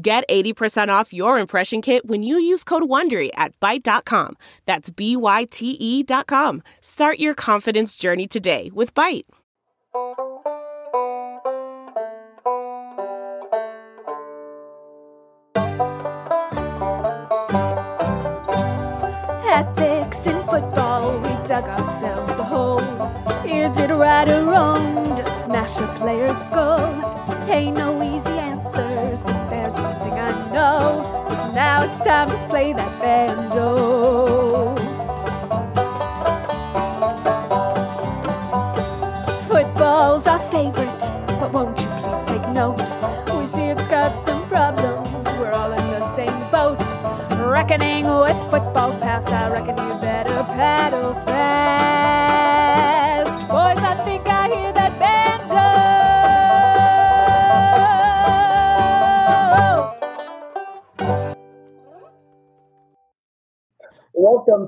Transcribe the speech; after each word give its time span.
Get 0.00 0.22
80% 0.28 0.88
off 0.90 1.12
your 1.12 1.40
impression 1.40 1.82
kit 1.82 2.06
when 2.06 2.22
you 2.22 2.38
use 2.38 2.62
code 2.62 2.84
WONDERY 2.84 3.30
at 3.34 3.58
Byte.com. 3.58 4.36
That's 4.64 4.90
B-Y-T-E 4.90 6.02
dot 6.04 6.28
com. 6.28 6.62
Start 6.80 7.18
your 7.18 7.34
confidence 7.34 7.96
journey 7.96 8.28
today 8.28 8.70
with 8.72 8.94
Byte. 8.94 9.24
Ethics 19.50 20.26
in 20.28 20.40
football, 20.46 21.18
we 21.18 21.28
dug 21.44 21.64
ourselves 21.64 22.38
a 22.38 22.44
hole. 22.44 23.27
Is 23.50 23.78
it 23.78 23.88
right 23.88 24.28
or 24.28 24.44
wrong 24.44 25.16
to 25.16 25.26
smash 25.26 25.80
a 25.80 25.86
player's 25.96 26.36
skull? 26.36 26.78
Ain't 27.48 27.78
no 27.78 28.02
easy 28.02 28.30
answers, 28.32 29.24
but 29.24 29.48
there's 29.48 29.72
one 29.72 29.94
thing 30.00 30.12
I 30.12 30.30
know. 30.52 31.52
Now 31.54 31.82
it's 31.82 31.98
time 31.98 32.28
to 32.28 32.36
play 32.48 32.74
that 32.74 33.00
banjo. 33.00 34.76
Football's 39.48 40.26
our 40.26 40.38
favorite, 40.38 41.10
but 41.40 41.50
won't 41.50 41.80
you 41.80 41.88
please 42.02 42.26
take 42.26 42.46
note? 42.50 42.76
We 43.40 43.46
see 43.46 43.62
it's 43.62 43.86
got 43.86 44.18
some 44.18 44.46
problems, 44.48 45.24
we're 45.38 45.52
all 45.52 45.72
in 45.72 45.86
the 45.88 46.06
same 46.14 46.50
boat. 46.50 46.82
Reckoning 47.50 48.04
with 48.04 48.38
football's 48.50 48.98
past, 48.98 49.32
I 49.32 49.48
reckon 49.50 49.78
you 49.88 49.98
better 50.00 50.44
paddle 50.52 51.14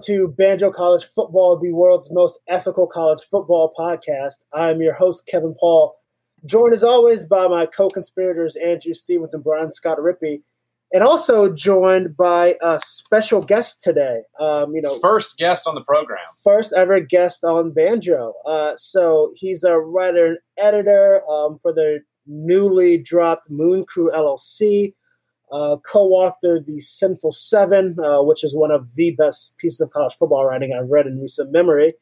Welcome 0.00 0.14
to 0.16 0.28
Banjo 0.28 0.70
College 0.70 1.04
Football, 1.04 1.58
the 1.58 1.72
world's 1.72 2.10
most 2.10 2.38
ethical 2.48 2.86
college 2.86 3.20
football 3.30 3.74
podcast. 3.78 4.44
I'm 4.54 4.80
your 4.80 4.94
host, 4.94 5.26
Kevin 5.26 5.54
Paul, 5.60 5.94
joined 6.46 6.72
as 6.72 6.82
always 6.82 7.26
by 7.26 7.46
my 7.48 7.66
co 7.66 7.90
conspirators, 7.90 8.56
Andrew 8.56 8.94
Stevens 8.94 9.34
and 9.34 9.44
Brian 9.44 9.70
Scott 9.70 9.98
Rippey, 9.98 10.40
and 10.90 11.02
also 11.02 11.52
joined 11.52 12.16
by 12.16 12.56
a 12.62 12.80
special 12.82 13.42
guest 13.42 13.82
today. 13.82 14.22
Um, 14.40 14.72
you 14.74 14.80
know, 14.80 14.98
First 15.00 15.36
guest 15.36 15.66
on 15.66 15.74
the 15.74 15.82
program. 15.82 16.24
first 16.42 16.72
ever 16.72 17.00
guest 17.00 17.44
on 17.44 17.72
Banjo. 17.72 18.32
Uh, 18.46 18.72
so 18.78 19.30
he's 19.36 19.64
a 19.64 19.76
writer 19.78 20.24
and 20.24 20.38
editor 20.56 21.20
um, 21.30 21.58
for 21.58 21.74
the 21.74 22.00
newly 22.26 22.96
dropped 22.96 23.50
Moon 23.50 23.84
Crew 23.84 24.10
LLC. 24.14 24.94
Uh, 25.52 25.76
co-authored 25.90 26.66
the 26.66 26.80
Sinful 26.80 27.32
Seven, 27.32 27.96
uh, 28.02 28.22
which 28.22 28.44
is 28.44 28.54
one 28.54 28.70
of 28.70 28.94
the 28.94 29.10
best 29.12 29.56
pieces 29.58 29.80
of 29.80 29.90
college 29.90 30.16
football 30.16 30.44
writing 30.44 30.72
I've 30.72 30.88
read 30.88 31.06
in 31.06 31.20
recent 31.20 31.50
memory, 31.50 31.94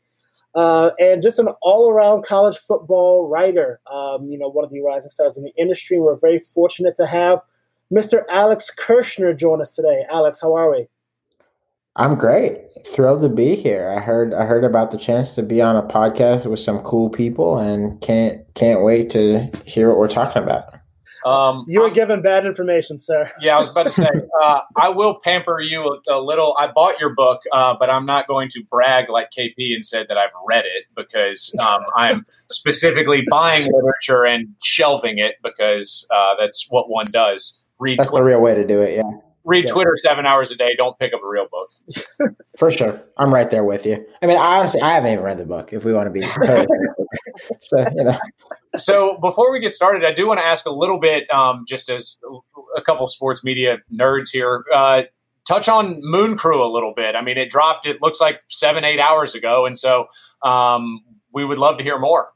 uh, 0.54 0.90
and 0.98 1.22
just 1.22 1.38
an 1.38 1.48
all-around 1.62 2.24
college 2.24 2.58
football 2.58 3.28
writer. 3.28 3.80
Um, 3.90 4.28
you 4.28 4.38
know, 4.38 4.48
one 4.48 4.64
of 4.64 4.70
the 4.70 4.82
rising 4.82 5.10
stars 5.10 5.36
in 5.36 5.44
the 5.44 5.52
industry. 5.56 5.98
We're 5.98 6.16
very 6.16 6.40
fortunate 6.54 6.96
to 6.96 7.06
have 7.06 7.40
Mr. 7.92 8.24
Alex 8.28 8.70
Kirshner 8.76 9.36
join 9.36 9.62
us 9.62 9.74
today. 9.74 10.04
Alex, 10.10 10.40
how 10.40 10.54
are 10.54 10.70
we? 10.70 10.88
I'm 11.96 12.14
great. 12.14 12.60
Thrilled 12.86 13.22
to 13.22 13.28
be 13.28 13.56
here. 13.56 13.88
I 13.90 13.98
heard 13.98 14.32
I 14.32 14.44
heard 14.44 14.62
about 14.62 14.92
the 14.92 14.98
chance 14.98 15.34
to 15.34 15.42
be 15.42 15.60
on 15.60 15.74
a 15.74 15.82
podcast 15.82 16.48
with 16.48 16.60
some 16.60 16.78
cool 16.80 17.10
people 17.10 17.58
and 17.58 18.00
can't 18.00 18.42
can't 18.54 18.82
wait 18.82 19.10
to 19.10 19.50
hear 19.66 19.88
what 19.88 19.98
we're 19.98 20.06
talking 20.06 20.42
about. 20.42 20.77
Um, 21.28 21.64
You 21.68 21.80
were 21.80 21.86
I'm- 21.86 21.94
given 21.94 22.22
bad 22.22 22.46
information, 22.46 22.98
sir. 22.98 23.30
yeah, 23.40 23.56
I 23.56 23.58
was 23.58 23.70
about 23.70 23.84
to 23.84 23.90
say, 23.90 24.08
uh, 24.42 24.60
I 24.76 24.88
will 24.88 25.18
pamper 25.22 25.60
you 25.60 25.82
a, 26.08 26.14
a 26.16 26.20
little. 26.20 26.56
I 26.58 26.68
bought 26.68 26.98
your 26.98 27.14
book, 27.14 27.40
uh, 27.52 27.74
but 27.78 27.90
I'm 27.90 28.06
not 28.06 28.26
going 28.26 28.48
to 28.50 28.62
brag 28.70 29.08
like 29.10 29.28
KP 29.36 29.74
and 29.74 29.84
said 29.84 30.06
that 30.08 30.16
I've 30.16 30.30
read 30.48 30.64
it 30.64 30.84
because 30.96 31.54
um, 31.60 31.80
I'm 31.96 32.26
specifically 32.50 33.22
buying 33.30 33.68
literature 33.70 34.24
and 34.24 34.54
shelving 34.62 35.18
it 35.18 35.36
because 35.42 36.06
uh, 36.14 36.34
that's 36.38 36.66
what 36.70 36.88
one 36.88 37.06
does. 37.10 37.62
Read 37.78 37.98
That's 37.98 38.10
the 38.10 38.22
real 38.22 38.40
way 38.40 38.54
to 38.54 38.66
do 38.66 38.82
it. 38.82 38.96
Yeah, 38.96 39.02
read 39.48 39.64
yeah. 39.64 39.72
Twitter 39.72 39.96
seven 39.96 40.26
hours 40.26 40.50
a 40.50 40.56
day. 40.56 40.70
Don't 40.78 40.96
pick 40.98 41.14
up 41.14 41.20
a 41.24 41.28
real 41.28 41.46
book. 41.50 42.36
for 42.58 42.70
sure. 42.70 43.02
I'm 43.16 43.32
right 43.32 43.50
there 43.50 43.64
with 43.64 43.86
you. 43.86 44.06
I 44.22 44.26
mean, 44.26 44.36
I 44.36 44.58
honestly, 44.58 44.82
I 44.82 44.92
haven't 44.92 45.12
even 45.12 45.24
read 45.24 45.38
the 45.38 45.46
book. 45.46 45.72
If 45.72 45.84
we 45.84 45.92
want 45.92 46.06
to 46.06 46.12
be, 46.12 46.20
so 47.60 47.78
you 47.96 48.04
know, 48.04 48.18
So 48.76 49.18
before 49.20 49.50
we 49.50 49.58
get 49.58 49.72
started, 49.72 50.04
I 50.04 50.12
do 50.12 50.26
want 50.26 50.38
to 50.38 50.46
ask 50.46 50.66
a 50.66 50.72
little 50.72 51.00
bit, 51.00 51.28
um, 51.32 51.64
just 51.66 51.88
as 51.88 52.18
a 52.76 52.82
couple 52.82 53.06
sports 53.06 53.42
media 53.42 53.78
nerds 53.92 54.28
here, 54.30 54.64
uh, 54.72 55.02
touch 55.46 55.66
on 55.66 56.00
Moon 56.02 56.36
Crew 56.36 56.62
a 56.62 56.70
little 56.70 56.92
bit. 56.94 57.16
I 57.16 57.22
mean, 57.22 57.38
it 57.38 57.48
dropped. 57.48 57.86
It 57.86 58.02
looks 58.02 58.20
like 58.20 58.40
seven, 58.48 58.84
eight 58.84 59.00
hours 59.00 59.34
ago, 59.34 59.64
and 59.64 59.78
so 59.78 60.08
um, 60.42 61.00
we 61.32 61.44
would 61.44 61.58
love 61.58 61.78
to 61.78 61.82
hear 61.82 61.98
more. 61.98 62.28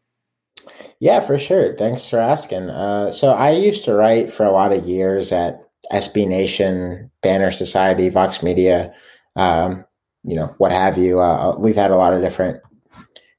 Yeah, 0.99 1.21
for 1.21 1.39
sure. 1.39 1.77
Thanks 1.77 2.07
for 2.07 2.19
asking. 2.19 2.71
Uh, 2.71 3.13
so 3.13 3.33
I 3.33 3.51
used 3.51 3.85
to 3.85 3.95
write 3.95 4.33
for 4.33 4.47
a 4.47 4.53
lot 4.53 4.73
of 4.73 4.85
years 4.85 5.33
at 5.33 5.63
SB 5.93 6.27
Nation, 6.27 7.11
Banner 7.23 7.51
Society, 7.51 8.09
Vox 8.09 8.43
Media, 8.43 8.93
um, 9.37 9.85
you 10.25 10.37
know, 10.37 10.55
what 10.59 10.73
have 10.73 10.99
you. 10.99 11.21
Uh, 11.21 11.57
we've 11.59 11.77
had 11.77 11.91
a 11.91 11.97
lot 11.97 12.15
of 12.15 12.23
different 12.23 12.61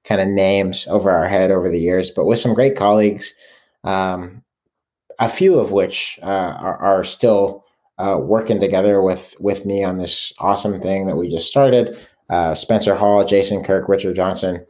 kind 0.04 0.22
of 0.22 0.28
names 0.28 0.88
over 0.88 1.12
our 1.12 1.28
head 1.28 1.52
over 1.52 1.70
the 1.70 1.80
years, 1.80 2.12
but 2.12 2.26
with 2.26 2.40
some 2.40 2.54
great 2.54 2.76
colleagues, 2.76 3.34
um, 3.84 4.44
a 5.20 5.30
few 5.30 5.60
of 5.60 5.72
which 5.72 6.20
uh, 6.24 6.58
are, 6.60 6.78
are 6.78 7.04
still 7.04 7.64
uh, 7.98 8.18
working 8.20 8.60
together 8.60 9.02
with 9.02 9.36
with 9.40 9.66
me 9.66 9.84
on 9.84 9.98
this 9.98 10.34
awesome 10.40 10.82
thing 10.82 11.06
that 11.06 11.16
we 11.16 11.30
just 11.30 11.50
started. 11.50 11.98
Uh, 12.30 12.54
Spencer 12.56 12.96
Hall, 12.96 13.24
Jason 13.24 13.64
Kirk, 13.64 13.88
Richard 13.88 14.16
Johnson. 14.16 14.66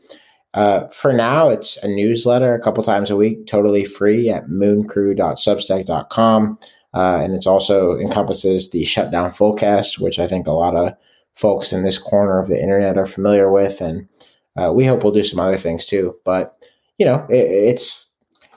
Uh, 0.53 0.85
for 0.87 1.13
now, 1.13 1.47
it's 1.49 1.77
a 1.77 1.87
newsletter 1.87 2.53
a 2.53 2.61
couple 2.61 2.83
times 2.83 3.09
a 3.09 3.15
week, 3.15 3.47
totally 3.47 3.85
free 3.85 4.29
at 4.29 4.45
mooncrew.substack.com. 4.47 6.59
Uh, 6.93 7.21
and 7.23 7.33
it's 7.33 7.47
also 7.47 7.97
encompasses 7.97 8.69
the 8.69 8.85
Shutdown 8.85 9.31
forecast, 9.31 9.99
which 9.99 10.19
I 10.19 10.27
think 10.27 10.47
a 10.47 10.51
lot 10.51 10.75
of 10.75 10.93
folks 11.33 11.73
in 11.73 11.83
this 11.83 11.97
corner 11.97 12.39
of 12.39 12.47
the 12.47 12.61
internet 12.61 12.97
are 12.97 13.05
familiar 13.05 13.51
with. 13.51 13.81
And 13.81 14.07
uh, 14.55 14.71
we 14.73 14.85
hope 14.85 15.03
we'll 15.03 15.13
do 15.13 15.23
some 15.23 15.39
other 15.39 15.57
things 15.57 15.85
too. 15.85 16.15
But, 16.23 16.69
you 16.97 17.05
know, 17.05 17.25
it, 17.29 17.45
it's 17.49 18.07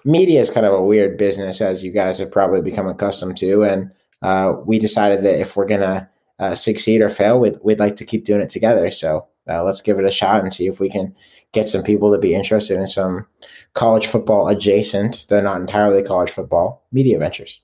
media 0.04 0.40
is 0.40 0.50
kind 0.50 0.66
of 0.66 0.74
a 0.74 0.82
weird 0.82 1.16
business, 1.16 1.60
as 1.60 1.82
you 1.82 1.90
guys 1.90 2.18
have 2.18 2.30
probably 2.30 2.60
become 2.60 2.86
accustomed 2.86 3.38
to. 3.38 3.64
And 3.64 3.90
uh, 4.22 4.56
we 4.66 4.78
decided 4.78 5.22
that 5.24 5.40
if 5.40 5.56
we're 5.56 5.66
going 5.66 5.80
to 5.80 6.08
uh, 6.38 6.54
succeed 6.54 7.00
or 7.00 7.08
fail, 7.08 7.40
we'd, 7.40 7.58
we'd 7.62 7.80
like 7.80 7.96
to 7.96 8.04
keep 8.04 8.24
doing 8.24 8.42
it 8.42 8.50
together. 8.50 8.90
So 8.90 9.26
uh, 9.48 9.62
let's 9.62 9.80
give 9.80 9.98
it 9.98 10.04
a 10.04 10.10
shot 10.10 10.42
and 10.42 10.52
see 10.52 10.66
if 10.66 10.80
we 10.80 10.90
can 10.90 11.14
get 11.52 11.68
some 11.68 11.82
people 11.82 12.12
to 12.12 12.18
be 12.18 12.34
interested 12.34 12.78
in 12.78 12.86
some 12.86 13.26
college 13.72 14.06
football 14.06 14.48
adjacent, 14.48 15.26
they're 15.28 15.42
not 15.42 15.60
entirely 15.60 16.02
college 16.02 16.30
football, 16.30 16.84
media 16.92 17.18
ventures. 17.18 17.62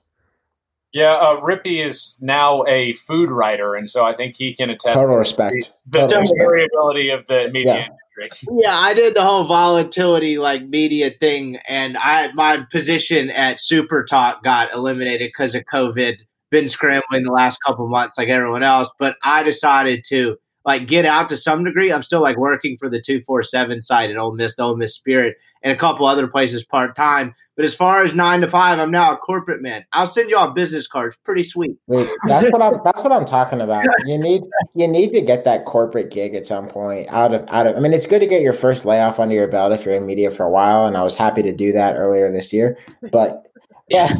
Yeah, 0.93 1.13
uh, 1.13 1.41
Rippy 1.41 1.83
is 1.83 2.17
now 2.21 2.63
a 2.67 2.93
food 2.93 3.31
writer, 3.31 3.73
and 3.75 3.89
so 3.89 4.05
I 4.05 4.15
think 4.15 4.35
he 4.37 4.53
can 4.53 4.69
attest 4.69 4.93
Total 4.93 5.13
to 5.15 5.17
respect. 5.17 5.73
the, 5.87 5.99
the 6.01 6.05
Total 6.07 6.21
respect. 6.21 6.39
variability 6.39 7.09
of 7.09 7.25
the 7.27 7.49
media 7.51 7.73
Yeah. 7.73 7.85
industry. 8.19 8.47
Yeah, 8.61 8.75
I 8.77 8.93
did 8.93 9.15
the 9.15 9.23
whole 9.23 9.45
volatility 9.47 10.37
like 10.37 10.67
media 10.67 11.09
thing, 11.09 11.57
and 11.67 11.97
I 11.97 12.31
my 12.33 12.63
position 12.71 13.31
at 13.31 13.59
Super 13.59 14.03
Talk 14.03 14.43
got 14.43 14.71
eliminated 14.73 15.29
because 15.29 15.55
of 15.55 15.63
COVID. 15.73 16.17
Been 16.51 16.67
scrambling 16.67 17.23
the 17.23 17.31
last 17.31 17.57
couple 17.65 17.87
months 17.87 18.15
like 18.19 18.29
everyone 18.29 18.61
else, 18.61 18.91
but 18.99 19.17
I 19.23 19.41
decided 19.41 20.03
to 20.09 20.37
like 20.63 20.85
get 20.87 21.05
out 21.07 21.27
to 21.29 21.37
some 21.37 21.63
degree. 21.63 21.91
I'm 21.91 22.03
still 22.03 22.21
like 22.21 22.37
working 22.37 22.77
for 22.77 22.87
the 22.87 23.01
two 23.01 23.19
four 23.21 23.41
seven 23.41 23.81
site 23.81 24.11
at 24.11 24.17
Ole 24.17 24.35
Miss, 24.35 24.55
the 24.57 24.61
Ole 24.61 24.77
Miss 24.77 24.93
Spirit, 24.93 25.37
and 25.63 25.71
a 25.71 25.77
couple 25.77 26.05
other 26.05 26.27
places 26.27 26.63
part 26.65 26.95
time. 26.95 27.33
But 27.55 27.65
as 27.65 27.73
far 27.73 28.03
as 28.03 28.13
nine 28.13 28.41
to 28.41 28.47
five, 28.47 28.79
I'm 28.79 28.91
now 28.91 29.13
a 29.13 29.17
corporate 29.17 29.61
man. 29.61 29.85
I'll 29.93 30.07
send 30.07 30.29
you 30.29 30.35
all 30.35 30.51
business 30.51 30.87
cards, 30.87 31.15
pretty 31.23 31.43
sweet. 31.43 31.77
Wait, 31.87 32.09
that's 32.27 32.51
what 32.51 32.61
I'm. 32.61 32.79
That's 32.83 33.03
what 33.03 33.13
I'm 33.13 33.25
talking 33.25 33.61
about. 33.61 33.85
You 34.05 34.17
need 34.17 34.41
you 34.75 34.87
need 34.87 35.13
to 35.13 35.21
get 35.21 35.45
that 35.45 35.65
corporate 35.65 36.11
gig 36.11 36.35
at 36.35 36.45
some 36.45 36.67
point. 36.67 37.07
Out 37.09 37.33
of 37.33 37.47
out 37.49 37.67
of. 37.67 37.75
I 37.75 37.79
mean, 37.79 37.93
it's 37.93 38.07
good 38.07 38.19
to 38.19 38.27
get 38.27 38.41
your 38.41 38.53
first 38.53 38.85
layoff 38.85 39.19
under 39.19 39.35
your 39.35 39.47
belt 39.47 39.71
if 39.71 39.85
you're 39.85 39.95
in 39.95 40.05
media 40.05 40.31
for 40.31 40.45
a 40.45 40.49
while, 40.49 40.85
and 40.85 40.97
I 40.97 41.03
was 41.03 41.15
happy 41.15 41.43
to 41.43 41.53
do 41.53 41.71
that 41.71 41.95
earlier 41.95 42.31
this 42.31 42.51
year. 42.51 42.77
But 43.11 43.45
yeah, 43.87 44.13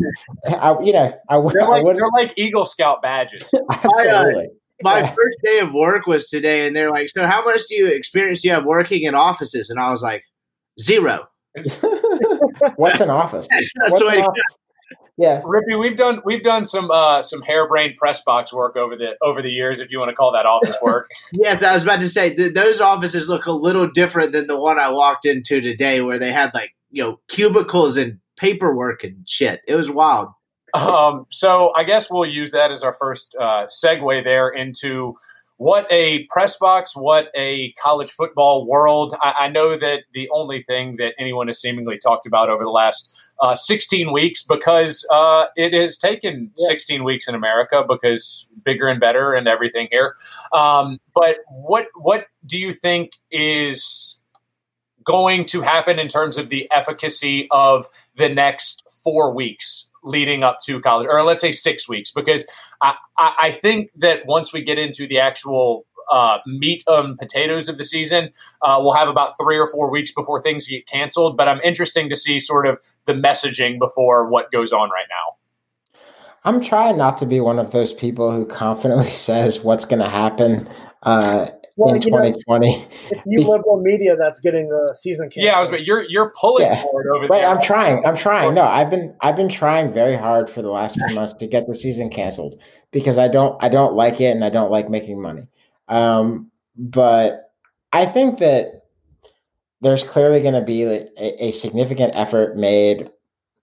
I, 0.48 0.76
you 0.82 0.94
know, 0.94 1.14
I, 1.30 1.38
would. 1.38 1.54
They're 1.54 1.68
like, 1.68 1.86
I 1.86 1.94
they're 1.94 2.10
like 2.14 2.34
Eagle 2.38 2.66
Scout 2.66 3.02
badges. 3.02 3.44
absolutely. 3.72 4.46
Uh, 4.46 4.50
my 4.82 5.00
Yeah. 5.00 5.08
first 5.08 5.38
day 5.44 5.60
of 5.60 5.74
work 5.74 6.06
was 6.06 6.28
today, 6.30 6.68
and 6.68 6.76
they're 6.76 6.92
like, 6.92 7.10
"So, 7.10 7.26
how 7.26 7.44
much 7.44 7.62
do 7.68 7.76
you 7.76 7.88
experience 7.88 8.42
do 8.42 8.50
you 8.50 8.54
have 8.54 8.66
working 8.66 9.04
in 9.04 9.16
offices?" 9.16 9.70
And 9.70 9.80
I 9.80 9.92
was 9.92 10.02
like, 10.04 10.24
zero. 10.80 11.28
What's 12.76 13.02
an 13.02 13.10
office? 13.10 13.48
That's, 13.50 13.72
that's 13.76 13.92
What's 13.92 14.04
the 14.04 14.10
an 14.10 14.24
office? 14.24 14.58
Yeah, 15.16 15.42
Rippy, 15.42 15.80
we've 15.80 15.96
done 15.96 16.22
we've 16.26 16.42
done 16.42 16.66
some 16.66 16.90
uh, 16.90 17.22
some 17.22 17.44
harebrained 17.44 17.98
press 17.98 18.24
box 18.24 18.52
work 18.52 18.76
over 18.76 18.96
the 18.96 19.16
over 19.22 19.44
the 19.44 19.50
years, 19.50 19.80
if 19.80 19.92
you 19.92 20.00
want 20.00 20.10
to 20.10 20.16
call 20.16 20.32
that 20.34 20.48
office 20.48 20.76
work. 20.82 21.08
Yes, 21.32 21.62
I 21.62 21.74
was 21.74 21.84
about 21.84 22.00
to 22.00 22.10
say 22.10 22.34
th- 22.34 22.56
those 22.56 22.82
offices 22.82 23.30
look 23.30 23.46
a 23.46 23.52
little 23.52 23.88
different 23.88 24.32
than 24.32 24.48
the 24.48 24.60
one 24.60 24.80
I 24.80 24.92
walked 24.92 25.26
into 25.26 25.62
today, 25.62 26.02
where 26.02 26.18
they 26.18 26.32
had 26.32 26.52
like 26.56 26.74
you 26.90 27.04
know 27.04 27.20
cubicles 27.28 27.96
and 27.96 28.20
paperwork 28.38 29.04
and 29.04 29.28
shit. 29.30 29.62
It 29.68 29.76
was 29.76 29.92
wild. 29.92 30.30
Um, 30.74 31.28
so 31.30 31.72
I 31.76 31.84
guess 31.84 32.10
we'll 32.10 32.28
use 32.28 32.50
that 32.52 32.72
as 32.72 32.82
our 32.82 32.94
first 32.94 33.36
uh, 33.40 33.68
segue 33.68 34.24
there 34.24 34.50
into 34.50 35.14
what 35.58 35.86
a 35.92 36.26
press 36.30 36.58
box, 36.58 36.96
what 36.96 37.28
a 37.36 37.72
college 37.74 38.12
football 38.12 38.66
world. 38.66 39.16
I, 39.22 39.34
I 39.42 39.48
know 39.50 39.78
that 39.78 40.02
the 40.14 40.30
only 40.32 40.64
thing 40.64 40.98
that 40.98 41.14
anyone 41.20 41.48
has 41.48 41.62
seemingly 41.62 41.98
talked 41.98 42.26
about 42.26 42.50
over 42.50 42.64
the 42.64 42.70
last 42.70 43.16
uh, 43.40 43.56
16 43.56 44.12
weeks, 44.12 44.44
because 44.44 45.08
uh, 45.12 45.46
it 45.56 45.74
has 45.74 45.98
taken 45.98 46.52
Yeah. 46.56 46.68
16 46.68 47.04
weeks 47.04 47.28
in 47.28 47.36
America, 47.36 47.84
because 47.88 48.50
bigger 48.64 48.88
and 48.88 49.00
better 49.00 49.34
and 49.34 49.48
everything 49.48 49.88
here. 49.92 50.16
Um, 50.52 51.00
but 51.14 51.38
what 51.50 51.88
what 51.96 52.28
do 52.46 52.58
you 52.58 52.74
think 52.74 53.12
is 53.32 54.22
going 55.04 55.46
to 55.46 55.62
happen 55.62 56.00
in 56.00 56.08
terms 56.08 56.38
of 56.38 56.50
the 56.50 56.70
efficacy 56.72 57.48
of 57.52 57.86
the 58.16 58.30
next 58.30 58.84
four 59.04 59.34
weeks 59.34 59.90
leading 60.04 60.44
up 60.44 60.60
to 60.66 60.80
college, 60.82 61.08
or 61.10 61.24
let's 61.24 61.42
say 61.42 61.52
six 61.52 61.88
weeks, 61.88 62.12
because 62.12 62.46
I, 62.82 62.96
I, 63.18 63.52
think 63.52 63.92
that 63.96 64.26
once 64.26 64.52
we 64.52 64.62
get 64.62 64.78
into 64.78 65.08
the 65.08 65.20
actual 65.20 65.86
uh, 66.12 66.40
meat 66.46 66.84
and 66.88 67.18
potatoes 67.18 67.70
of 67.70 67.78
the 67.78 67.84
season, 67.84 68.32
uh, 68.62 68.78
we'll 68.80 68.94
have 68.94 69.08
about 69.08 69.38
three 69.38 69.58
or 69.58 69.68
four 69.68 69.90
weeks 69.90 70.12
before 70.12 70.42
things 70.42 70.68
get 70.68 70.88
canceled. 70.88 71.38
But 71.38 71.48
I'm 71.48 71.60
interesting 71.62 72.10
to 72.10 72.16
see 72.16 72.40
sort 72.40 72.68
of 72.68 72.80
the 73.06 73.14
messaging 73.14 73.80
before 73.80 74.28
what 74.28 74.52
goes 74.52 74.72
on 74.72 74.90
right 74.90 75.08
now. 75.10 75.38
I'm 76.46 76.62
trying 76.62 76.98
not 76.98 77.18
to 77.20 77.26
be 77.26 77.40
one 77.40 77.58
of 77.58 77.72
those 77.72 77.94
people 77.94 78.32
who 78.32 78.46
confidently 78.46 79.06
says 79.10 79.62
what's 79.62 79.86
going 79.86 80.02
to 80.02 80.10
happen 80.10 80.68
uh, 81.04 81.48
Well, 81.76 81.96
in 81.96 82.02
you 82.04 82.12
know, 82.12 82.18
2020. 82.18 82.88
if 83.12 83.24
you 83.26 83.40
liberal 83.40 83.82
media 83.82 84.16
that's 84.16 84.40
getting 84.40 84.70
the 84.70 84.96
season 85.00 85.26
canceled. 85.30 85.46
Yeah, 85.46 85.58
I 85.58 85.60
was. 85.60 85.70
but 85.72 85.86
You're 85.88 86.04
you're 86.08 86.32
pulling 86.40 86.66
Yeah. 86.66 86.82
for 86.84 87.02
it 87.02 87.08
over 87.16 87.28
Wait, 87.28 87.40
there. 87.42 87.50
I'm 87.50 87.62
trying. 87.62 88.06
I'm 88.06 88.16
trying. 88.16 88.54
No, 88.54 88.64
I've 88.64 88.90
been 88.92 89.16
I've 89.22 89.36
been 89.36 89.50
trying 89.50 89.92
very 89.92 90.16
hard 90.16 90.50
for 90.50 90.62
the 90.62 90.70
last 90.70 91.00
few 91.00 91.16
months 91.16 91.34
to 91.36 91.48
get 91.48 91.66
the 91.68 91.74
season 91.74 92.10
canceled 92.12 92.62
because 92.92 93.18
I 93.18 93.28
don't 93.28 93.62
I 93.64 93.70
don't 93.70 93.96
like 93.96 94.22
it 94.22 94.36
and 94.36 94.46
I 94.46 94.50
don't 94.50 94.70
like 94.72 94.90
making 94.90 95.20
money. 95.22 95.50
Um, 95.88 96.52
but 96.78 97.52
I 97.92 98.06
think 98.06 98.38
that 98.40 98.84
there's 99.82 100.04
clearly 100.04 100.42
going 100.42 100.54
to 100.54 100.62
be 100.62 100.84
a, 100.84 101.08
a 101.18 101.52
significant 101.52 102.16
effort 102.16 102.56
made 102.56 103.10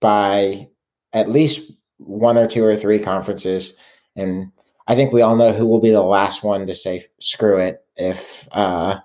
by 0.01 0.69
at 1.13 1.29
least 1.29 1.71
one 1.97 2.37
or 2.37 2.47
two 2.47 2.63
or 2.63 2.75
three 2.75 2.99
conferences, 2.99 3.75
and 4.15 4.51
I 4.91 4.95
think 4.95 5.13
we 5.13 5.21
all 5.21 5.37
know 5.37 5.53
who 5.53 5.65
will 5.65 5.79
be 5.79 5.91
the 5.91 6.01
last 6.01 6.43
one 6.43 6.67
to 6.67 6.73
say 6.73 7.05
screw 7.19 7.57
it 7.57 7.81
if 7.95 8.45
uh, 8.51 8.99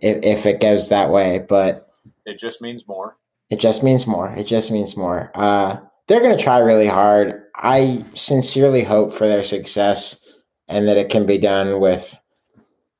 if, 0.00 0.24
if 0.24 0.44
it 0.44 0.60
goes 0.60 0.88
that 0.88 1.10
way. 1.10 1.38
But 1.48 1.88
It 2.26 2.36
just 2.36 2.60
means 2.60 2.88
more. 2.88 3.16
it 3.48 3.60
just 3.60 3.84
means 3.84 4.08
more. 4.08 4.32
It 4.36 4.48
just 4.48 4.72
means 4.72 4.96
more. 4.96 5.30
Uh, 5.36 5.76
they're 6.08 6.18
going 6.18 6.36
to 6.36 6.42
try 6.42 6.58
really 6.58 6.88
hard. 6.88 7.44
I 7.54 8.04
sincerely 8.14 8.82
hope 8.82 9.12
for 9.14 9.28
their 9.28 9.44
success 9.44 10.26
and 10.66 10.88
that 10.88 10.96
it 10.96 11.10
can 11.10 11.26
be 11.26 11.38
done 11.38 11.78
with. 11.80 12.18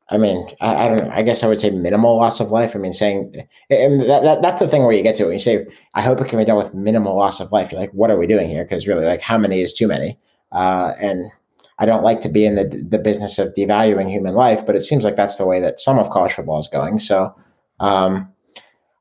I 0.08 0.16
mean, 0.16 0.48
I, 0.60 0.86
I 0.86 0.88
don't. 0.88 1.10
I 1.10 1.22
guess 1.22 1.42
I 1.42 1.48
would 1.48 1.58
say 1.60 1.70
minimal 1.70 2.16
loss 2.16 2.38
of 2.38 2.52
life. 2.52 2.76
I 2.76 2.78
mean, 2.78 2.92
saying 2.92 3.34
and 3.70 4.02
that, 4.02 4.22
that 4.22 4.40
that's 4.40 4.60
the 4.60 4.68
thing 4.68 4.84
where 4.84 4.92
you 4.96 5.02
get 5.02 5.16
to 5.16 5.24
it. 5.24 5.26
When 5.26 5.34
you 5.34 5.40
say, 5.40 5.66
"I 5.96 6.02
hope 6.02 6.20
it 6.20 6.28
can 6.28 6.38
be 6.38 6.44
done 6.44 6.56
with 6.58 6.74
minimal 6.74 7.16
loss 7.16 7.40
of 7.40 7.50
life." 7.50 7.72
You're 7.72 7.80
like, 7.80 7.92
"What 7.92 8.10
are 8.12 8.18
we 8.18 8.28
doing 8.28 8.48
here?" 8.48 8.62
Because 8.64 8.86
really, 8.86 9.04
like, 9.04 9.20
how 9.20 9.36
many 9.38 9.60
is 9.60 9.72
too 9.74 9.88
many? 9.88 10.16
Uh, 10.52 10.94
and 11.00 11.30
I 11.78 11.86
don't 11.86 12.04
like 12.04 12.20
to 12.22 12.28
be 12.28 12.44
in 12.44 12.54
the 12.54 12.64
the 12.64 12.98
business 12.98 13.38
of 13.38 13.54
devaluing 13.54 14.08
human 14.08 14.34
life, 14.34 14.66
but 14.66 14.76
it 14.76 14.82
seems 14.82 15.04
like 15.04 15.16
that's 15.16 15.36
the 15.36 15.46
way 15.46 15.60
that 15.60 15.80
some 15.80 15.98
of 15.98 16.10
college 16.10 16.32
football 16.32 16.60
is 16.60 16.68
going. 16.68 16.98
So, 16.98 17.34
um, 17.80 18.32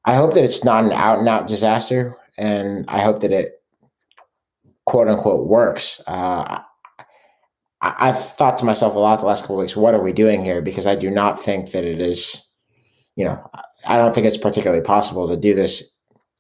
I 0.06 0.16
hope 0.16 0.34
that 0.34 0.44
it's 0.44 0.64
not 0.64 0.86
an 0.86 0.92
out 0.92 1.20
and 1.20 1.28
out 1.28 1.48
disaster, 1.48 2.16
and 2.38 2.86
I 2.88 3.00
hope 3.00 3.22
that 3.22 3.32
it 3.32 3.62
quote 4.86 5.08
unquote 5.08 5.48
works. 5.48 6.02
Uh, 6.08 6.62
I, 7.82 7.96
I've 8.10 8.20
thought 8.20 8.58
to 8.60 8.66
myself 8.66 8.96
a 8.96 9.00
lot 9.00 9.20
the 9.20 9.26
last 9.26 9.42
couple 9.42 9.58
of 9.58 9.62
weeks, 9.62 9.76
what 9.76 9.94
are 9.94 10.02
we 10.02 10.14
doing 10.14 10.44
here? 10.44 10.62
Because 10.62 10.88
I 10.88 10.96
do 10.96 11.10
not 11.10 11.42
think 11.42 11.72
that 11.72 11.86
it 11.86 12.00
is, 12.00 12.46
you 13.16 13.26
know, 13.26 13.40
I 13.88 13.98
don't 13.98 14.14
think 14.14 14.26
it's 14.26 14.38
particularly 14.38 14.84
possible 14.84 15.28
to 15.28 15.38
do 15.38 15.54
this 15.54 15.96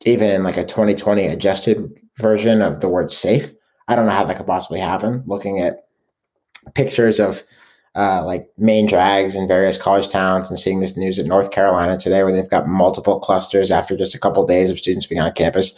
even 0.05 0.31
in 0.31 0.43
like 0.43 0.57
a 0.57 0.65
2020 0.65 1.25
adjusted 1.27 1.91
version 2.17 2.61
of 2.61 2.79
the 2.79 2.89
word 2.89 3.11
safe. 3.11 3.51
I 3.87 3.95
don't 3.95 4.05
know 4.05 4.11
how 4.11 4.25
that 4.25 4.37
could 4.37 4.47
possibly 4.47 4.79
happen. 4.79 5.23
Looking 5.25 5.59
at 5.59 5.79
pictures 6.73 7.19
of 7.19 7.43
uh, 7.95 8.23
like 8.25 8.49
main 8.57 8.85
drags 8.85 9.35
in 9.35 9.47
various 9.47 9.77
college 9.77 10.09
towns 10.09 10.49
and 10.49 10.59
seeing 10.59 10.79
this 10.79 10.95
news 10.95 11.19
at 11.19 11.25
North 11.25 11.51
Carolina 11.51 11.97
today 11.97 12.23
where 12.23 12.31
they've 12.31 12.49
got 12.49 12.67
multiple 12.67 13.19
clusters 13.19 13.71
after 13.71 13.97
just 13.97 14.15
a 14.15 14.19
couple 14.19 14.45
days 14.45 14.69
of 14.69 14.77
students 14.77 15.05
being 15.07 15.21
on 15.21 15.31
campus. 15.33 15.77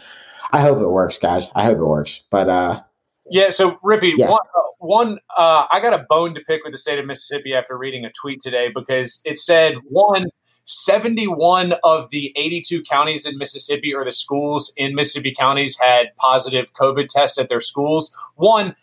I 0.51 0.61
hope 0.61 0.81
it 0.81 0.89
works, 0.89 1.17
guys. 1.17 1.49
I 1.55 1.63
hope 1.63 1.77
it 1.77 1.85
works. 1.85 2.21
But 2.29 2.49
uh, 2.49 2.81
Yeah, 3.29 3.49
so 3.49 3.77
Rippy, 3.83 4.13
Yeah. 4.17 4.29
one, 4.29 4.41
uh, 4.55 4.61
one 4.79 5.19
uh, 5.37 5.65
I 5.71 5.79
got 5.79 5.93
a 5.93 6.05
bone 6.09 6.35
to 6.35 6.41
pick 6.41 6.63
with 6.63 6.73
the 6.73 6.77
state 6.77 6.99
of 6.99 7.05
Mississippi 7.05 7.53
after 7.53 7.77
reading 7.77 8.03
a 8.05 8.11
tweet 8.11 8.41
today 8.41 8.69
because 8.73 9.21
it 9.23 9.37
said 9.37 9.75
one 9.89 10.27
71 10.65 11.73
of 11.83 12.09
the 12.09 12.31
82 12.35 12.83
counties 12.83 13.25
in 13.25 13.37
Mississippi 13.37 13.93
or 13.93 14.05
the 14.05 14.11
schools 14.11 14.71
in 14.77 14.95
Mississippi 14.95 15.33
counties 15.37 15.77
had 15.79 16.07
positive 16.17 16.73
COVID 16.73 17.07
tests 17.07 17.37
at 17.37 17.49
their 17.49 17.59
schools. 17.59 18.15
One, 18.35 18.75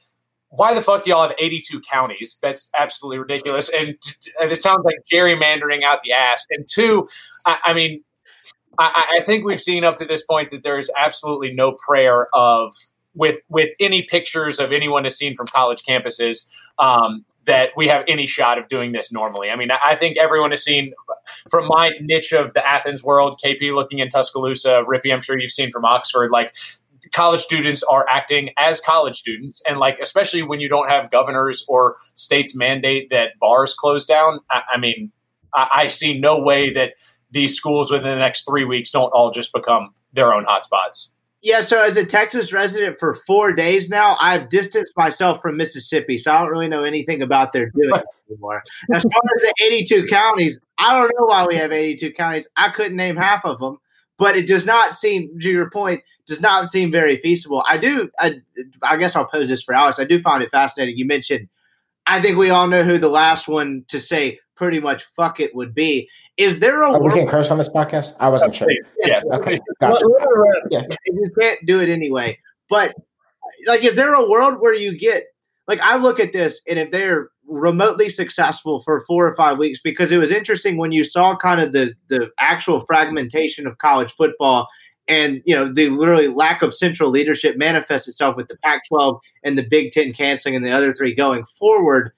why 0.51 0.75
the 0.75 0.81
fuck 0.81 1.05
do 1.05 1.11
y'all 1.11 1.23
have 1.23 1.37
82 1.39 1.81
counties? 1.81 2.39
That's 2.41 2.71
absolutely 2.79 3.19
ridiculous. 3.19 3.71
And, 3.73 3.97
and 4.41 4.51
it 4.51 4.63
sounds 4.63 4.85
like 4.85 4.97
gerrymandering 5.13 5.85
out 5.85 6.01
the 6.03 6.13
ass. 6.13 6.47
And 6.51 6.67
two, 6.69 7.09
I, 7.45 7.59
I 7.67 7.75
mean, 7.75 8.03
I, 8.79 9.19
I 9.19 9.25
think 9.25 9.45
we've 9.45 9.61
seen 9.61 9.85
up 9.85 9.97
to 9.97 10.05
this 10.05 10.23
point 10.23 10.51
that 10.53 10.63
there 10.63 10.79
is 10.79 10.91
absolutely 10.97 11.53
no 11.53 11.73
prayer 11.73 12.29
of 12.33 12.73
with 13.15 13.41
with 13.49 13.71
any 13.81 14.03
pictures 14.03 14.61
of 14.61 14.73
anyone 14.73 15.05
has 15.05 15.17
seen 15.17 15.35
from 15.35 15.47
college 15.49 15.83
campuses 15.83 16.49
um, 16.79 17.25
that 17.47 17.71
we 17.77 17.89
have 17.89 18.05
any 18.07 18.27
shot 18.27 18.59
of 18.59 18.69
doing 18.69 18.93
this 18.93 19.11
normally. 19.13 19.51
I 19.51 19.57
mean, 19.57 19.71
I 19.71 19.79
I 19.85 19.97
think 19.97 20.17
everyone 20.19 20.51
has 20.51 20.63
seen 20.63 20.93
from 21.51 21.67
my 21.67 21.91
niche 22.01 22.33
of 22.33 22.55
the 22.55 22.67
Athens 22.67 23.03
world, 23.03 23.41
KP 23.45 23.75
looking 23.75 23.99
in 23.99 24.09
Tuscaloosa, 24.09 24.85
Rippy, 24.87 25.13
I'm 25.13 25.21
sure 25.21 25.39
you've 25.39 25.53
seen 25.53 25.73
from 25.73 25.85
Oxford, 25.85 26.31
like 26.31 26.55
college 27.13 27.41
students 27.41 27.83
are 27.83 28.07
acting 28.09 28.51
as 28.59 28.81
college 28.81 29.17
students 29.17 29.63
and 29.67 29.79
like 29.79 29.99
especially 30.03 30.43
when 30.43 30.61
you 30.61 30.69
don't 30.69 30.89
have 30.89 31.11
governors 31.11 31.65
or 31.69 31.97
states 32.15 32.57
mandate 32.57 33.09
that 33.11 33.31
bars 33.41 33.75
close 33.75 34.07
down 34.07 34.41
i, 34.51 34.63
I 34.75 34.79
mean 34.79 35.13
I, 35.55 35.69
I 35.75 35.87
see 35.89 36.19
no 36.19 36.39
way 36.39 36.73
that 36.73 36.93
these 37.31 37.55
schools 37.55 37.91
within 37.91 38.09
the 38.09 38.17
next 38.17 38.45
three 38.49 38.65
weeks 38.65 38.91
don't 38.91 39.11
all 39.11 39.31
just 39.31 39.53
become 39.53 39.91
their 40.13 40.33
own 40.33 40.45
hotspots 40.45 41.13
Yeah, 41.41 41.61
so 41.61 41.81
as 41.81 41.97
a 41.97 42.05
Texas 42.05 42.53
resident 42.53 42.99
for 42.99 43.15
four 43.15 43.53
days 43.53 43.89
now, 43.89 44.17
I've 44.19 44.49
distanced 44.49 44.93
myself 44.97 45.41
from 45.41 45.57
Mississippi, 45.57 46.19
so 46.19 46.33
I 46.33 46.41
don't 46.41 46.51
really 46.51 46.67
know 46.67 46.83
anything 46.83 47.23
about 47.23 47.53
their 47.53 47.71
doing 47.71 47.93
anymore. 48.29 48.65
As 48.93 49.05
far 49.05 49.21
as 49.37 49.43
the 49.43 49.55
82 49.65 50.07
counties, 50.07 50.59
I 50.79 50.99
don't 50.99 51.13
know 51.17 51.27
why 51.27 51.47
we 51.47 51.55
have 51.55 51.71
82 51.71 52.13
counties. 52.15 52.49
I 52.57 52.71
couldn't 52.71 52.97
name 52.97 53.15
half 53.15 53.45
of 53.45 53.61
them, 53.61 53.79
but 54.17 54.37
it 54.37 54.49
does 54.49 54.67
not 54.67 54.97
seem, 54.97 55.29
to 55.41 55.49
your 55.49 55.71
point, 55.71 56.03
does 56.29 56.41
not 56.43 56.69
seem 56.69 56.93
very 56.93 57.17
feasible. 57.17 57.65
I 57.67 57.79
do, 57.79 58.11
I, 58.19 58.41
I 58.83 58.97
guess 58.99 59.17
I'll 59.17 59.25
pose 59.25 59.49
this 59.49 59.63
for 59.63 59.75
Alex. 59.75 59.99
I 59.99 60.05
do 60.05 60.21
find 60.21 60.43
it 60.43 60.51
fascinating. 60.51 60.99
You 60.99 61.07
mentioned, 61.07 61.49
I 62.07 62.21
think 62.21 62.37
we 62.37 62.51
all 62.51 62.69
know 62.69 62.85
who 62.85 62.99
the 62.99 63.09
last 63.09 63.49
one 63.49 63.85
to 63.89 63.99
say 63.99 64.39
pretty 64.55 64.79
much 64.79 65.03
fuck 65.17 65.41
it 65.41 65.55
would 65.55 65.75
be. 65.75 66.09
Is 66.37 66.61
there 66.61 66.83
a 66.83 66.91
oh, 66.91 66.99
we 66.99 67.07
world 67.07 67.15
can 67.15 67.27
curse 67.27 67.51
on 67.51 67.59
this 67.59 67.69
podcast. 67.69 68.15
I 68.21 68.29
wasn't 68.29 68.55
sure. 68.55 68.69
yes 68.99 69.25
Okay, 69.33 69.59
gotcha. 69.81 70.07
let 70.07 70.23
her. 70.23 70.55
Yeah, 70.71 70.83
you 71.07 71.31
can't 71.39 71.59
do 71.65 71.81
it 71.81 71.89
anyway. 71.89 72.39
But 72.69 72.95
like, 73.67 73.83
is 73.83 73.97
there 73.97 74.15
a 74.15 74.29
world 74.29 74.57
where 74.61 74.75
you 74.75 74.97
get 74.97 75.25
like 75.67 75.81
I 75.81 75.97
look 75.97 76.21
at 76.21 76.33
this 76.33 76.61
and 76.69 76.79
if 76.79 76.91
they're 76.91 77.31
remotely 77.47 78.11
successful 78.11 78.81
for 78.81 79.01
four 79.07 79.27
or 79.27 79.35
five 79.35 79.59
weeks, 79.59 79.81
because 79.83 80.13
it 80.13 80.19
was 80.19 80.31
interesting 80.31 80.77
when 80.77 80.93
you 80.93 81.05
saw 81.05 81.37
kind 81.37 81.61
of 81.61 81.73
the 81.73 81.95
the 82.09 82.31
actual 82.39 82.81
fragmentation 82.81 83.67
of 83.67 83.79
college 83.79 84.13
football 84.13 84.69
and 85.09 85.43
you 85.45 85.55
know 85.55 85.73
the 85.73 85.89
literally 85.91 86.29
lack 86.29 86.63
of 86.63 86.75
central 86.75 87.11
leadership 87.11 87.57
manifests 87.57 88.09
itself 88.09 88.37
with 88.37 88.49
the 88.49 88.57
Pac-12 88.59 89.19
and 89.45 89.57
the 89.57 89.67
Big 89.67 89.91
Ten 89.91 90.13
canceling 90.13 90.55
and 90.55 90.65
the 90.65 90.71
other 90.71 90.93
three 90.93 91.15
going 91.15 91.45
forward. 91.45 92.13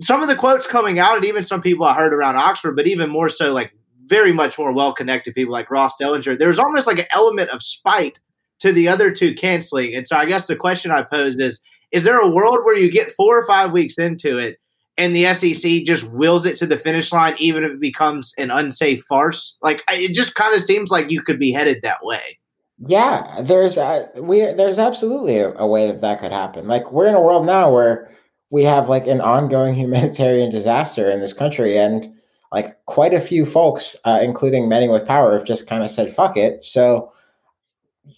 Some 0.00 0.22
of 0.22 0.28
the 0.28 0.36
quotes 0.36 0.66
coming 0.66 0.98
out, 0.98 1.16
and 1.16 1.24
even 1.24 1.42
some 1.42 1.62
people 1.62 1.86
I 1.86 1.94
heard 1.94 2.12
around 2.12 2.36
Oxford, 2.36 2.76
but 2.76 2.86
even 2.86 3.10
more 3.10 3.28
so, 3.28 3.52
like 3.52 3.72
very 4.06 4.32
much 4.32 4.58
more 4.58 4.72
well 4.72 4.92
connected 4.92 5.34
people 5.34 5.52
like 5.52 5.70
Ross 5.70 5.94
Dellinger. 6.00 6.38
There's 6.38 6.58
almost 6.58 6.86
like 6.86 6.98
an 6.98 7.06
element 7.12 7.50
of 7.50 7.62
spite 7.62 8.20
to 8.60 8.72
the 8.72 8.88
other 8.88 9.10
two 9.10 9.34
canceling. 9.34 9.94
And 9.94 10.06
so 10.06 10.16
I 10.16 10.26
guess 10.26 10.46
the 10.46 10.56
question 10.56 10.90
I 10.90 11.02
posed 11.02 11.40
is 11.40 11.60
is 11.90 12.04
there 12.04 12.18
a 12.18 12.30
world 12.30 12.58
where 12.64 12.76
you 12.76 12.90
get 12.90 13.12
four 13.12 13.38
or 13.38 13.46
five 13.46 13.72
weeks 13.72 13.96
into 13.96 14.36
it 14.36 14.58
and 14.98 15.14
the 15.14 15.32
SEC 15.32 15.84
just 15.84 16.10
wills 16.10 16.44
it 16.44 16.56
to 16.58 16.66
the 16.66 16.76
finish 16.76 17.12
line, 17.12 17.34
even 17.38 17.64
if 17.64 17.70
it 17.70 17.80
becomes 17.80 18.34
an 18.36 18.50
unsafe 18.50 19.02
farce? 19.04 19.56
Like 19.62 19.82
it 19.88 20.12
just 20.12 20.34
kind 20.34 20.54
of 20.54 20.60
seems 20.60 20.90
like 20.90 21.10
you 21.10 21.22
could 21.22 21.38
be 21.38 21.52
headed 21.52 21.80
that 21.82 21.98
way. 22.02 22.38
Yeah, 22.86 23.40
there's 23.40 23.76
a, 23.76 24.08
we 24.16 24.40
there's 24.40 24.78
absolutely 24.78 25.38
a, 25.38 25.52
a 25.54 25.66
way 25.66 25.86
that 25.86 26.00
that 26.00 26.20
could 26.20 26.32
happen. 26.32 26.68
Like 26.68 26.92
we're 26.92 27.08
in 27.08 27.14
a 27.14 27.20
world 27.20 27.46
now 27.46 27.72
where 27.72 28.10
we 28.50 28.62
have 28.64 28.88
like 28.88 29.06
an 29.06 29.20
ongoing 29.20 29.74
humanitarian 29.78 30.50
disaster 30.50 31.10
in 31.10 31.20
this 31.20 31.32
country, 31.32 31.78
and 31.78 32.12
like 32.52 32.84
quite 32.86 33.14
a 33.14 33.20
few 33.20 33.44
folks, 33.44 33.96
uh, 34.04 34.20
including 34.22 34.68
many 34.68 34.88
with 34.88 35.06
power, 35.06 35.32
have 35.32 35.46
just 35.46 35.68
kind 35.68 35.82
of 35.82 35.90
said 35.90 36.12
"fuck 36.12 36.36
it." 36.36 36.62
So, 36.62 37.12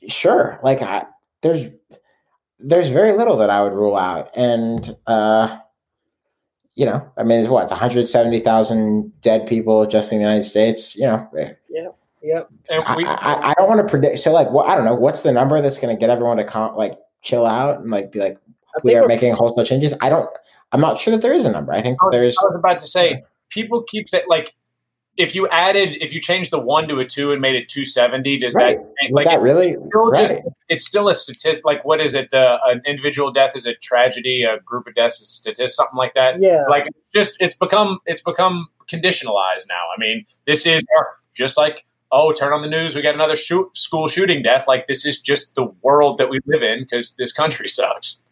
sure, 0.09 0.61
like 0.63 0.83
I, 0.83 1.07
there's 1.43 1.71
there's 2.59 2.91
very 2.91 3.13
little 3.13 3.39
that 3.39 3.51
I 3.51 3.63
would 3.63 3.73
rule 3.73 3.97
out, 3.97 4.31
and 4.37 4.95
uh, 5.07 5.59
you 6.81 6.87
know, 6.87 7.07
I 7.19 7.25
mean, 7.25 7.41
it's 7.41 7.51
what, 7.51 7.69
170,000 7.69 9.21
dead 9.21 9.47
people 9.47 9.87
just 9.87 10.13
in 10.13 10.19
the 10.19 10.25
United 10.25 10.45
States, 10.45 10.97
you 10.97 11.03
know. 11.03 11.29
Yeah. 11.35 11.53
Yeah. 12.23 12.43
I, 12.71 12.97
I, 13.07 13.51
I, 13.51 13.55
don't 13.59 13.69
want 13.69 13.87
to 13.87 13.87
predict. 13.87 14.19
So, 14.21 14.33
like, 14.33 14.51
what, 14.51 14.67
I 14.67 14.77
don't 14.77 14.87
know, 14.87 14.95
what's 14.95 15.21
the 15.21 15.31
number 15.31 15.61
that's 15.61 15.79
going 15.79 15.95
to 15.95 16.01
get 16.01 16.09
everyone 16.09 16.39
to 16.39 16.45
con- 16.45 16.75
like 16.77 16.99
chill 17.21 17.45
out 17.45 17.81
and 17.81 17.91
like 17.91 18.13
be 18.13 18.19
like, 18.19 18.39
we 18.83 18.95
are 18.95 19.07
making 19.07 19.35
wholesale 19.35 19.67
changes? 19.67 19.93
I 20.01 20.09
don't, 20.09 20.29
I'm 20.73 20.81
not 20.81 20.99
sure 20.99 21.11
that 21.11 21.21
there 21.21 21.35
is 21.35 21.45
a 21.45 21.53
number. 21.53 21.73
I 21.75 21.83
think 21.83 21.99
there's. 22.13 22.35
I 22.39 22.45
was 22.45 22.57
about 22.59 22.81
to 22.81 22.87
say, 22.87 23.25
people 23.51 23.83
keep 23.83 24.09
saying, 24.09 24.25
like, 24.29 24.55
if 25.21 25.35
you 25.35 25.47
added 25.49 25.97
if 26.01 26.13
you 26.13 26.21
changed 26.21 26.51
the 26.51 26.59
one 26.59 26.89
to 26.89 26.99
a 26.99 27.05
two 27.05 27.31
and 27.31 27.41
made 27.41 27.55
it 27.55 27.69
270 27.69 28.39
does 28.39 28.55
right. 28.55 28.79
that 28.79 29.13
like 29.13 29.27
that 29.27 29.41
really? 29.41 29.77
still 29.89 30.11
right. 30.11 30.21
just 30.21 30.37
it's 30.69 30.87
still 30.87 31.09
a 31.09 31.15
statistic 31.15 31.65
like 31.65 31.85
what 31.85 32.01
is 32.01 32.15
it 32.15 32.31
the 32.31 32.59
an 32.65 32.81
individual 32.87 33.31
death 33.31 33.53
is 33.55 33.67
a 33.67 33.75
tragedy 33.75 34.43
a 34.43 34.59
group 34.61 34.87
of 34.87 34.95
deaths 34.95 35.21
is 35.21 35.29
a 35.29 35.33
statistic 35.33 35.69
something 35.71 35.97
like 35.97 36.15
that? 36.15 36.41
Yeah. 36.41 36.65
Like 36.69 36.87
just 37.15 37.37
it's 37.39 37.55
become 37.55 37.99
it's 38.07 38.23
become 38.23 38.69
conditionalized 38.91 39.67
now. 39.69 39.85
I 39.95 39.99
mean 39.99 40.25
this 40.47 40.67
is 40.67 40.85
just 41.35 41.59
like 41.59 41.85
oh 42.11 42.33
turn 42.33 42.53
on 42.53 42.63
the 42.63 42.69
news 42.69 42.95
we 42.95 43.03
got 43.03 43.15
another 43.15 43.37
shoot, 43.37 43.77
school 43.77 44.09
shooting 44.09 44.43
death. 44.43 44.67
Like 44.67 44.87
this 44.87 45.05
is 45.05 45.21
just 45.21 45.55
the 45.55 45.67
world 45.83 46.19
that 46.19 46.31
we 46.31 46.41
live 46.47 46.63
in 46.63 46.85
because 46.85 47.15
this 47.17 47.33
country 47.33 47.69
sucks 47.79 48.25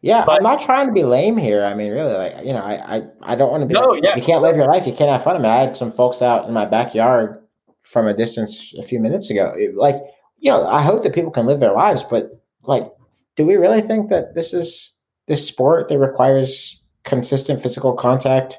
yeah, 0.00 0.24
but, 0.24 0.36
I'm 0.36 0.42
not 0.42 0.60
trying 0.60 0.86
to 0.86 0.92
be 0.92 1.04
lame 1.04 1.36
here. 1.36 1.64
I 1.64 1.74
mean, 1.74 1.92
really, 1.92 2.14
like 2.14 2.34
you 2.44 2.52
know, 2.52 2.62
I 2.62 2.96
I, 2.96 3.02
I 3.22 3.36
don't 3.36 3.50
want 3.50 3.62
to 3.62 3.66
be. 3.66 3.74
No, 3.74 3.82
like, 3.82 4.02
yeah. 4.02 4.16
You 4.16 4.22
can't 4.22 4.42
live 4.42 4.56
your 4.56 4.66
life. 4.66 4.86
You 4.86 4.92
can't 4.92 5.10
have 5.10 5.22
fun. 5.22 5.36
I 5.36 5.38
mean, 5.38 5.50
I 5.50 5.62
had 5.62 5.76
some 5.76 5.92
folks 5.92 6.22
out 6.22 6.46
in 6.46 6.54
my 6.54 6.64
backyard 6.64 7.40
from 7.82 8.06
a 8.06 8.14
distance 8.14 8.74
a 8.78 8.82
few 8.82 8.98
minutes 8.98 9.30
ago. 9.30 9.52
It, 9.56 9.74
Like, 9.74 9.96
you 10.38 10.50
know, 10.50 10.66
I 10.66 10.82
hope 10.82 11.02
that 11.02 11.14
people 11.14 11.30
can 11.30 11.46
live 11.46 11.60
their 11.60 11.72
lives, 11.72 12.04
but 12.04 12.30
like, 12.62 12.90
do 13.36 13.46
we 13.46 13.56
really 13.56 13.80
think 13.80 14.10
that 14.10 14.34
this 14.34 14.52
is 14.52 14.94
this 15.26 15.46
sport 15.46 15.88
that 15.88 15.98
requires 15.98 16.82
consistent 17.04 17.62
physical 17.62 17.94
contact 17.94 18.58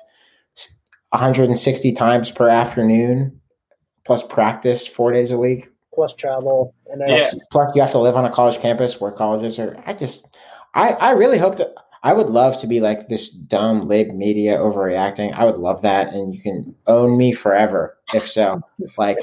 160 1.15 1.93
times 1.93 2.29
per 2.29 2.49
afternoon, 2.49 3.39
plus 4.03 4.23
practice 4.23 4.85
four 4.85 5.11
days 5.11 5.31
a 5.31 5.37
week, 5.37 5.67
plus 5.93 6.13
travel, 6.13 6.73
and 6.87 7.01
then 7.01 7.09
yeah. 7.09 7.29
plus 7.51 7.73
you 7.75 7.81
have 7.81 7.91
to 7.91 7.99
live 7.99 8.15
on 8.15 8.25
a 8.25 8.31
college 8.31 8.59
campus 8.59 8.99
where 8.99 9.11
colleges 9.11 9.57
are. 9.59 9.81
I 9.85 9.93
just 9.93 10.34
I, 10.75 10.91
I 10.91 11.11
really 11.11 11.37
hope 11.37 11.57
that 11.57 11.73
I 12.03 12.13
would 12.13 12.29
love 12.29 12.59
to 12.61 12.67
be 12.67 12.81
like 12.81 13.07
this 13.07 13.31
dumb 13.31 13.87
lib 13.87 14.09
media 14.09 14.59
overreacting. 14.59 15.33
I 15.33 15.45
would 15.45 15.57
love 15.57 15.81
that, 15.81 16.13
and 16.13 16.35
you 16.35 16.39
can 16.39 16.75
own 16.85 17.17
me 17.17 17.31
forever 17.31 17.97
if 18.13 18.29
so. 18.29 18.61
like, 18.97 19.17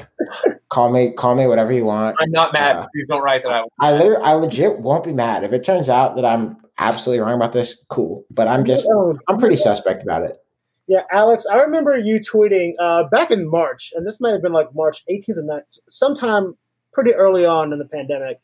call 0.69 0.91
me, 0.91 1.13
call 1.13 1.35
me 1.35 1.47
whatever 1.47 1.71
you 1.71 1.85
want. 1.85 2.17
I'm 2.19 2.31
not 2.31 2.51
mad. 2.51 2.75
Uh, 2.75 2.87
Please 2.93 3.05
don't 3.07 3.23
write 3.23 3.43
that. 3.43 3.65
I, 3.79 3.89
I 3.89 3.93
literally, 3.93 4.23
I 4.23 4.33
legit 4.33 4.79
won't 4.79 5.05
be 5.05 5.13
mad 5.13 5.45
if 5.45 5.53
it 5.53 5.63
turns 5.63 5.87
out 5.87 6.17
that 6.17 6.25
I'm 6.25 6.57
absolutely 6.77 7.23
wrong 7.23 7.35
about 7.35 7.53
this. 7.53 7.85
Cool, 7.87 8.25
but 8.29 8.49
I'm 8.49 8.65
just, 8.65 8.89
I'm 9.29 9.37
pretty 9.37 9.57
suspect 9.57 10.03
about 10.03 10.23
it. 10.23 10.37
Yeah, 10.87 11.03
Alex, 11.11 11.45
I 11.45 11.55
remember 11.55 11.95
you 11.95 12.19
tweeting 12.19 12.73
uh, 12.79 13.05
back 13.05 13.31
in 13.31 13.49
March, 13.49 13.93
and 13.95 14.05
this 14.05 14.19
might 14.19 14.31
have 14.31 14.41
been 14.41 14.51
like 14.51 14.75
March 14.75 15.05
18th 15.09 15.37
or 15.37 15.43
9th, 15.43 15.79
sometime 15.87 16.57
pretty 16.91 17.13
early 17.13 17.45
on 17.45 17.71
in 17.71 17.79
the 17.79 17.85
pandemic. 17.85 18.41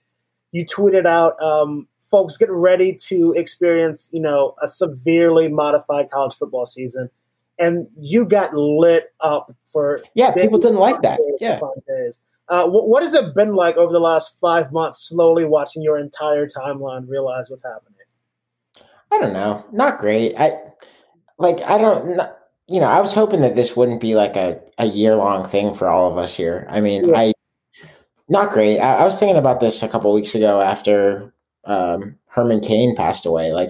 You 0.51 0.65
tweeted 0.65 1.06
out 1.06 1.41
um, 1.41 1.88
folks 2.00 2.38
get 2.38 2.50
ready 2.50 2.96
to 3.08 3.34
experience, 3.34 4.10
you 4.12 4.20
know, 4.20 4.56
a 4.62 4.68
severely 4.68 5.48
modified 5.48 6.10
college 6.10 6.36
football 6.36 6.65
season. 6.65 7.10
And 7.58 7.88
you 8.00 8.25
got 8.25 8.53
lit 8.53 9.13
up 9.20 9.51
for 9.65 10.01
yeah, 10.13 10.32
people 10.32 10.60
didn't 10.60 10.79
like 10.79 11.01
that. 11.01 11.20
Yeah. 11.39 11.60
Days. 11.88 12.20
Uh, 12.48 12.65
what, 12.65 12.88
what 12.88 13.03
has 13.03 13.13
it 13.13 13.36
been 13.36 13.53
like 13.53 13.77
over 13.77 13.91
the 13.91 14.00
last 14.00 14.39
five 14.39 14.72
months, 14.72 15.08
slowly 15.08 15.46
watching 15.46 15.84
your 15.84 16.00
entire 16.00 16.48
timeline 16.48 17.08
realize 17.08 17.50
what's 17.50 17.63
happening? 17.63 17.94
I 19.12 19.20
don't 19.20 19.34
know, 19.34 19.65
not 19.72 20.00
great. 20.00 20.36
I 20.38 20.60
like 21.38 21.62
I 21.62 21.77
don't. 21.77 22.15
Not, 22.15 22.38
you 22.68 22.79
know, 22.79 22.86
I 22.88 23.01
was 23.01 23.12
hoping 23.12 23.41
that 23.41 23.56
this 23.56 23.75
wouldn't 23.75 24.00
be 24.00 24.13
like 24.13 24.36
a, 24.36 24.62
a 24.77 24.86
year 24.86 25.15
long 25.15 25.44
thing 25.44 25.74
for 25.74 25.88
all 25.89 26.12
of 26.12 26.18
us 26.20 26.38
here. 26.38 26.68
I 26.70 26.82
mean, 26.82 27.10
yeah. 27.10 27.18
I 27.18 27.34
not 28.30 28.52
great. 28.52 28.80
I, 28.80 28.98
I, 28.98 29.04
was 29.04 29.20
thinking 29.20 29.38
about 29.38 29.60
this 29.60 29.84
a 29.84 29.88
couple 29.88 30.14
weeks 30.14 30.36
ago 30.36 30.62
after 30.62 31.34
um, 31.66 32.16
Herman 32.28 32.62
Cain 32.62 32.96
passed 32.96 33.26
away. 33.26 33.54
Like, 33.54 33.70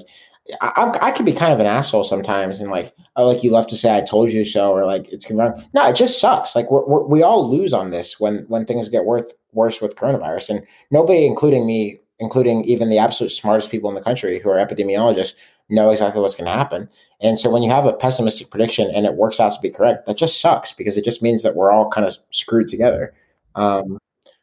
I, 0.61 0.91
I, 1.01 1.11
could 1.11 1.25
be 1.25 1.33
kind 1.33 1.53
of 1.53 1.59
an 1.59 1.65
asshole 1.65 2.03
sometimes, 2.03 2.59
and 2.59 2.71
like, 2.71 2.93
oh, 3.15 3.27
like 3.27 3.43
you 3.43 3.51
love 3.51 3.67
to 3.67 3.77
say 3.77 3.95
"I 3.95 4.01
told 4.01 4.31
you 4.31 4.45
so," 4.45 4.71
or 4.71 4.85
like 4.85 5.09
it's 5.09 5.29
run. 5.29 5.65
No, 5.73 5.87
it 5.87 5.95
just 5.95 6.19
sucks. 6.19 6.55
Like 6.55 6.71
we're, 6.71 6.85
we're, 6.85 7.05
we 7.05 7.21
all 7.21 7.49
lose 7.49 7.73
on 7.73 7.91
this 7.91 8.19
when 8.19 8.45
when 8.47 8.65
things 8.65 8.89
get 8.89 9.05
worth, 9.05 9.31
worse 9.53 9.81
with 9.81 9.95
coronavirus, 9.95 10.49
and 10.49 10.67
nobody, 10.91 11.25
including 11.25 11.67
me, 11.67 11.99
including 12.19 12.63
even 12.63 12.89
the 12.89 12.97
absolute 12.97 13.29
smartest 13.29 13.69
people 13.69 13.89
in 13.89 13.95
the 13.95 14.01
country 14.01 14.39
who 14.39 14.49
are 14.49 14.57
epidemiologists, 14.57 15.35
know 15.69 15.91
exactly 15.91 16.21
what's 16.21 16.35
going 16.35 16.45
to 16.45 16.51
happen. 16.51 16.89
And 17.21 17.39
so 17.39 17.49
when 17.49 17.61
you 17.61 17.69
have 17.69 17.85
a 17.85 17.93
pessimistic 17.93 18.49
prediction 18.49 18.89
and 18.93 19.05
it 19.05 19.15
works 19.15 19.39
out 19.39 19.53
to 19.53 19.61
be 19.61 19.69
correct, 19.69 20.05
that 20.07 20.17
just 20.17 20.41
sucks 20.41 20.73
because 20.73 20.97
it 20.97 21.05
just 21.05 21.21
means 21.21 21.43
that 21.43 21.55
we're 21.55 21.71
all 21.71 21.89
kind 21.89 22.07
of 22.07 22.17
screwed 22.31 22.67
together. 22.67 23.13
Um, 23.55 23.99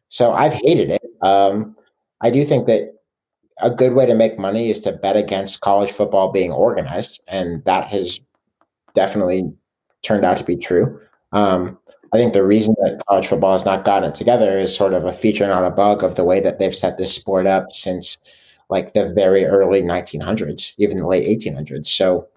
so 0.09 0.33
I've 0.33 0.53
hated 0.53 0.91
it. 0.91 1.03
Um, 1.23 1.77
I 2.21 2.31
do 2.31 2.45
think 2.45 2.67
that 2.67 2.95
a 3.61 3.71
good 3.71 3.95
way 3.95 4.07
to 4.07 4.15
make 4.15 4.39
money 4.39 4.71
is 4.71 4.81
to 4.81 4.93
bet 4.93 5.17
against 5.17 5.61
college 5.61 5.91
football 5.91 6.31
being 6.31 6.53
organized, 6.53 7.21
and 7.29 7.65
that 7.65 7.87
has 7.89 8.21
definitely 8.95 9.53
turned 10.03 10.25
out 10.25 10.37
to 10.39 10.45
be 10.45 10.57
true. 10.57 11.01
Um, 11.33 11.79
I 12.13 12.19
think 12.19 12.33
the 12.33 12.45
reason 12.45 12.75
that 12.83 13.03
college 13.09 13.27
football 13.27 13.53
has 13.53 13.65
not 13.65 13.85
gotten 13.85 14.11
it 14.11 14.15
together 14.15 14.59
is 14.59 14.77
sort 14.77 14.95
of 14.95 15.05
a 15.05 15.13
feature, 15.13 15.47
not 15.47 15.65
a 15.65 15.71
bug, 15.71 16.05
of 16.05 16.15
the 16.15 16.25
way 16.25 16.41
that 16.41 16.59
they've 16.59 16.75
set 16.75 16.99
this 16.99 17.15
sport 17.15 17.47
up 17.47 17.73
since 17.73 18.19
like 18.69 18.95
the 18.95 19.13
very 19.15 19.45
early 19.45 19.83
1900s, 19.83 20.75
even 20.79 20.99
the 20.99 21.07
late 21.07 21.27
1800s. 21.27 21.89
So, 21.89 22.29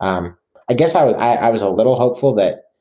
um, 0.00 0.36
I 0.68 0.74
guess 0.74 0.94
I 0.94 1.04
was 1.04 1.14
I, 1.14 1.34
I 1.34 1.50
was 1.50 1.62
a 1.62 1.70
little 1.70 1.96
hopeful 1.96 2.34
that 2.34 2.71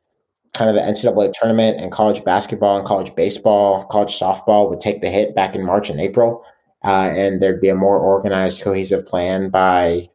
kind 0.53 0.69
of 0.69 0.75
the 0.75 0.81
NCAA 0.81 1.33
tournament 1.33 1.79
and 1.79 1.91
college 1.91 2.23
basketball 2.23 2.77
and 2.77 2.85
college 2.85 3.15
baseball, 3.15 3.85
college 3.85 4.19
softball 4.19 4.69
would 4.69 4.81
take 4.81 5.01
the 5.01 5.09
hit 5.09 5.35
back 5.35 5.55
in 5.55 5.65
March 5.65 5.89
and 5.89 5.99
April 5.99 6.45
uh, 6.83 7.11
and 7.15 7.41
there'd 7.41 7.61
be 7.61 7.69
a 7.69 7.75
more 7.75 7.99
organized, 7.99 8.61
cohesive 8.61 9.05
plan 9.05 9.49
by 9.49 10.07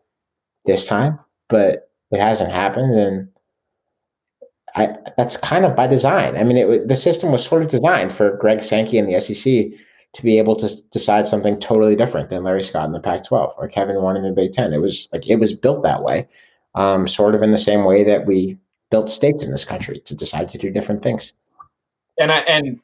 this 0.64 0.86
time. 0.86 1.18
But 1.48 1.90
it 2.10 2.20
hasn't 2.20 2.50
happened, 2.50 2.94
and 2.94 3.28
I, 4.74 4.96
that's 5.16 5.36
kind 5.36 5.64
of 5.64 5.76
by 5.76 5.86
design. 5.86 6.36
I 6.36 6.44
mean, 6.44 6.56
it, 6.56 6.88
the 6.88 6.96
system 6.96 7.30
was 7.30 7.44
sort 7.44 7.62
of 7.62 7.68
designed 7.68 8.12
for 8.12 8.36
Greg 8.36 8.62
Sankey 8.62 8.98
and 8.98 9.08
the 9.08 9.20
SEC 9.20 9.78
to 10.12 10.22
be 10.22 10.38
able 10.38 10.56
to 10.56 10.82
decide 10.90 11.28
something 11.28 11.60
totally 11.60 11.94
different 11.94 12.30
than 12.30 12.42
Larry 12.42 12.62
Scott 12.62 12.86
in 12.86 12.92
the 12.92 13.00
Pac-12 13.00 13.54
or 13.58 13.68
Kevin 13.68 13.96
Warren 13.96 14.16
in 14.16 14.24
the 14.24 14.32
Big 14.32 14.52
Ten. 14.52 14.72
It 14.72 14.80
was 14.80 15.08
like 15.12 15.28
it 15.28 15.36
was 15.36 15.54
built 15.54 15.84
that 15.84 16.02
way, 16.02 16.26
um, 16.74 17.06
sort 17.06 17.36
of 17.36 17.42
in 17.42 17.52
the 17.52 17.58
same 17.58 17.84
way 17.84 18.02
that 18.02 18.26
we 18.26 18.58
built 18.90 19.10
states 19.10 19.44
in 19.44 19.50
this 19.50 19.64
country 19.64 20.00
to 20.00 20.14
decide 20.14 20.48
to 20.50 20.58
do 20.58 20.70
different 20.70 21.02
things. 21.02 21.32
And 22.18 22.32
I, 22.32 22.38
and 22.38 22.80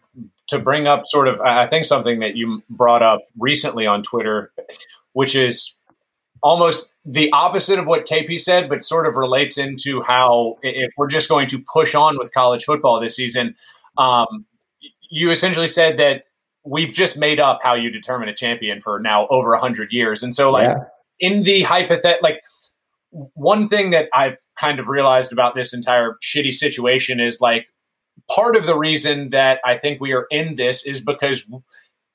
to 0.48 0.58
bring 0.58 0.86
up 0.86 1.06
sort 1.06 1.28
of 1.28 1.40
I 1.40 1.66
think 1.66 1.84
something 1.84 2.20
that 2.20 2.36
you 2.36 2.62
brought 2.68 3.02
up 3.02 3.20
recently 3.38 3.86
on 3.86 4.02
Twitter, 4.02 4.52
which 5.12 5.34
is 5.34 5.76
almost 6.42 6.94
the 7.04 7.30
opposite 7.32 7.78
of 7.78 7.86
what 7.86 8.06
KP 8.06 8.38
said, 8.38 8.68
but 8.68 8.84
sort 8.84 9.06
of 9.06 9.16
relates 9.16 9.56
into 9.56 10.02
how 10.02 10.56
if 10.62 10.92
we're 10.96 11.08
just 11.08 11.28
going 11.28 11.48
to 11.48 11.64
push 11.72 11.94
on 11.94 12.18
with 12.18 12.32
college 12.34 12.64
football 12.64 13.00
this 13.00 13.16
season, 13.16 13.54
um, 13.96 14.44
you 15.10 15.30
essentially 15.30 15.68
said 15.68 15.98
that 15.98 16.24
we've 16.64 16.92
just 16.92 17.16
made 17.16 17.40
up 17.40 17.60
how 17.62 17.74
you 17.74 17.90
determine 17.90 18.28
a 18.28 18.34
champion 18.34 18.80
for 18.80 18.98
now 18.98 19.26
over 19.28 19.54
a 19.54 19.60
hundred 19.60 19.92
years, 19.92 20.22
and 20.22 20.34
so 20.34 20.50
like 20.50 20.66
yeah. 20.66 20.84
in 21.20 21.44
the 21.44 21.62
hypothet 21.62 22.20
like 22.22 22.42
one 23.12 23.68
thing 23.68 23.90
that 23.90 24.08
I've 24.14 24.38
kind 24.58 24.80
of 24.80 24.88
realized 24.88 25.32
about 25.32 25.54
this 25.54 25.74
entire 25.74 26.16
shitty 26.22 26.52
situation 26.52 27.20
is 27.20 27.40
like 27.40 27.66
part 28.34 28.56
of 28.56 28.66
the 28.66 28.76
reason 28.76 29.30
that 29.30 29.60
I 29.64 29.76
think 29.76 30.00
we 30.00 30.12
are 30.12 30.26
in 30.30 30.54
this 30.54 30.84
is 30.84 31.00
because 31.00 31.46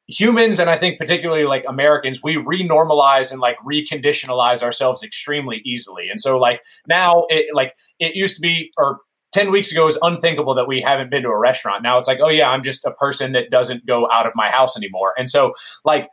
humans 0.08 0.60
and 0.60 0.70
I 0.70 0.78
think 0.78 0.98
particularly 0.98 1.46
like 1.46 1.66
Americans, 1.68 2.22
we 2.24 2.36
renormalize 2.36 3.32
and 3.32 3.40
like 3.40 3.58
reconditionalize 3.60 4.64
ourselves 4.64 5.04
extremely 5.04 5.62
easily. 5.66 6.10
And 6.10 6.20
so 6.20 6.38
like 6.38 6.62
now 6.88 7.26
it 7.30 7.54
like 7.54 7.74
it 8.00 8.16
used 8.16 8.36
to 8.36 8.42
be 8.42 8.72
or 8.78 9.00
10 9.34 9.52
weeks 9.52 9.72
ago 9.72 9.86
was 9.86 10.00
unthinkable 10.02 10.56
that 10.56 10.68
we 10.68 10.82
haven't 10.82 11.12
been 11.12 11.22
to 11.24 11.30
a 11.30 11.38
restaurant. 11.38 11.84
Now 11.84 12.00
it's 12.00 12.08
like, 12.08 12.20
oh 12.22 12.30
yeah, 12.30 12.50
I'm 12.50 12.64
just 12.64 12.86
a 12.86 12.92
person 12.92 13.34
that 13.34 13.52
doesn't 13.52 13.86
go 13.86 14.10
out 14.10 14.26
of 14.26 14.32
my 14.36 14.50
house 14.50 14.78
anymore. 14.78 15.14
And 15.18 15.30
so 15.30 15.52
like 15.84 16.08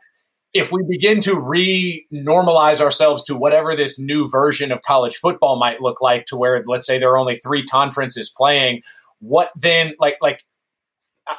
if 0.55 0.71
we 0.71 0.81
begin 0.87 1.19
to 1.19 1.37
re-normalize 1.37 2.79
ourselves 2.79 3.25
to 3.25 3.35
whatever 3.35 3.75
this 3.75 3.99
new 3.99 4.25
version 4.29 4.71
of 4.71 4.81
college 4.83 5.17
football 5.17 5.59
might 5.59 5.81
look 5.81 6.01
like 6.01 6.25
to 6.27 6.37
where 6.37 6.63
let's 6.65 6.87
say 6.87 6.97
there 6.97 7.11
are 7.11 7.17
only 7.17 7.35
three 7.35 7.65
conferences 7.65 8.33
playing, 8.35 8.81
what 9.19 9.51
then 9.57 9.93
like 9.99 10.15
like 10.21 10.39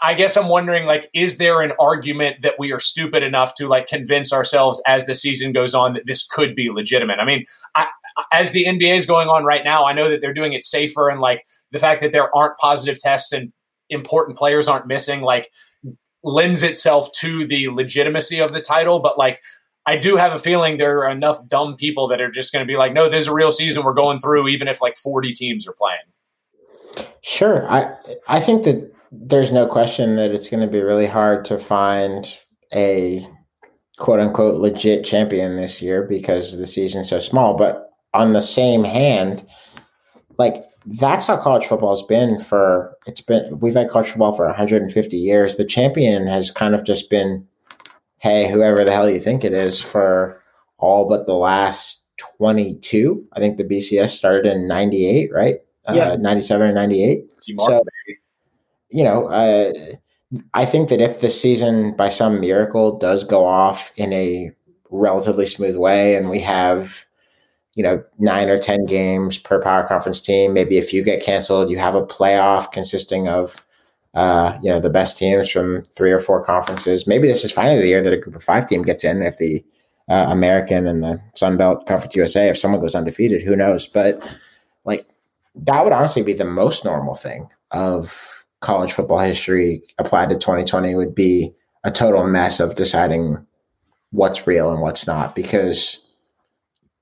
I 0.02 0.14
guess 0.14 0.37
I'm 0.37 0.49
wondering, 0.49 0.85
like, 0.85 1.08
is 1.14 1.37
there 1.37 1.62
an 1.62 1.73
argument 1.80 2.42
that 2.42 2.54
we 2.58 2.73
are 2.73 2.80
stupid 2.80 3.23
enough 3.23 3.54
to 3.54 3.68
like 3.68 3.87
convince 3.87 4.32
ourselves 4.32 4.82
as 4.87 5.06
the 5.06 5.14
season 5.14 5.52
goes 5.52 5.75
on 5.75 5.94
that 5.94 6.06
this 6.06 6.26
could 6.26 6.54
be 6.54 6.70
legitimate? 6.70 7.18
I 7.18 7.25
mean, 7.25 7.44
I, 7.75 7.87
as 8.32 8.50
the 8.50 8.64
NBA 8.64 8.96
is 8.96 9.06
going 9.06 9.28
on 9.28 9.44
right 9.44 9.64
now, 9.64 9.87
I 9.87 9.92
know 9.92 10.11
that 10.11 10.20
they're 10.20 10.35
doing 10.35 10.52
it 10.52 10.64
safer, 10.64 11.08
and 11.08 11.20
like 11.20 11.46
the 11.70 11.78
fact 11.78 12.02
that 12.02 12.12
there 12.12 12.35
aren't 12.37 12.58
positive 12.58 12.99
tests 12.99 13.32
and 13.32 13.52
important 13.88 14.37
players 14.37 14.68
aren't 14.68 14.88
missing, 14.88 15.23
like, 15.23 15.50
lends 16.26 16.64
itself 16.64 17.11
to 17.12 17.47
the 17.47 17.68
legitimacy 17.68 18.40
of 18.40 18.52
the 18.52 18.61
title. 18.61 18.99
But 18.99 19.16
like, 19.16 19.40
I 19.87 19.97
do 19.97 20.16
have 20.16 20.35
a 20.35 20.38
feeling 20.38 20.76
there 20.76 20.99
are 21.04 21.11
enough 21.11 21.38
dumb 21.47 21.76
people 21.76 22.09
that 22.09 22.21
are 22.21 22.30
just 22.30 22.52
going 22.52 22.64
to 22.64 22.71
be 22.71 22.76
like, 22.76 22.92
no, 22.92 23.09
this 23.09 23.23
is 23.23 23.28
a 23.28 23.33
real 23.33 23.52
season 23.52 23.85
we're 23.85 23.95
going 23.95 24.18
through, 24.18 24.49
even 24.49 24.66
if 24.66 24.83
like 24.83 24.97
40 24.97 25.33
teams 25.33 25.66
are 25.66 25.75
playing. 25.78 27.06
Sure, 27.23 27.68
I 27.71 27.92
I 28.28 28.40
think 28.40 28.64
that 28.64 28.92
there's 29.12 29.52
no 29.52 29.66
question 29.66 30.16
that 30.16 30.33
it's 30.33 30.49
going 30.49 30.62
to 30.62 30.71
be 30.71 30.80
really 30.80 31.06
hard 31.06 31.45
to 31.47 31.59
find 31.59 32.26
a 32.75 33.26
quote 33.99 34.21
unquote 34.21 34.61
legit 34.61 35.04
champion 35.04 35.56
this 35.56 35.83
year 35.83 36.06
because 36.06 36.59
the 36.59 36.66
season's 36.66 37.09
so 37.09 37.18
small. 37.18 37.54
But 37.56 37.90
on 38.14 38.33
the 38.33 38.42
same 38.42 38.85
hand, 38.85 39.47
like 40.38 40.56
that's 40.87 41.26
how 41.26 41.37
college 41.37 41.66
football 41.66 41.95
has 41.95 42.07
been 42.07 42.40
for 42.40 42.97
it's 43.07 43.21
been 43.21 43.59
we've 43.59 43.75
had 43.75 43.88
college 43.88 44.09
football 44.09 44.33
for 44.33 44.47
150 44.47 45.16
years. 45.16 45.57
The 45.57 45.64
champion 45.64 46.26
has 46.26 46.50
kind 46.50 46.75
of 46.75 46.85
just 46.85 47.11
been, 47.11 47.47
hey, 48.19 48.50
whoever 48.50 48.85
the 48.85 48.93
hell 48.93 49.11
you 49.11 49.21
think 49.21 49.45
it 49.45 49.52
is 49.52 49.81
for 49.81 50.40
all 50.78 51.09
but 51.09 51.26
the 51.26 51.35
last 51.35 52.05
22. 52.19 53.26
I 53.33 53.40
think 53.40 53.59
the 53.59 53.64
BCS 53.64 54.11
started 54.11 54.47
in 54.47 54.69
98, 54.69 55.33
right? 55.33 55.57
Yeah. 55.93 56.12
Uh, 56.12 56.16
97 56.16 56.69
or 56.69 56.73
98. 56.73 57.25
So, 57.59 57.83
you 58.90 59.05
know, 59.05 59.28
uh, 59.28 59.73
I 60.55 60.64
think 60.64 60.88
that 60.88 61.00
if 61.00 61.21
the 61.21 61.31
season 61.31 61.95
by 61.97 62.09
some 62.09 62.40
miracle 62.40 62.99
does 62.99 63.25
go 63.25 63.47
off 63.47 63.93
in 63.97 64.12
a 64.12 64.50
relatively 64.90 65.47
smooth 65.47 65.76
way 65.76 66.16
and 66.16 66.28
we 66.28 66.40
have, 66.40 67.07
you 67.76 67.83
know, 67.83 68.02
nine 68.18 68.49
or 68.49 68.59
10 68.59 68.87
games 68.87 69.38
per 69.38 69.62
power 69.62 69.87
conference 69.87 70.21
team, 70.21 70.54
maybe 70.54 70.78
if 70.78 70.92
you 70.92 71.04
get 71.04 71.23
canceled, 71.23 71.71
you 71.71 71.78
have 71.78 71.95
a 71.95 72.04
playoff 72.04 72.73
consisting 72.73 73.28
of, 73.28 73.64
uh, 74.14 74.59
you 74.62 74.71
know, 74.71 74.80
the 74.80 74.90
best 74.90 75.18
teams 75.18 75.50
from 75.50 75.85
three 75.95 76.11
or 76.11 76.18
four 76.18 76.42
conferences. 76.42 77.06
Maybe 77.06 77.28
this 77.28 77.45
is 77.45 77.52
finally 77.52 77.78
the 77.78 77.88
year 77.88 78.02
that 78.02 78.14
a 78.14 78.16
group 78.16 78.35
of 78.35 78.42
five 78.42 78.66
team 78.66 78.83
gets 78.83 79.04
in 79.04 79.23
if 79.23 79.37
the 79.37 79.62
uh, 80.09 80.26
American 80.30 80.87
and 80.87 81.02
the 81.02 81.21
Sun 81.35 81.59
Belt 81.59 81.87
Conference 81.87 82.16
USA, 82.16 82.49
if 82.49 82.59
someone 82.59 82.80
goes 82.80 82.95
undefeated, 82.95 83.42
who 83.42 83.54
knows? 83.54 83.87
But 83.87 84.23
like 84.87 85.06
that 85.54 85.85
would 85.85 85.92
honestly 85.92 86.23
be 86.23 86.33
the 86.33 86.45
most 86.47 86.85
normal 86.85 87.14
thing 87.14 87.49
of 87.73 88.45
college 88.61 88.92
football 88.92 89.18
history 89.18 89.83
applied 89.99 90.30
to 90.30 90.37
2020 90.37 90.95
would 90.95 91.14
be 91.14 91.52
a 91.85 91.90
total 91.90 92.26
mess 92.26 92.59
of 92.59 92.75
deciding 92.75 93.45
what's 94.12 94.47
real 94.47 94.73
and 94.73 94.80
what's 94.80 95.06
not 95.06 95.35
because 95.35 96.06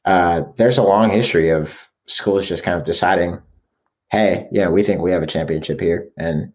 uh, 0.04 0.42
there's 0.56 0.78
a 0.78 0.82
long 0.82 1.10
history 1.10 1.50
of 1.50 1.88
schools 2.06 2.48
just 2.48 2.64
kind 2.64 2.78
of 2.78 2.86
deciding, 2.86 3.40
hey, 4.10 4.48
yeah, 4.52 4.68
we 4.68 4.82
think 4.82 5.00
we 5.00 5.10
have 5.10 5.22
a 5.22 5.26
championship 5.26 5.80
here, 5.80 6.08
and 6.16 6.52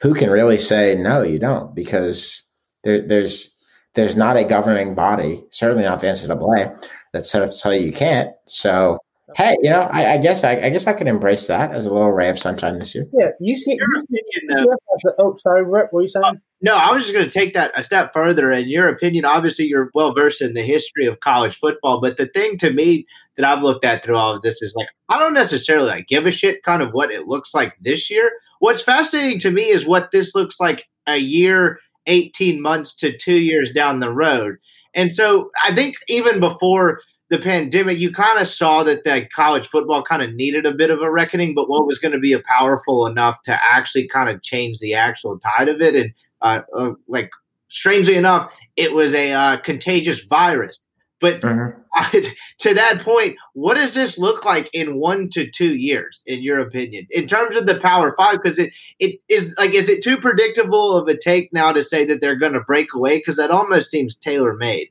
who 0.00 0.14
can 0.14 0.30
really 0.30 0.58
say 0.58 0.94
no, 0.96 1.22
you 1.22 1.38
don't, 1.38 1.74
because 1.74 2.44
there, 2.84 3.02
there's 3.02 3.54
there's 3.94 4.16
not 4.16 4.36
a 4.36 4.44
governing 4.44 4.94
body, 4.94 5.44
certainly 5.50 5.84
not 5.84 6.00
the 6.00 6.06
NCAA, 6.06 6.88
that's 7.12 7.30
set 7.30 7.42
up 7.42 7.50
to 7.50 7.58
tell 7.58 7.74
you 7.74 7.86
you 7.86 7.92
can't. 7.92 8.32
So 8.46 8.98
Hey, 9.36 9.56
you 9.60 9.70
know, 9.70 9.82
I, 9.92 10.14
I 10.14 10.18
guess 10.18 10.42
I, 10.42 10.52
I, 10.52 10.70
guess 10.70 10.86
I 10.86 10.94
can 10.94 11.06
embrace 11.06 11.48
that 11.48 11.70
as 11.72 11.84
a 11.84 11.92
little 11.92 12.12
ray 12.12 12.30
of 12.30 12.38
sunshine 12.38 12.78
this 12.78 12.94
year. 12.94 13.04
Yeah, 13.12 13.30
you 13.40 13.58
see. 13.58 13.74
Your 13.74 13.98
opinion, 13.98 14.66
though, 14.66 15.14
oh, 15.18 15.36
sorry, 15.36 15.64
Rip, 15.64 15.88
what 15.90 16.00
are 16.00 16.02
you 16.02 16.08
saying? 16.08 16.40
No, 16.60 16.74
I 16.74 16.92
was 16.92 17.04
just 17.04 17.14
going 17.14 17.26
to 17.26 17.32
take 17.32 17.54
that 17.54 17.70
a 17.76 17.84
step 17.84 18.12
further. 18.12 18.50
In 18.50 18.68
your 18.68 18.88
opinion, 18.88 19.24
obviously, 19.24 19.66
you're 19.66 19.90
well 19.94 20.12
versed 20.12 20.42
in 20.42 20.54
the 20.54 20.62
history 20.62 21.06
of 21.06 21.20
college 21.20 21.56
football, 21.56 22.00
but 22.00 22.16
the 22.16 22.26
thing 22.26 22.56
to 22.58 22.72
me 22.72 23.06
that 23.36 23.44
I've 23.44 23.62
looked 23.62 23.84
at 23.84 24.02
through 24.02 24.16
all 24.16 24.34
of 24.34 24.42
this 24.42 24.60
is 24.60 24.74
like 24.74 24.88
I 25.08 25.20
don't 25.20 25.34
necessarily 25.34 25.86
like 25.86 26.08
give 26.08 26.26
a 26.26 26.32
shit 26.32 26.64
kind 26.64 26.82
of 26.82 26.90
what 26.90 27.12
it 27.12 27.28
looks 27.28 27.54
like 27.54 27.76
this 27.80 28.10
year. 28.10 28.32
What's 28.58 28.82
fascinating 28.82 29.38
to 29.40 29.52
me 29.52 29.68
is 29.68 29.86
what 29.86 30.10
this 30.10 30.34
looks 30.34 30.58
like 30.58 30.88
a 31.06 31.18
year, 31.18 31.78
eighteen 32.08 32.60
months 32.60 32.92
to 32.96 33.16
two 33.16 33.38
years 33.38 33.70
down 33.70 34.00
the 34.00 34.12
road. 34.12 34.56
And 34.94 35.12
so 35.12 35.50
I 35.64 35.72
think 35.72 35.94
even 36.08 36.40
before 36.40 37.02
the 37.30 37.38
pandemic, 37.38 38.00
you 38.00 38.10
kind 38.10 38.40
of 38.40 38.48
saw 38.48 38.82
that 38.82 39.04
that 39.04 39.30
college 39.30 39.68
football 39.68 40.02
kind 40.02 40.22
of 40.22 40.34
needed 40.34 40.66
a 40.66 40.74
bit 40.74 40.90
of 40.90 41.02
a 41.02 41.10
reckoning, 41.10 41.54
but 41.54 41.68
what 41.68 41.86
was 41.86 42.00
going 42.00 42.12
to 42.12 42.18
be 42.18 42.32
a 42.32 42.40
powerful 42.40 43.06
enough 43.06 43.42
to 43.42 43.56
actually 43.62 44.08
kind 44.08 44.28
of 44.28 44.42
change 44.42 44.78
the 44.78 44.94
actual 44.94 45.38
tide 45.38 45.68
of 45.68 45.80
it, 45.80 45.94
and 45.94 46.12
uh, 46.42 46.62
uh, 46.74 46.92
like 47.06 47.30
strangely 47.68 48.16
enough, 48.16 48.50
it 48.76 48.92
was 48.92 49.14
a 49.14 49.32
uh, 49.32 49.56
contagious 49.58 50.24
virus. 50.24 50.80
But 51.20 51.40
mm-hmm. 51.40 52.20
to 52.58 52.74
that 52.74 53.00
point, 53.00 53.36
what 53.54 53.74
does 53.74 53.94
this 53.94 54.18
look 54.18 54.44
like 54.44 54.70
in 54.72 54.96
one 55.00 55.28
to 55.30 55.50
two 55.50 55.74
years, 55.74 56.22
in 56.26 56.42
your 56.42 56.60
opinion, 56.60 57.06
in 57.10 57.26
terms 57.26 57.56
of 57.56 57.66
the 57.66 57.80
Power 57.80 58.14
Five? 58.16 58.38
Because 58.40 58.58
it 58.58 58.72
it 58.98 59.20
is 59.28 59.54
like, 59.58 59.74
is 59.74 59.88
it 59.88 60.04
too 60.04 60.16
predictable 60.16 60.96
of 60.96 61.08
a 61.08 61.16
take 61.16 61.52
now 61.52 61.72
to 61.72 61.82
say 61.82 62.04
that 62.04 62.20
they're 62.20 62.36
going 62.36 62.52
to 62.52 62.60
break 62.60 62.94
away? 62.94 63.18
Because 63.18 63.36
that 63.36 63.50
almost 63.50 63.90
seems 63.90 64.14
tailor 64.14 64.54
made. 64.54 64.90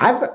I've 0.00 0.28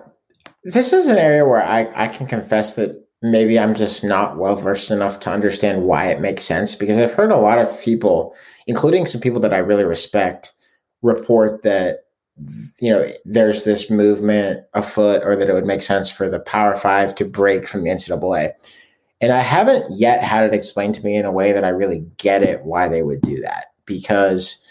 this 0.63 0.93
is 0.93 1.08
an 1.08 1.17
area 1.17 1.45
where 1.45 1.62
I, 1.62 1.91
I 1.95 2.08
can 2.08 2.25
confess 2.25 2.75
that 2.75 3.05
maybe 3.26 3.60
I'm 3.60 3.74
just 3.74 4.04
not 4.04 4.38
well 4.38 4.56
versed 4.56 4.92
enough 4.92 5.20
to 5.22 5.32
understand 5.32 5.84
why 5.84 6.08
it 6.08 6.22
makes 6.22 6.44
sense 6.44 6.76
because 6.76 6.98
I've 6.98 7.14
heard 7.14 7.32
a 7.32 7.38
lot 7.38 7.58
of 7.58 7.82
people, 7.82 8.36
including 8.68 9.08
some 9.08 9.22
people 9.22 9.40
that 9.42 9.54
I 9.54 9.58
really 9.58 9.86
respect, 9.86 10.54
report 11.02 11.64
that 11.64 12.02
you 12.80 12.92
know 12.92 13.10
there's 13.24 13.64
this 13.64 13.90
movement 13.90 14.62
afoot 14.74 15.24
or 15.24 15.36
that 15.36 15.50
it 15.50 15.54
would 15.54 15.66
make 15.66 15.82
sense 15.82 16.12
for 16.12 16.30
the 16.30 16.40
Power 16.40 16.76
Five 16.76 17.16
to 17.16 17.26
break 17.26 17.68
from 17.68 17.84
the 17.84 17.90
NCAA. 17.90 18.52
And 19.22 19.32
I 19.32 19.40
haven't 19.40 19.86
yet 19.90 20.22
had 20.22 20.46
it 20.46 20.54
explained 20.54 20.96
to 20.96 21.04
me 21.04 21.16
in 21.16 21.26
a 21.26 21.32
way 21.32 21.52
that 21.52 21.64
I 21.64 21.70
really 21.70 22.06
get 22.18 22.44
it 22.44 22.64
why 22.64 22.88
they 22.88 23.02
would 23.02 23.22
do 23.22 23.38
that. 23.38 23.68
Because 23.86 24.64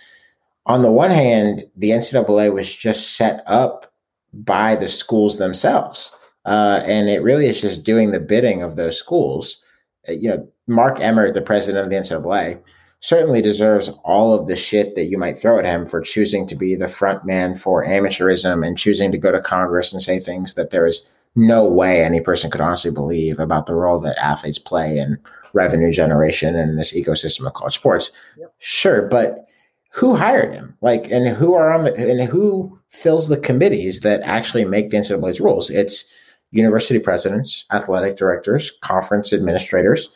on 0.66 0.82
the 0.82 0.92
one 0.92 1.10
hand, 1.10 1.64
the 1.76 1.90
NCAA 1.90 2.52
was 2.52 2.72
just 2.72 3.16
set 3.16 3.42
up 3.46 3.92
by 4.32 4.76
the 4.76 4.88
schools 4.88 5.38
themselves. 5.38 6.14
Uh, 6.44 6.82
and 6.84 7.08
it 7.08 7.22
really 7.22 7.46
is 7.46 7.60
just 7.60 7.84
doing 7.84 8.10
the 8.10 8.20
bidding 8.20 8.62
of 8.62 8.76
those 8.76 8.98
schools. 8.98 9.62
Uh, 10.08 10.12
you 10.12 10.28
know, 10.28 10.46
Mark 10.66 11.00
Emmert, 11.00 11.34
the 11.34 11.42
president 11.42 11.84
of 11.84 11.90
the 11.90 11.96
NCAA, 11.96 12.60
certainly 13.00 13.42
deserves 13.42 13.90
all 14.04 14.32
of 14.32 14.46
the 14.46 14.56
shit 14.56 14.94
that 14.94 15.04
you 15.04 15.18
might 15.18 15.38
throw 15.38 15.58
at 15.58 15.64
him 15.64 15.84
for 15.84 16.00
choosing 16.00 16.46
to 16.46 16.54
be 16.54 16.74
the 16.74 16.88
front 16.88 17.24
man 17.24 17.54
for 17.54 17.84
amateurism 17.84 18.66
and 18.66 18.78
choosing 18.78 19.12
to 19.12 19.18
go 19.18 19.30
to 19.30 19.40
Congress 19.40 19.92
and 19.92 20.02
say 20.02 20.18
things 20.18 20.54
that 20.54 20.70
there 20.70 20.86
is 20.86 21.06
no 21.36 21.66
way 21.66 22.02
any 22.02 22.20
person 22.20 22.50
could 22.50 22.60
honestly 22.60 22.90
believe 22.90 23.38
about 23.38 23.66
the 23.66 23.74
role 23.74 24.00
that 24.00 24.16
athletes 24.22 24.58
play 24.58 24.98
in 24.98 25.18
revenue 25.52 25.92
generation 25.92 26.56
and 26.56 26.70
in 26.70 26.76
this 26.76 26.94
ecosystem 26.94 27.46
of 27.46 27.54
college 27.54 27.74
sports. 27.74 28.10
Yep. 28.38 28.54
Sure, 28.58 29.08
but 29.08 29.46
who 29.92 30.16
hired 30.16 30.52
him? 30.52 30.76
Like, 30.80 31.10
and 31.10 31.28
who 31.28 31.54
are 31.54 31.72
on 31.72 31.84
the 31.84 31.94
and 31.94 32.28
who 32.28 32.78
fills 32.88 33.28
the 33.28 33.36
committees 33.36 34.00
that 34.00 34.22
actually 34.22 34.64
make 34.64 34.90
the 34.90 34.96
NCAA's 34.96 35.40
rules? 35.40 35.70
It's 35.70 36.12
university 36.54 36.98
presidents, 36.98 37.66
athletic 37.72 38.16
directors, 38.16 38.70
conference 38.80 39.32
administrators. 39.32 40.12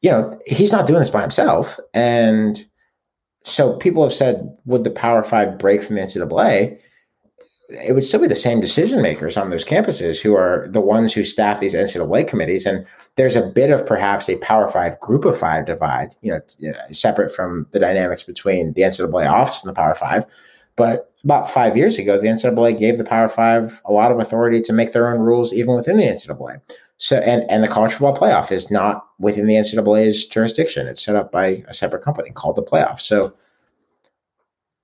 You 0.00 0.10
know, 0.10 0.38
he's 0.46 0.72
not 0.72 0.86
doing 0.86 1.00
this 1.00 1.10
by 1.10 1.22
himself. 1.22 1.78
And 1.94 2.64
so 3.44 3.76
people 3.76 4.02
have 4.02 4.12
said, 4.12 4.56
would 4.66 4.84
the 4.84 4.90
Power 4.90 5.24
Five 5.24 5.58
break 5.58 5.82
from 5.82 5.96
the 5.96 6.02
NCAA? 6.02 6.78
it 7.70 7.92
would 7.92 8.04
still 8.04 8.20
be 8.20 8.26
the 8.26 8.34
same 8.34 8.60
decision 8.60 9.02
makers 9.02 9.36
on 9.36 9.50
those 9.50 9.64
campuses 9.64 10.20
who 10.20 10.34
are 10.34 10.66
the 10.70 10.80
ones 10.80 11.12
who 11.12 11.22
staff 11.22 11.60
these 11.60 11.74
NCAA 11.74 12.26
committees. 12.26 12.64
And 12.64 12.86
there's 13.16 13.36
a 13.36 13.46
bit 13.46 13.70
of 13.70 13.86
perhaps 13.86 14.28
a 14.28 14.38
Power 14.38 14.68
Five, 14.68 14.98
Group 15.00 15.26
of 15.26 15.38
Five 15.38 15.66
divide, 15.66 16.14
you 16.22 16.32
know, 16.32 16.72
separate 16.92 17.30
from 17.30 17.66
the 17.72 17.78
dynamics 17.78 18.22
between 18.22 18.72
the 18.72 18.82
NCAA 18.82 19.30
office 19.30 19.62
and 19.62 19.70
the 19.70 19.74
Power 19.74 19.94
Five. 19.94 20.24
But 20.76 21.07
about 21.24 21.50
five 21.50 21.76
years 21.76 21.98
ago, 21.98 22.18
the 22.18 22.28
NCAA 22.28 22.78
gave 22.78 22.98
the 22.98 23.04
Power 23.04 23.28
Five 23.28 23.80
a 23.84 23.92
lot 23.92 24.12
of 24.12 24.18
authority 24.18 24.60
to 24.62 24.72
make 24.72 24.92
their 24.92 25.12
own 25.12 25.20
rules, 25.20 25.52
even 25.52 25.74
within 25.74 25.96
the 25.96 26.04
NCAA. 26.04 26.60
So, 26.96 27.16
and, 27.18 27.48
and 27.50 27.62
the 27.62 27.68
college 27.68 27.92
football 27.92 28.16
playoff 28.16 28.50
is 28.50 28.70
not 28.70 29.06
within 29.18 29.46
the 29.46 29.54
NCAA's 29.54 30.26
jurisdiction. 30.26 30.88
It's 30.88 31.02
set 31.02 31.16
up 31.16 31.30
by 31.30 31.64
a 31.68 31.74
separate 31.74 32.02
company 32.02 32.30
called 32.30 32.56
the 32.56 32.62
playoff. 32.62 33.00
So, 33.00 33.34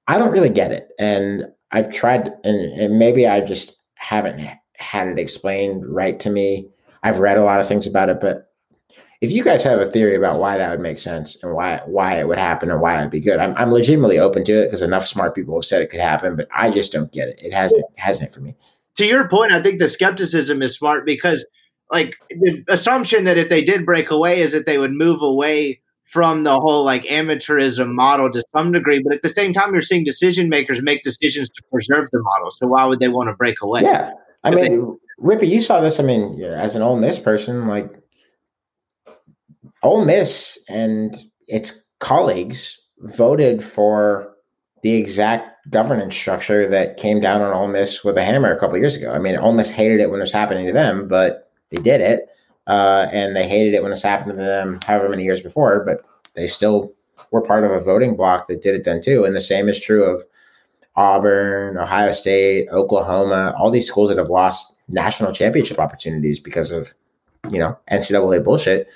I 0.06 0.18
don't 0.18 0.32
really 0.32 0.50
get 0.50 0.70
it. 0.70 0.90
And 0.98 1.46
I've 1.72 1.92
tried, 1.92 2.28
and, 2.44 2.72
and 2.80 2.98
maybe 2.98 3.26
I 3.26 3.44
just 3.44 3.80
haven't 3.94 4.40
had 4.76 5.08
it 5.08 5.18
explained 5.18 5.84
right 5.86 6.20
to 6.20 6.30
me. 6.30 6.68
I've 7.02 7.18
read 7.18 7.38
a 7.38 7.44
lot 7.44 7.60
of 7.60 7.68
things 7.68 7.86
about 7.86 8.08
it, 8.08 8.20
but 8.20 8.50
if 9.20 9.32
you 9.32 9.42
guys 9.42 9.62
have 9.62 9.80
a 9.80 9.90
theory 9.90 10.14
about 10.14 10.38
why 10.38 10.58
that 10.58 10.70
would 10.70 10.80
make 10.80 10.98
sense 10.98 11.42
and 11.42 11.54
why 11.54 11.80
why 11.86 12.18
it 12.18 12.28
would 12.28 12.38
happen 12.38 12.70
and 12.70 12.80
why 12.80 12.98
it'd 12.98 13.10
be 13.10 13.20
good, 13.20 13.38
I'm, 13.38 13.56
I'm 13.56 13.70
legitimately 13.70 14.18
open 14.18 14.44
to 14.44 14.52
it 14.52 14.66
because 14.66 14.82
enough 14.82 15.06
smart 15.06 15.34
people 15.34 15.56
have 15.56 15.64
said 15.64 15.82
it 15.82 15.90
could 15.90 16.00
happen, 16.00 16.36
but 16.36 16.48
I 16.54 16.70
just 16.70 16.92
don't 16.92 17.12
get 17.12 17.28
it. 17.28 17.40
It 17.42 17.52
hasn't 17.52 17.84
hasn't 17.96 18.32
for 18.32 18.40
me. 18.40 18.54
To 18.96 19.06
your 19.06 19.28
point, 19.28 19.52
I 19.52 19.62
think 19.62 19.78
the 19.78 19.88
skepticism 19.88 20.62
is 20.62 20.76
smart 20.76 21.04
because 21.06 21.44
like 21.90 22.16
the 22.30 22.64
assumption 22.68 23.24
that 23.24 23.38
if 23.38 23.48
they 23.48 23.62
did 23.62 23.86
break 23.86 24.10
away 24.10 24.40
is 24.40 24.52
that 24.52 24.66
they 24.66 24.78
would 24.78 24.92
move 24.92 25.22
away 25.22 25.80
from 26.04 26.44
the 26.44 26.60
whole 26.60 26.84
like 26.84 27.04
amateurism 27.06 27.92
model 27.92 28.30
to 28.30 28.42
some 28.54 28.72
degree, 28.72 29.02
but 29.02 29.14
at 29.14 29.22
the 29.22 29.28
same 29.28 29.52
time, 29.52 29.72
you're 29.72 29.82
seeing 29.82 30.04
decision 30.04 30.48
makers 30.48 30.82
make 30.82 31.02
decisions 31.02 31.48
to 31.50 31.62
preserve 31.72 32.08
the 32.12 32.22
model. 32.22 32.50
So 32.50 32.68
why 32.68 32.84
would 32.84 33.00
they 33.00 33.08
want 33.08 33.30
to 33.30 33.34
break 33.34 33.60
away? 33.62 33.82
Yeah, 33.82 34.12
I 34.44 34.50
mean, 34.50 34.64
they, 34.64 35.24
Rippy, 35.24 35.48
you 35.48 35.60
saw 35.60 35.80
this. 35.80 35.98
I 35.98 36.02
mean, 36.02 36.40
as 36.42 36.76
an 36.76 36.82
Ole 36.82 36.98
Miss 36.98 37.18
person, 37.18 37.66
like 37.66 37.90
Ole 39.84 40.04
Miss 40.04 40.58
and 40.68 41.14
its 41.46 41.86
colleagues 42.00 42.80
voted 43.00 43.62
for 43.62 44.34
the 44.82 44.94
exact 44.94 45.70
governance 45.70 46.16
structure 46.16 46.66
that 46.66 46.96
came 46.96 47.20
down 47.20 47.42
on 47.42 47.54
Ole 47.54 47.68
Miss 47.68 48.02
with 48.02 48.16
a 48.16 48.24
hammer 48.24 48.52
a 48.52 48.58
couple 48.58 48.78
years 48.78 48.96
ago. 48.96 49.12
I 49.12 49.18
mean, 49.18 49.36
Ole 49.36 49.52
Miss 49.52 49.70
hated 49.70 50.00
it 50.00 50.10
when 50.10 50.20
it 50.20 50.24
was 50.24 50.32
happening 50.32 50.66
to 50.66 50.72
them, 50.72 51.06
but 51.06 51.50
they 51.70 51.80
did 51.80 52.00
it, 52.00 52.28
uh, 52.66 53.08
and 53.12 53.36
they 53.36 53.46
hated 53.46 53.74
it 53.74 53.82
when 53.82 53.92
it 53.92 53.94
was 53.94 54.02
happening 54.02 54.36
to 54.36 54.42
them 54.42 54.78
however 54.86 55.08
many 55.08 55.24
years 55.24 55.42
before, 55.42 55.84
but 55.84 56.00
they 56.34 56.46
still 56.46 56.92
were 57.30 57.42
part 57.42 57.64
of 57.64 57.70
a 57.70 57.80
voting 57.80 58.16
bloc 58.16 58.46
that 58.48 58.62
did 58.62 58.74
it 58.74 58.84
then 58.84 59.02
too. 59.02 59.24
And 59.24 59.36
the 59.36 59.40
same 59.40 59.68
is 59.68 59.80
true 59.80 60.04
of 60.04 60.24
Auburn, 60.96 61.76
Ohio 61.76 62.12
State, 62.12 62.68
Oklahoma, 62.70 63.54
all 63.58 63.70
these 63.70 63.86
schools 63.86 64.08
that 64.08 64.18
have 64.18 64.30
lost 64.30 64.74
national 64.88 65.32
championship 65.32 65.78
opportunities 65.78 66.40
because 66.40 66.70
of 66.70 66.94
you 67.50 67.58
know 67.58 67.78
NCAA 67.90 68.42
bullshit 68.42 68.88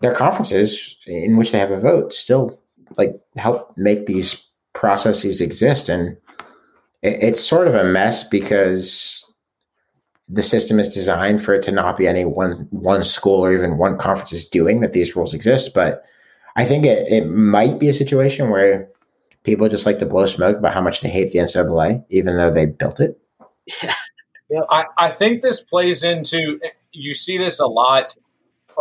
their 0.00 0.14
conferences 0.14 0.98
in 1.06 1.36
which 1.36 1.52
they 1.52 1.58
have 1.58 1.70
a 1.70 1.80
vote 1.80 2.12
still 2.12 2.60
like 2.96 3.20
help 3.36 3.72
make 3.76 4.06
these 4.06 4.50
processes 4.72 5.40
exist. 5.40 5.88
And 5.88 6.16
it, 7.02 7.22
it's 7.22 7.40
sort 7.40 7.68
of 7.68 7.74
a 7.74 7.84
mess 7.84 8.28
because 8.28 9.24
the 10.28 10.42
system 10.42 10.78
is 10.78 10.94
designed 10.94 11.42
for 11.42 11.54
it 11.54 11.62
to 11.64 11.72
not 11.72 11.96
be 11.96 12.06
any 12.06 12.24
one 12.24 12.68
one 12.70 13.02
school 13.02 13.44
or 13.44 13.52
even 13.52 13.78
one 13.78 13.98
conference 13.98 14.32
is 14.32 14.48
doing 14.48 14.80
that 14.80 14.92
these 14.92 15.16
rules 15.16 15.34
exist. 15.34 15.74
But 15.74 16.04
i 16.56 16.64
think 16.64 16.84
it, 16.84 17.06
it 17.10 17.26
might 17.28 17.78
be 17.78 17.88
a 17.88 17.94
situation 17.94 18.50
where 18.50 18.88
people 19.44 19.68
just 19.68 19.86
like 19.86 20.00
to 20.00 20.06
blow 20.06 20.26
smoke 20.26 20.56
about 20.56 20.74
how 20.74 20.80
much 20.80 21.00
they 21.00 21.08
hate 21.08 21.32
the 21.32 21.38
ncaa 21.38 22.04
even 22.10 22.36
though 22.36 22.50
they 22.50 22.66
built 22.66 23.00
it. 23.00 23.18
Yeah, 23.82 23.94
yeah. 24.50 24.62
I, 24.70 24.84
I 24.98 25.08
think 25.10 25.42
this 25.42 25.62
plays 25.62 26.02
into 26.02 26.60
you 26.92 27.14
see 27.14 27.38
this 27.38 27.60
a 27.60 27.66
lot 27.66 28.16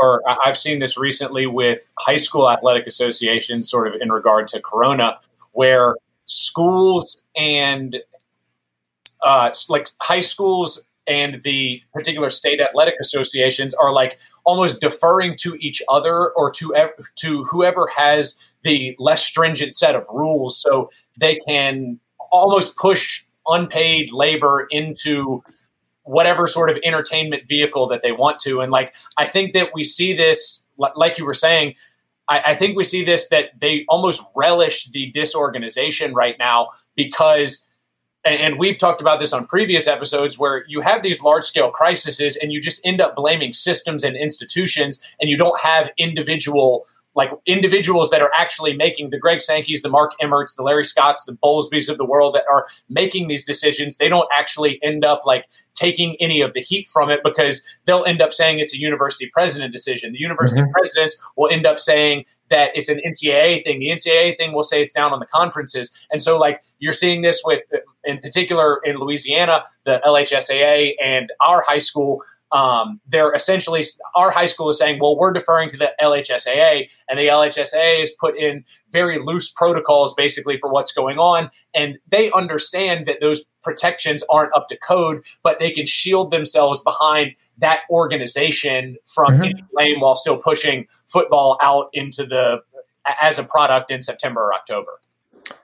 or 0.01 0.21
I've 0.45 0.57
seen 0.57 0.79
this 0.79 0.97
recently 0.97 1.45
with 1.45 1.91
high 1.99 2.17
school 2.17 2.49
athletic 2.49 2.87
associations, 2.87 3.69
sort 3.69 3.87
of 3.87 4.01
in 4.01 4.11
regard 4.11 4.47
to 4.49 4.61
Corona, 4.61 5.19
where 5.51 5.95
schools 6.25 7.23
and 7.35 7.97
uh, 9.23 9.51
like 9.67 9.89
high 10.01 10.21
schools 10.21 10.85
and 11.07 11.41
the 11.43 11.81
particular 11.91 12.29
state 12.29 12.61
athletic 12.61 12.93
associations 13.01 13.73
are 13.73 13.91
like 13.91 14.19
almost 14.45 14.79
deferring 14.79 15.35
to 15.37 15.55
each 15.59 15.81
other 15.89 16.29
or 16.31 16.51
to 16.51 16.73
to 17.15 17.43
whoever 17.45 17.87
has 17.95 18.37
the 18.63 18.95
less 18.99 19.23
stringent 19.23 19.73
set 19.73 19.95
of 19.95 20.05
rules, 20.13 20.61
so 20.61 20.89
they 21.19 21.39
can 21.47 21.99
almost 22.31 22.75
push 22.77 23.25
unpaid 23.47 24.11
labor 24.13 24.67
into 24.69 25.43
whatever 26.09 26.47
sort 26.47 26.71
of 26.71 26.77
entertainment 26.83 27.47
vehicle 27.47 27.87
that 27.87 28.01
they 28.01 28.11
want 28.11 28.39
to. 28.39 28.61
And 28.61 28.71
like, 28.71 28.95
I 29.15 29.27
think 29.27 29.53
that 29.53 29.69
we 29.75 29.83
see 29.83 30.13
this, 30.13 30.65
like 30.95 31.19
you 31.19 31.25
were 31.25 31.35
saying, 31.35 31.75
I, 32.27 32.41
I 32.47 32.55
think 32.55 32.75
we 32.75 32.83
see 32.83 33.03
this 33.03 33.27
that 33.29 33.51
they 33.59 33.85
almost 33.87 34.23
relish 34.35 34.89
the 34.89 35.11
disorganization 35.11 36.15
right 36.15 36.35
now 36.39 36.69
because 36.95 37.67
and, 38.25 38.59
we've 38.59 38.77
talked 38.77 39.01
about 39.01 39.19
this 39.19 39.31
on 39.33 39.45
previous 39.45 39.87
episodes 39.87 40.37
where 40.37 40.65
you 40.67 40.81
have 40.81 41.03
these 41.03 41.23
large 41.23 41.45
scale 41.45 41.71
crises 41.71 42.37
and 42.41 42.51
you 42.51 42.59
just 42.59 42.81
end 42.83 42.99
up 43.01 43.15
blaming 43.15 43.53
systems 43.53 44.03
and 44.03 44.17
institutions 44.17 45.01
and 45.21 45.29
you 45.29 45.37
don't 45.37 45.59
have 45.61 45.89
individual 45.97 46.85
like 47.19 47.31
individuals 47.45 48.09
that 48.11 48.21
are 48.21 48.31
actually 48.33 48.73
making 48.77 49.09
the 49.09 49.19
Greg 49.19 49.39
Sankeys, 49.39 49.81
the 49.81 49.89
Mark 49.89 50.13
Emmerts, 50.21 50.55
the 50.55 50.63
Larry 50.63 50.85
Scotts, 50.85 51.25
the 51.25 51.33
Bowlsbys 51.33 51.89
of 51.89 51.97
the 51.97 52.05
world 52.05 52.33
that 52.33 52.45
are 52.49 52.65
making 52.87 53.27
these 53.27 53.45
decisions. 53.45 53.97
They 53.97 54.07
don't 54.07 54.29
actually 54.31 54.81
end 54.81 55.03
up 55.03 55.25
like 55.25 55.43
taking 55.73 56.15
any 56.21 56.39
of 56.39 56.53
the 56.53 56.61
heat 56.61 56.87
from 56.87 57.09
it 57.09 57.19
because 57.21 57.61
they'll 57.83 58.05
end 58.05 58.21
up 58.21 58.31
saying 58.31 58.59
it's 58.59 58.73
a 58.73 58.79
university 58.79 59.29
president 59.33 59.73
decision. 59.73 60.13
The 60.13 60.19
university 60.21 60.61
mm-hmm. 60.61 60.71
presidents 60.71 61.21
will 61.35 61.49
end 61.51 61.67
up 61.67 61.77
saying 61.77 62.23
that 62.49 62.71
it's 62.73 62.87
an 62.87 63.01
NCAA 63.05 63.65
thing. 63.65 63.79
The 63.79 63.89
NCAA 63.89 64.37
thing 64.37 64.53
will 64.53 64.63
say 64.63 64.81
it's 64.81 64.93
down 64.93 65.11
on 65.11 65.19
the 65.19 65.25
conferences. 65.25 65.91
And 66.13 66.21
so, 66.21 66.37
like, 66.37 66.63
you're 66.79 66.93
seeing 66.93 67.21
this 67.21 67.41
with, 67.43 67.63
in 68.05 68.19
particular, 68.19 68.79
in 68.85 68.95
Louisiana, 68.95 69.65
the 69.83 69.99
LHSAA 70.05 70.93
and 71.03 71.33
our 71.41 71.65
high 71.67 71.79
school 71.79 72.21
um, 72.51 72.99
they're 73.07 73.33
essentially 73.33 73.83
our 74.15 74.31
high 74.31 74.45
school 74.45 74.69
is 74.69 74.79
saying, 74.79 74.99
well, 74.99 75.17
we're 75.17 75.33
deferring 75.33 75.69
to 75.69 75.77
the 75.77 75.91
LHSAA, 76.01 76.89
and 77.07 77.19
the 77.19 77.27
LHSAA 77.27 77.99
has 77.99 78.11
put 78.19 78.37
in 78.37 78.63
very 78.91 79.19
loose 79.19 79.49
protocols 79.49 80.13
basically 80.15 80.57
for 80.57 80.71
what's 80.71 80.91
going 80.91 81.17
on, 81.17 81.49
and 81.73 81.97
they 82.07 82.31
understand 82.31 83.05
that 83.07 83.17
those 83.21 83.43
protections 83.61 84.23
aren't 84.29 84.55
up 84.55 84.67
to 84.69 84.77
code, 84.77 85.23
but 85.43 85.59
they 85.59 85.71
can 85.71 85.85
shield 85.85 86.31
themselves 86.31 86.81
behind 86.81 87.35
that 87.57 87.81
organization 87.89 88.97
from 89.05 89.33
mm-hmm. 89.33 89.43
any 89.43 89.63
blame 89.73 89.99
while 89.99 90.15
still 90.15 90.41
pushing 90.41 90.85
football 91.07 91.57
out 91.61 91.89
into 91.93 92.25
the 92.25 92.57
as 93.21 93.39
a 93.39 93.43
product 93.43 93.91
in 93.91 94.01
September 94.01 94.41
or 94.41 94.53
October. 94.53 94.91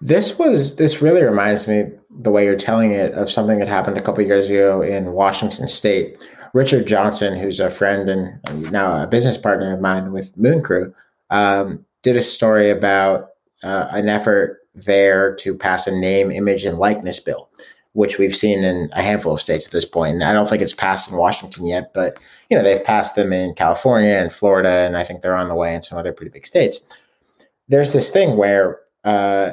This 0.01 0.37
was 0.37 0.75
this 0.77 1.01
really 1.01 1.23
reminds 1.23 1.67
me 1.67 1.85
the 2.09 2.31
way 2.31 2.45
you're 2.45 2.55
telling 2.55 2.91
it 2.91 3.13
of 3.13 3.29
something 3.29 3.59
that 3.59 3.67
happened 3.67 3.97
a 3.97 4.01
couple 4.01 4.23
years 4.23 4.49
ago 4.49 4.81
in 4.81 5.13
Washington 5.13 5.67
State 5.67 6.17
Richard 6.55 6.87
Johnson, 6.87 7.37
who's 7.37 7.59
a 7.59 7.69
friend 7.69 8.09
and 8.09 8.71
now 8.71 9.03
a 9.03 9.07
business 9.07 9.37
partner 9.37 9.73
of 9.73 9.81
mine 9.81 10.13
with 10.13 10.35
Moon 10.37 10.61
Crew, 10.61 10.95
um, 11.29 11.85
did 12.01 12.15
a 12.15 12.23
story 12.23 12.69
about 12.69 13.31
uh, 13.61 13.89
an 13.91 14.07
effort 14.07 14.61
there 14.73 15.35
to 15.35 15.53
pass 15.53 15.85
a 15.85 15.91
name, 15.91 16.31
image, 16.31 16.63
and 16.63 16.77
likeness 16.77 17.19
bill, 17.19 17.49
which 17.91 18.17
we've 18.17 18.37
seen 18.37 18.63
in 18.63 18.89
a 18.93 19.01
handful 19.01 19.33
of 19.33 19.41
states 19.41 19.65
at 19.65 19.73
this 19.73 19.83
point. 19.83 20.13
And 20.13 20.23
I 20.23 20.31
don't 20.31 20.47
think 20.47 20.61
it's 20.61 20.73
passed 20.73 21.11
in 21.11 21.17
Washington 21.17 21.65
yet, 21.65 21.93
but 21.93 22.17
you 22.49 22.55
know 22.55 22.63
they've 22.63 22.85
passed 22.85 23.17
them 23.17 23.33
in 23.33 23.53
California 23.55 24.13
and 24.13 24.31
Florida, 24.31 24.69
and 24.69 24.95
I 24.95 25.03
think 25.03 25.21
they're 25.21 25.35
on 25.35 25.49
the 25.49 25.55
way 25.55 25.75
in 25.75 25.81
some 25.81 25.97
other 25.97 26.13
pretty 26.13 26.31
big 26.31 26.47
states. 26.47 26.79
There's 27.67 27.91
this 27.91 28.11
thing 28.11 28.37
where 28.37 28.79
uh, 29.03 29.51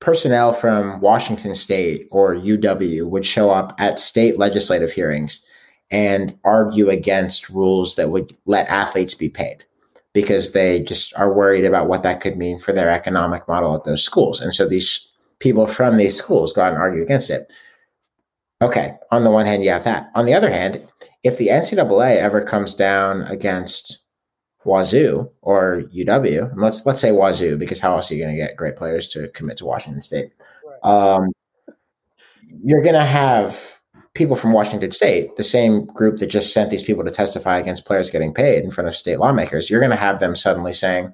personnel 0.00 0.52
from 0.52 1.00
Washington 1.00 1.54
State 1.54 2.08
or 2.10 2.34
UW 2.34 3.08
would 3.08 3.24
show 3.24 3.50
up 3.50 3.74
at 3.78 4.00
state 4.00 4.38
legislative 4.38 4.92
hearings 4.92 5.44
and 5.90 6.38
argue 6.44 6.88
against 6.88 7.50
rules 7.50 7.96
that 7.96 8.10
would 8.10 8.32
let 8.46 8.68
athletes 8.68 9.14
be 9.14 9.28
paid 9.28 9.64
because 10.12 10.52
they 10.52 10.82
just 10.82 11.14
are 11.16 11.32
worried 11.32 11.64
about 11.64 11.88
what 11.88 12.02
that 12.02 12.20
could 12.20 12.36
mean 12.36 12.58
for 12.58 12.72
their 12.72 12.90
economic 12.90 13.46
model 13.48 13.74
at 13.74 13.84
those 13.84 14.02
schools. 14.02 14.40
And 14.40 14.54
so 14.54 14.68
these 14.68 15.10
people 15.40 15.66
from 15.66 15.96
these 15.96 16.16
schools 16.16 16.52
go 16.52 16.62
out 16.62 16.72
and 16.72 16.80
argue 16.80 17.02
against 17.02 17.30
it. 17.30 17.52
Okay, 18.62 18.94
on 19.10 19.24
the 19.24 19.30
one 19.30 19.44
hand, 19.44 19.64
you 19.64 19.70
have 19.70 19.84
that. 19.84 20.10
On 20.14 20.24
the 20.24 20.32
other 20.32 20.50
hand, 20.50 20.86
if 21.22 21.36
the 21.36 21.48
NCAA 21.48 22.16
ever 22.16 22.42
comes 22.42 22.74
down 22.74 23.22
against 23.22 24.03
Wazoo 24.64 25.30
or 25.42 25.82
UW. 25.94 26.52
let's 26.56 26.84
let's 26.86 27.00
say 27.00 27.10
Wazoo 27.12 27.58
because 27.58 27.80
how 27.80 27.96
else 27.96 28.10
are 28.10 28.14
you 28.14 28.22
going 28.22 28.34
to 28.34 28.40
get 28.40 28.56
great 28.56 28.76
players 28.76 29.08
to 29.08 29.28
commit 29.28 29.58
to 29.58 29.66
Washington 29.66 30.02
State? 30.02 30.32
Um, 30.82 31.32
you're 32.62 32.82
going 32.82 32.94
to 32.94 33.04
have 33.04 33.80
people 34.14 34.36
from 34.36 34.52
Washington 34.52 34.90
State, 34.90 35.36
the 35.36 35.44
same 35.44 35.86
group 35.86 36.18
that 36.18 36.28
just 36.28 36.52
sent 36.52 36.70
these 36.70 36.84
people 36.84 37.04
to 37.04 37.10
testify 37.10 37.58
against 37.58 37.84
players 37.84 38.10
getting 38.10 38.32
paid 38.32 38.64
in 38.64 38.70
front 38.70 38.88
of 38.88 38.96
state 38.96 39.18
lawmakers. 39.18 39.68
You're 39.68 39.80
going 39.80 39.90
to 39.90 39.96
have 39.96 40.20
them 40.20 40.36
suddenly 40.36 40.72
saying, 40.72 41.12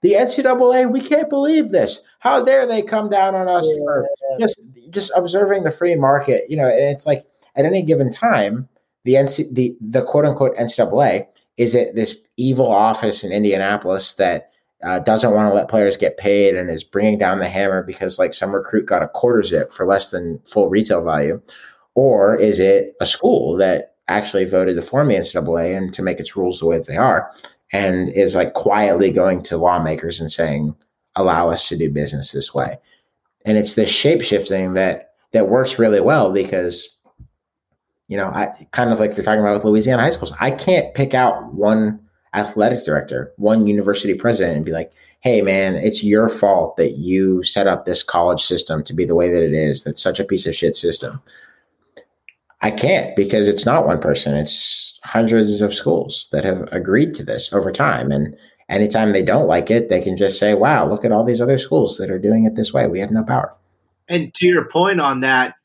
"The 0.00 0.14
NCAA, 0.14 0.90
we 0.90 1.00
can't 1.00 1.30
believe 1.30 1.70
this. 1.70 2.02
How 2.20 2.42
dare 2.44 2.66
they 2.66 2.82
come 2.82 3.10
down 3.10 3.34
on 3.34 3.48
us 3.48 3.66
yeah. 3.68 3.76
for 3.78 4.08
just 4.40 4.60
just 4.90 5.12
observing 5.14 5.64
the 5.64 5.70
free 5.70 5.94
market?" 5.94 6.44
You 6.48 6.56
know, 6.56 6.66
and 6.66 6.94
it's 6.94 7.06
like 7.06 7.24
at 7.54 7.64
any 7.66 7.82
given 7.82 8.10
time, 8.10 8.68
the 9.04 9.14
NC 9.14 9.54
the 9.54 9.76
the 9.80 10.02
quote 10.02 10.24
unquote 10.24 10.56
NCAA 10.56 11.26
is 11.58 11.74
it 11.74 11.94
this 11.94 12.18
evil 12.46 12.70
office 12.70 13.24
in 13.24 13.32
Indianapolis 13.32 14.14
that 14.14 14.50
uh, 14.82 14.98
doesn't 14.98 15.34
want 15.34 15.48
to 15.48 15.54
let 15.54 15.68
players 15.68 15.96
get 15.96 16.18
paid 16.18 16.56
and 16.56 16.68
is 16.68 16.82
bringing 16.84 17.18
down 17.18 17.38
the 17.38 17.48
hammer 17.48 17.82
because 17.82 18.18
like 18.18 18.34
some 18.34 18.52
recruit 18.54 18.86
got 18.86 19.02
a 19.02 19.08
quarter 19.08 19.42
zip 19.42 19.72
for 19.72 19.86
less 19.86 20.10
than 20.10 20.40
full 20.40 20.68
retail 20.68 21.04
value? 21.04 21.40
Or 21.94 22.34
is 22.34 22.58
it 22.58 22.94
a 23.00 23.06
school 23.06 23.56
that 23.58 23.94
actually 24.08 24.44
voted 24.44 24.74
to 24.76 24.82
form 24.82 25.08
the 25.08 25.14
NCAA 25.14 25.76
and 25.76 25.94
to 25.94 26.02
make 26.02 26.18
its 26.18 26.36
rules 26.36 26.58
the 26.58 26.66
way 26.66 26.78
that 26.78 26.88
they 26.88 26.96
are 26.96 27.30
and 27.72 28.08
is 28.10 28.34
like 28.34 28.54
quietly 28.54 29.12
going 29.12 29.42
to 29.44 29.56
lawmakers 29.56 30.20
and 30.20 30.32
saying, 30.32 30.74
allow 31.14 31.50
us 31.50 31.68
to 31.68 31.76
do 31.76 31.90
business 31.90 32.32
this 32.32 32.52
way? 32.52 32.76
And 33.44 33.56
it's 33.58 33.74
this 33.74 33.90
shape 33.90 34.22
shifting 34.22 34.74
that 34.74 35.14
that 35.32 35.48
works 35.48 35.78
really 35.78 36.00
well 36.00 36.32
because 36.32 36.98
You 38.08 38.18
know, 38.18 38.28
I 38.28 38.50
kind 38.72 38.92
of 38.92 39.00
like 39.00 39.16
you're 39.16 39.24
talking 39.24 39.40
about 39.40 39.54
with 39.54 39.64
Louisiana 39.64 40.02
high 40.02 40.10
schools. 40.10 40.34
I 40.40 40.50
can't 40.50 40.92
pick 40.94 41.14
out 41.14 41.54
one 41.54 41.98
athletic 42.34 42.84
director, 42.84 43.32
one 43.36 43.66
university 43.66 44.14
president, 44.14 44.56
and 44.56 44.64
be 44.64 44.72
like, 44.72 44.92
"Hey, 45.20 45.42
man, 45.42 45.76
it's 45.76 46.04
your 46.04 46.28
fault 46.28 46.76
that 46.76 46.92
you 46.92 47.42
set 47.42 47.66
up 47.66 47.84
this 47.84 48.02
college 48.02 48.42
system 48.42 48.82
to 48.84 48.94
be 48.94 49.04
the 49.04 49.14
way 49.14 49.28
that 49.30 49.44
it 49.44 49.52
is. 49.52 49.84
That's 49.84 50.02
such 50.02 50.20
a 50.20 50.24
piece 50.24 50.46
of 50.46 50.54
shit 50.54 50.76
system." 50.76 51.20
I 52.62 52.70
can't 52.70 53.14
because 53.16 53.48
it's 53.48 53.66
not 53.66 53.86
one 53.86 54.00
person. 54.00 54.36
It's 54.36 55.00
hundreds 55.02 55.60
of 55.60 55.74
schools 55.74 56.28
that 56.30 56.44
have 56.44 56.72
agreed 56.72 57.14
to 57.16 57.24
this 57.24 57.52
over 57.52 57.72
time. 57.72 58.12
And 58.12 58.36
anytime 58.68 59.12
they 59.12 59.24
don't 59.24 59.48
like 59.48 59.70
it, 59.70 59.88
they 59.88 60.00
can 60.00 60.16
just 60.16 60.38
say, 60.38 60.54
wow, 60.54 60.88
look 60.88 61.04
at 61.04 61.10
all 61.10 61.24
these 61.24 61.40
other 61.40 61.58
schools 61.58 61.98
that 61.98 62.10
are 62.10 62.20
doing 62.20 62.44
it 62.44 62.54
this 62.54 62.72
way. 62.72 62.86
We 62.86 63.00
have 63.00 63.10
no 63.10 63.24
power. 63.24 63.52
And 64.08 64.32
to 64.34 64.46
your 64.46 64.68
point 64.68 65.00
on 65.00 65.20
that, 65.20 65.56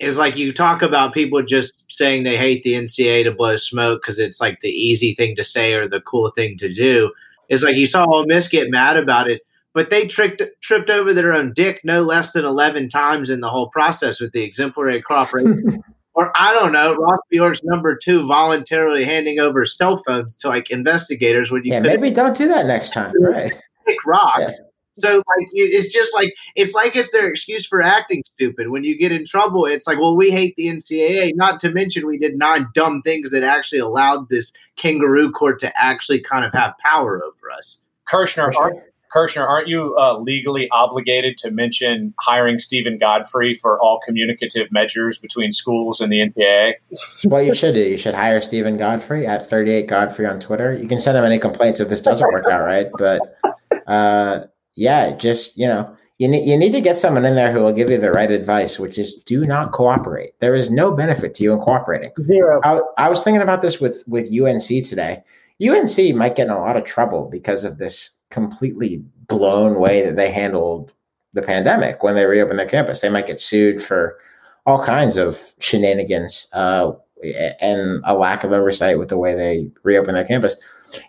is 0.00 0.18
like 0.18 0.36
you 0.36 0.52
talk 0.52 0.82
about 0.82 1.14
people 1.14 1.42
just 1.42 1.90
saying 1.90 2.24
they 2.24 2.36
hate 2.36 2.62
the 2.62 2.74
NCAA 2.74 3.24
to 3.24 3.32
blow 3.32 3.56
smoke 3.56 4.02
because 4.02 4.18
it's 4.18 4.40
like 4.40 4.60
the 4.60 4.70
easy 4.70 5.14
thing 5.14 5.36
to 5.36 5.44
say 5.44 5.74
or 5.74 5.88
the 5.88 6.00
cool 6.00 6.30
thing 6.30 6.56
to 6.58 6.72
do. 6.72 7.12
It's 7.48 7.62
like 7.62 7.76
you 7.76 7.86
saw 7.86 8.04
Ole 8.06 8.26
Miss 8.26 8.48
get 8.48 8.70
mad 8.70 8.96
about 8.96 9.30
it, 9.30 9.42
but 9.72 9.90
they 9.90 10.06
tricked 10.06 10.42
tripped 10.62 10.90
over 10.90 11.12
their 11.12 11.32
own 11.32 11.52
dick 11.52 11.80
no 11.84 12.02
less 12.02 12.32
than 12.32 12.44
eleven 12.44 12.88
times 12.88 13.30
in 13.30 13.40
the 13.40 13.50
whole 13.50 13.68
process 13.68 14.20
with 14.20 14.32
the 14.32 14.42
exemplary 14.42 15.00
cooperation 15.02 15.82
or 16.14 16.32
I 16.34 16.52
don't 16.54 16.72
know, 16.72 16.94
Ross 16.94 17.18
Bjork's 17.30 17.62
number 17.64 17.96
two 17.96 18.26
voluntarily 18.26 19.04
handing 19.04 19.40
over 19.40 19.64
cell 19.66 20.02
phones 20.06 20.36
to 20.38 20.48
like 20.48 20.70
investigators 20.70 21.50
when 21.50 21.64
you 21.64 21.72
yeah 21.72 21.80
maybe 21.80 22.10
don't 22.10 22.36
do 22.36 22.48
that 22.48 22.66
next 22.66 22.92
time, 22.92 23.12
right? 23.22 23.52
Rocks. 24.06 24.38
Yeah. 24.38 24.48
So 24.96 25.16
like 25.16 25.48
it's 25.52 25.92
just 25.92 26.14
like 26.14 26.34
it's 26.54 26.74
like 26.74 26.96
it's 26.96 27.12
their 27.12 27.28
excuse 27.28 27.66
for 27.66 27.82
acting 27.82 28.22
stupid. 28.34 28.68
When 28.68 28.84
you 28.84 28.96
get 28.96 29.12
in 29.12 29.24
trouble, 29.24 29.66
it's 29.66 29.86
like, 29.86 29.98
well, 29.98 30.16
we 30.16 30.30
hate 30.30 30.54
the 30.56 30.66
NCAA. 30.66 31.32
Not 31.34 31.60
to 31.60 31.70
mention 31.70 32.06
we 32.06 32.18
did 32.18 32.36
nine 32.36 32.68
dumb 32.74 33.02
things 33.02 33.30
that 33.32 33.42
actually 33.42 33.80
allowed 33.80 34.28
this 34.28 34.52
kangaroo 34.76 35.30
court 35.32 35.58
to 35.60 35.72
actually 35.80 36.20
kind 36.20 36.44
of 36.44 36.52
have 36.52 36.74
power 36.78 37.22
over 37.22 37.50
us. 37.56 37.78
Kirshner, 38.08 38.52
sure. 38.52 38.84
Kirshner, 39.14 39.46
aren't 39.46 39.68
you 39.68 39.96
uh, 39.96 40.18
legally 40.18 40.68
obligated 40.70 41.36
to 41.38 41.50
mention 41.52 42.14
hiring 42.18 42.58
Steven 42.58 42.98
Godfrey 42.98 43.54
for 43.54 43.80
all 43.80 44.00
communicative 44.04 44.72
measures 44.72 45.18
between 45.18 45.52
schools 45.52 46.00
and 46.00 46.10
the 46.10 46.18
NCAA? 46.18 46.74
well, 47.26 47.40
you 47.40 47.54
should 47.54 47.74
do, 47.74 47.80
you 47.80 47.96
should 47.96 48.14
hire 48.14 48.40
Steven 48.40 48.76
Godfrey 48.76 49.24
at 49.24 49.48
38 49.48 49.86
Godfrey 49.86 50.26
on 50.26 50.40
Twitter. 50.40 50.74
You 50.74 50.88
can 50.88 50.98
send 50.98 51.16
him 51.16 51.24
any 51.24 51.38
complaints 51.38 51.78
if 51.78 51.88
this 51.88 52.02
doesn't 52.02 52.28
work 52.32 52.46
out 52.46 52.62
right. 52.62 52.88
But 52.98 53.20
uh, 53.86 54.46
yeah, 54.74 55.14
just, 55.16 55.56
you 55.56 55.66
know, 55.66 55.96
you 56.18 56.28
need, 56.28 56.48
you 56.48 56.56
need 56.56 56.72
to 56.72 56.80
get 56.80 56.96
someone 56.96 57.24
in 57.24 57.34
there 57.34 57.52
who 57.52 57.60
will 57.60 57.72
give 57.72 57.90
you 57.90 57.98
the 57.98 58.12
right 58.12 58.30
advice, 58.30 58.78
which 58.78 58.98
is 58.98 59.16
do 59.26 59.44
not 59.44 59.72
cooperate. 59.72 60.38
There 60.40 60.54
is 60.54 60.70
no 60.70 60.92
benefit 60.92 61.34
to 61.34 61.42
you 61.42 61.52
in 61.52 61.58
cooperating. 61.58 62.12
Zero. 62.24 62.60
I, 62.64 62.80
I 62.98 63.08
was 63.08 63.24
thinking 63.24 63.42
about 63.42 63.62
this 63.62 63.80
with, 63.80 64.04
with 64.06 64.32
UNC 64.32 64.86
today. 64.86 65.22
UNC 65.62 66.14
might 66.14 66.36
get 66.36 66.46
in 66.46 66.52
a 66.52 66.58
lot 66.58 66.76
of 66.76 66.84
trouble 66.84 67.28
because 67.30 67.64
of 67.64 67.78
this 67.78 68.16
completely 68.30 69.02
blown 69.26 69.80
way 69.80 70.04
that 70.04 70.16
they 70.16 70.30
handled 70.30 70.92
the 71.32 71.42
pandemic 71.42 72.02
when 72.02 72.14
they 72.14 72.26
reopened 72.26 72.58
their 72.58 72.68
campus. 72.68 73.00
They 73.00 73.10
might 73.10 73.26
get 73.26 73.40
sued 73.40 73.82
for 73.82 74.16
all 74.66 74.82
kinds 74.82 75.16
of 75.16 75.54
shenanigans 75.58 76.48
uh, 76.52 76.92
and 77.60 78.02
a 78.04 78.14
lack 78.14 78.44
of 78.44 78.52
oversight 78.52 78.98
with 78.98 79.08
the 79.08 79.18
way 79.18 79.34
they 79.34 79.70
reopened 79.82 80.16
their 80.16 80.26
campus. 80.26 80.56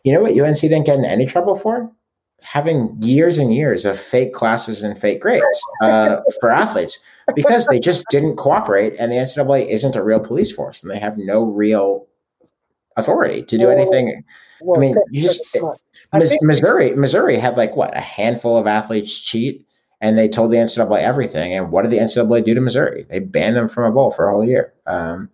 You 0.03 0.13
know 0.13 0.21
what 0.21 0.37
UNC 0.37 0.59
didn't 0.59 0.85
get 0.85 0.97
in 0.97 1.05
any 1.05 1.25
trouble 1.25 1.55
for? 1.55 1.91
Having 2.45 2.95
years 3.01 3.37
and 3.37 3.53
years 3.53 3.85
of 3.85 3.99
fake 3.99 4.33
classes 4.33 4.83
and 4.83 4.97
fake 4.97 5.21
grades 5.21 5.43
uh, 5.81 6.21
for 6.39 6.51
athletes 6.51 7.03
because 7.35 7.65
they 7.67 7.79
just 7.79 8.05
didn't 8.09 8.37
cooperate, 8.37 8.93
and 8.99 9.11
the 9.11 9.15
NCAA 9.15 9.67
isn't 9.67 9.95
a 9.95 10.03
real 10.03 10.19
police 10.19 10.51
force, 10.51 10.83
and 10.83 10.91
they 10.91 10.99
have 10.99 11.17
no 11.17 11.43
real 11.43 12.07
authority 12.97 13.43
to 13.43 13.57
do 13.57 13.69
anything 13.69 14.23
well, 14.61 14.79
I 14.79 14.81
mean, 14.81 14.95
you 15.11 15.23
just 15.23 15.41
Missouri. 16.41 16.91
Missouri 16.95 17.37
had 17.37 17.57
like 17.57 17.75
what 17.75 17.95
a 17.95 18.01
handful 18.01 18.57
of 18.57 18.67
athletes 18.67 19.19
cheat, 19.19 19.65
and 20.01 20.17
they 20.17 20.29
told 20.29 20.51
the 20.51 20.57
NCAA 20.57 21.01
everything. 21.01 21.53
And 21.53 21.71
what 21.71 21.83
did 21.83 21.91
the 21.91 21.99
NCAA 21.99 22.43
do 22.43 22.53
to 22.53 22.61
Missouri? 22.61 23.05
They 23.09 23.19
banned 23.19 23.55
them 23.55 23.67
from 23.67 23.85
a 23.85 23.91
bowl 23.91 24.11
for 24.11 24.27
a 24.27 24.31
whole 24.31 24.45
year. 24.45 24.73
Um, 24.85 25.29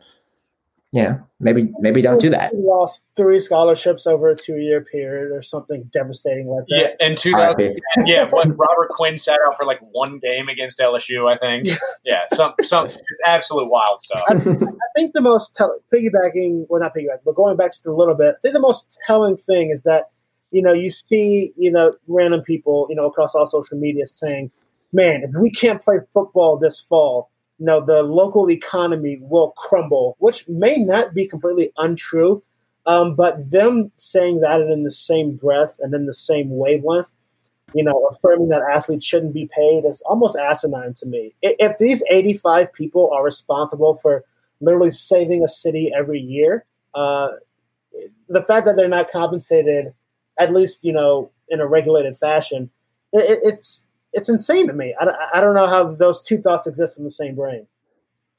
you 0.91 1.03
know, 1.03 1.27
maybe 1.41 1.71
maybe 1.79 2.01
don't 2.01 2.21
do 2.21 2.29
that. 2.29 2.55
Lost 2.55 3.05
three 3.15 3.39
scholarships 3.39 4.05
over 4.07 4.29
a 4.29 4.35
two 4.35 4.57
year 4.57 4.81
period 4.81 5.31
or 5.35 5.41
something 5.41 5.89
devastating 5.91 6.47
like 6.47 6.65
that. 6.69 6.95
Yeah, 6.99 7.05
and 7.05 7.17
2010, 7.17 8.05
yeah, 8.05 8.25
what 8.29 8.47
Robert 8.57 8.89
Quinn 8.91 9.17
sat 9.17 9.37
out 9.47 9.57
for 9.57 9.65
like 9.65 9.79
one 9.91 10.19
game 10.19 10.47
against 10.47 10.79
LSU, 10.79 11.31
I 11.31 11.37
think. 11.37 11.67
Yeah, 12.03 12.21
some 12.33 12.53
some 12.61 12.87
absolute 13.25 13.69
wild 13.69 14.01
stuff. 14.01 14.23
I, 14.27 14.33
I 14.33 14.89
think 14.95 15.13
the 15.13 15.21
most 15.21 15.55
tell- 15.55 15.79
piggybacking, 15.93 16.65
well, 16.69 16.81
not 16.81 16.95
piggybacking, 16.95 17.23
but 17.25 17.35
going 17.35 17.57
back 17.57 17.71
just 17.71 17.85
a 17.85 17.93
little 17.93 18.15
bit. 18.15 18.35
I 18.37 18.39
think 18.41 18.53
the 18.53 18.59
most 18.59 18.99
telling 19.05 19.37
thing 19.37 19.71
is 19.71 19.83
that 19.83 20.09
you 20.51 20.61
know 20.61 20.73
you 20.73 20.89
see 20.89 21.51
you 21.57 21.71
know 21.71 21.91
random 22.07 22.41
people 22.41 22.87
you 22.89 22.95
know 22.95 23.05
across 23.05 23.35
all 23.35 23.45
social 23.45 23.77
media 23.77 24.07
saying, 24.07 24.51
"Man, 24.93 25.23
if 25.23 25.31
we 25.39 25.51
can't 25.51 25.81
play 25.81 25.97
football 26.13 26.57
this 26.57 26.79
fall." 26.79 27.30
You 27.61 27.67
know, 27.67 27.79
the 27.79 28.01
local 28.01 28.49
economy 28.49 29.19
will 29.21 29.51
crumble, 29.51 30.15
which 30.17 30.47
may 30.47 30.77
not 30.77 31.13
be 31.13 31.27
completely 31.27 31.71
untrue. 31.77 32.41
Um, 32.87 33.13
but 33.13 33.51
them 33.51 33.91
saying 33.97 34.39
that 34.39 34.61
and 34.61 34.73
in 34.73 34.81
the 34.81 34.89
same 34.89 35.35
breath 35.35 35.77
and 35.79 35.93
in 35.93 36.07
the 36.07 36.13
same 36.13 36.49
wavelength, 36.49 37.11
you 37.75 37.83
know, 37.83 38.09
affirming 38.09 38.49
that 38.49 38.63
athletes 38.63 39.05
shouldn't 39.05 39.35
be 39.35 39.47
paid 39.55 39.85
is 39.85 40.01
almost 40.07 40.35
asinine 40.35 40.95
to 40.95 41.05
me. 41.05 41.35
If 41.43 41.77
these 41.77 42.03
85 42.09 42.73
people 42.73 43.11
are 43.13 43.23
responsible 43.23 43.93
for 43.93 44.25
literally 44.59 44.89
saving 44.89 45.43
a 45.43 45.47
city 45.47 45.93
every 45.95 46.19
year, 46.19 46.65
uh, 46.95 47.27
the 48.27 48.41
fact 48.41 48.65
that 48.65 48.75
they're 48.75 48.87
not 48.87 49.11
compensated, 49.11 49.93
at 50.39 50.51
least, 50.51 50.83
you 50.83 50.93
know, 50.93 51.29
in 51.49 51.59
a 51.59 51.67
regulated 51.67 52.17
fashion, 52.17 52.71
it, 53.13 53.39
it's 53.43 53.85
it's 54.13 54.29
insane 54.29 54.67
to 54.67 54.73
me. 54.73 54.95
I, 54.99 55.09
I 55.35 55.41
don't 55.41 55.55
know 55.55 55.67
how 55.67 55.93
those 55.93 56.23
two 56.23 56.37
thoughts 56.37 56.67
exist 56.67 56.97
in 56.97 57.03
the 57.03 57.11
same 57.11 57.35
brain. 57.35 57.67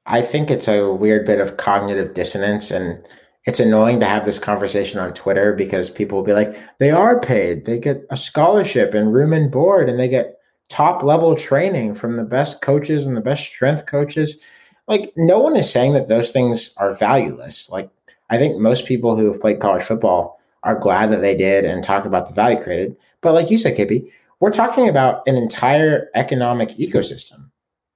I 0.06 0.22
think 0.22 0.50
it's 0.50 0.68
a 0.68 0.92
weird 0.92 1.26
bit 1.26 1.40
of 1.40 1.56
cognitive 1.56 2.14
dissonance 2.14 2.70
and 2.70 3.04
it's 3.44 3.60
annoying 3.60 4.00
to 4.00 4.06
have 4.06 4.24
this 4.24 4.38
conversation 4.38 5.00
on 5.00 5.14
Twitter 5.14 5.52
because 5.52 5.90
people 5.90 6.18
will 6.18 6.24
be 6.24 6.32
like, 6.32 6.56
they 6.78 6.90
are 6.90 7.20
paid. 7.20 7.64
They 7.64 7.78
get 7.78 8.02
a 8.10 8.16
scholarship 8.16 8.94
and 8.94 9.12
room 9.12 9.32
and 9.32 9.50
board 9.50 9.88
and 9.88 9.98
they 9.98 10.08
get 10.08 10.36
top 10.68 11.02
level 11.02 11.36
training 11.36 11.94
from 11.94 12.16
the 12.16 12.24
best 12.24 12.62
coaches 12.62 13.06
and 13.06 13.16
the 13.16 13.20
best 13.20 13.44
strength 13.44 13.86
coaches. 13.86 14.40
Like, 14.88 15.12
no 15.16 15.38
one 15.38 15.56
is 15.56 15.70
saying 15.70 15.92
that 15.92 16.08
those 16.08 16.30
things 16.30 16.74
are 16.76 16.94
valueless. 16.94 17.70
Like, 17.70 17.90
I 18.30 18.38
think 18.38 18.58
most 18.58 18.86
people 18.86 19.16
who 19.16 19.30
have 19.30 19.40
played 19.40 19.60
college 19.60 19.84
football 19.84 20.38
are 20.64 20.78
glad 20.78 21.10
that 21.10 21.20
they 21.20 21.36
did 21.36 21.64
and 21.64 21.82
talk 21.82 22.04
about 22.04 22.28
the 22.28 22.34
value 22.34 22.60
created. 22.60 22.96
But 23.20 23.34
like 23.34 23.50
you 23.50 23.58
said, 23.58 23.76
Kippy, 23.76 24.10
we're 24.42 24.50
talking 24.50 24.88
about 24.88 25.22
an 25.28 25.36
entire 25.36 26.10
economic 26.16 26.70
ecosystem, 26.70 27.48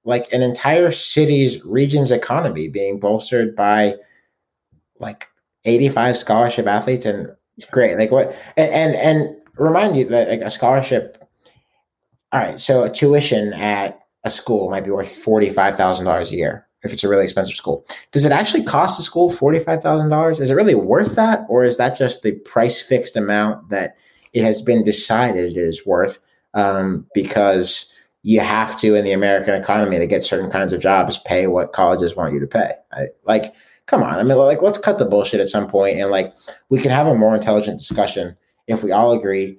like 0.05 0.31
an 0.31 0.41
entire 0.41 0.91
city's 0.91 1.61
region's 1.65 2.09
economy 2.09 2.69
being 2.69 3.01
bolstered 3.01 3.53
by 3.53 3.95
like 4.97 5.27
85 5.65 6.15
scholarship 6.15 6.65
athletes 6.65 7.05
and 7.05 7.27
great. 7.69 7.97
Like 7.97 8.11
what 8.11 8.33
and 8.55 8.71
and, 8.71 8.95
and 8.95 9.35
remind 9.57 9.97
you 9.97 10.05
that 10.05 10.29
like 10.29 10.39
a 10.39 10.49
scholarship 10.49 11.17
all 12.31 12.39
right, 12.39 12.57
so 12.57 12.85
a 12.85 12.89
tuition 12.89 13.51
at 13.51 14.01
a 14.23 14.29
school 14.29 14.69
might 14.69 14.85
be 14.85 14.91
worth 14.91 15.07
$45,000 15.07 16.31
a 16.31 16.35
year 16.35 16.65
if 16.83 16.93
it's 16.93 17.03
a 17.03 17.09
really 17.09 17.25
expensive 17.25 17.55
school. 17.55 17.85
Does 18.13 18.23
it 18.23 18.31
actually 18.31 18.63
cost 18.63 18.97
the 18.97 19.03
school 19.03 19.29
$45,000? 19.29 20.39
Is 20.39 20.49
it 20.49 20.53
really 20.53 20.75
worth 20.75 21.15
that 21.15 21.45
or 21.49 21.65
is 21.65 21.75
that 21.75 21.97
just 21.97 22.23
the 22.23 22.39
price 22.39 22.81
fixed 22.81 23.17
amount 23.17 23.69
that 23.69 23.97
it 24.31 24.45
has 24.45 24.61
been 24.61 24.85
decided 24.85 25.51
it 25.51 25.57
is 25.57 25.85
worth 25.85 26.19
um, 26.53 27.05
because 27.13 27.93
you 28.23 28.39
have 28.39 28.77
to 28.79 28.95
in 28.95 29.05
the 29.05 29.13
American 29.13 29.53
economy 29.53 29.97
to 29.97 30.07
get 30.07 30.23
certain 30.23 30.49
kinds 30.49 30.73
of 30.73 30.81
jobs 30.81 31.17
pay 31.19 31.47
what 31.47 31.71
colleges 31.71 32.15
want 32.15 32.33
you 32.33 32.39
to 32.39 32.47
pay. 32.47 32.71
I, 32.91 33.07
like, 33.23 33.53
come 33.85 34.03
on. 34.03 34.15
I 34.15 34.23
mean, 34.23 34.37
like, 34.37 34.61
let's 34.61 34.77
cut 34.77 34.99
the 34.99 35.05
bullshit 35.05 35.39
at 35.39 35.47
some 35.47 35.67
point 35.67 35.97
and 35.97 36.11
like 36.11 36.33
we 36.69 36.79
can 36.79 36.91
have 36.91 37.07
a 37.07 37.15
more 37.15 37.35
intelligent 37.35 37.79
discussion 37.79 38.35
if 38.67 38.83
we 38.83 38.91
all 38.91 39.13
agree. 39.13 39.57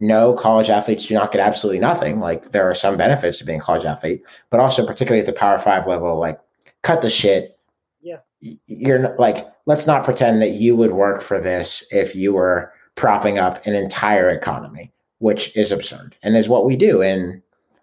No, 0.00 0.34
college 0.34 0.68
athletes 0.68 1.06
do 1.06 1.14
not 1.14 1.32
get 1.32 1.40
absolutely 1.40 1.78
nothing. 1.78 2.20
Like, 2.20 2.50
there 2.50 2.68
are 2.68 2.74
some 2.74 2.98
benefits 2.98 3.38
to 3.38 3.44
being 3.44 3.60
a 3.60 3.62
college 3.62 3.86
athlete, 3.86 4.22
but 4.50 4.60
also, 4.60 4.84
particularly 4.84 5.20
at 5.20 5.26
the 5.26 5.32
Power 5.32 5.58
Five 5.58 5.86
level, 5.86 6.18
like, 6.18 6.38
cut 6.82 7.00
the 7.00 7.08
shit. 7.08 7.58
Yeah, 8.02 8.18
you're 8.40 9.16
like, 9.16 9.38
let's 9.64 9.86
not 9.86 10.04
pretend 10.04 10.42
that 10.42 10.50
you 10.50 10.76
would 10.76 10.90
work 10.90 11.22
for 11.22 11.40
this 11.40 11.86
if 11.90 12.14
you 12.14 12.34
were 12.34 12.72
propping 12.94 13.38
up 13.38 13.64
an 13.64 13.74
entire 13.74 14.28
economy 14.28 14.92
which 15.18 15.56
is 15.56 15.72
absurd 15.72 16.16
and 16.22 16.36
is 16.36 16.48
what 16.48 16.64
we 16.64 16.76
do 16.76 17.02
in 17.02 17.42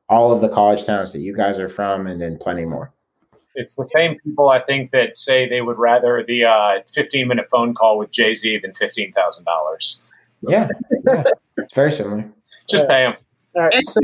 all 0.10 0.32
of 0.32 0.42
the 0.42 0.50
college 0.50 0.86
towns 0.86 1.12
that 1.14 1.20
you 1.20 1.36
guys 1.36 1.60
are 1.60 1.70
from 1.70 2.08
and 2.08 2.22
then 2.22 2.38
plenty 2.38 2.66
more. 2.66 2.94
It's 3.56 3.76
the 3.76 3.90
same 3.96 4.18
people 4.20 4.50
I 4.50 4.60
think 4.60 4.92
that 4.92 5.18
say 5.18 5.48
they 5.48 5.62
would 5.62 5.78
rather 5.78 6.24
the 6.24 6.46
uh, 6.46 6.82
15 6.92 7.28
minute 7.28 7.46
phone 7.52 7.74
call 7.74 7.98
with 7.98 8.12
Jay 8.12 8.34
Z 8.34 8.60
than 8.60 8.72
$15,000. 8.72 10.02
Yeah, 10.42 10.68
yeah. 11.06 11.24
It's 11.58 11.74
very 11.74 11.92
similar. 11.92 12.30
Just 12.68 12.88
pay 12.88 13.04
them. 13.04 13.16
All 13.56 13.62
right. 13.62 13.84
So, 13.84 14.02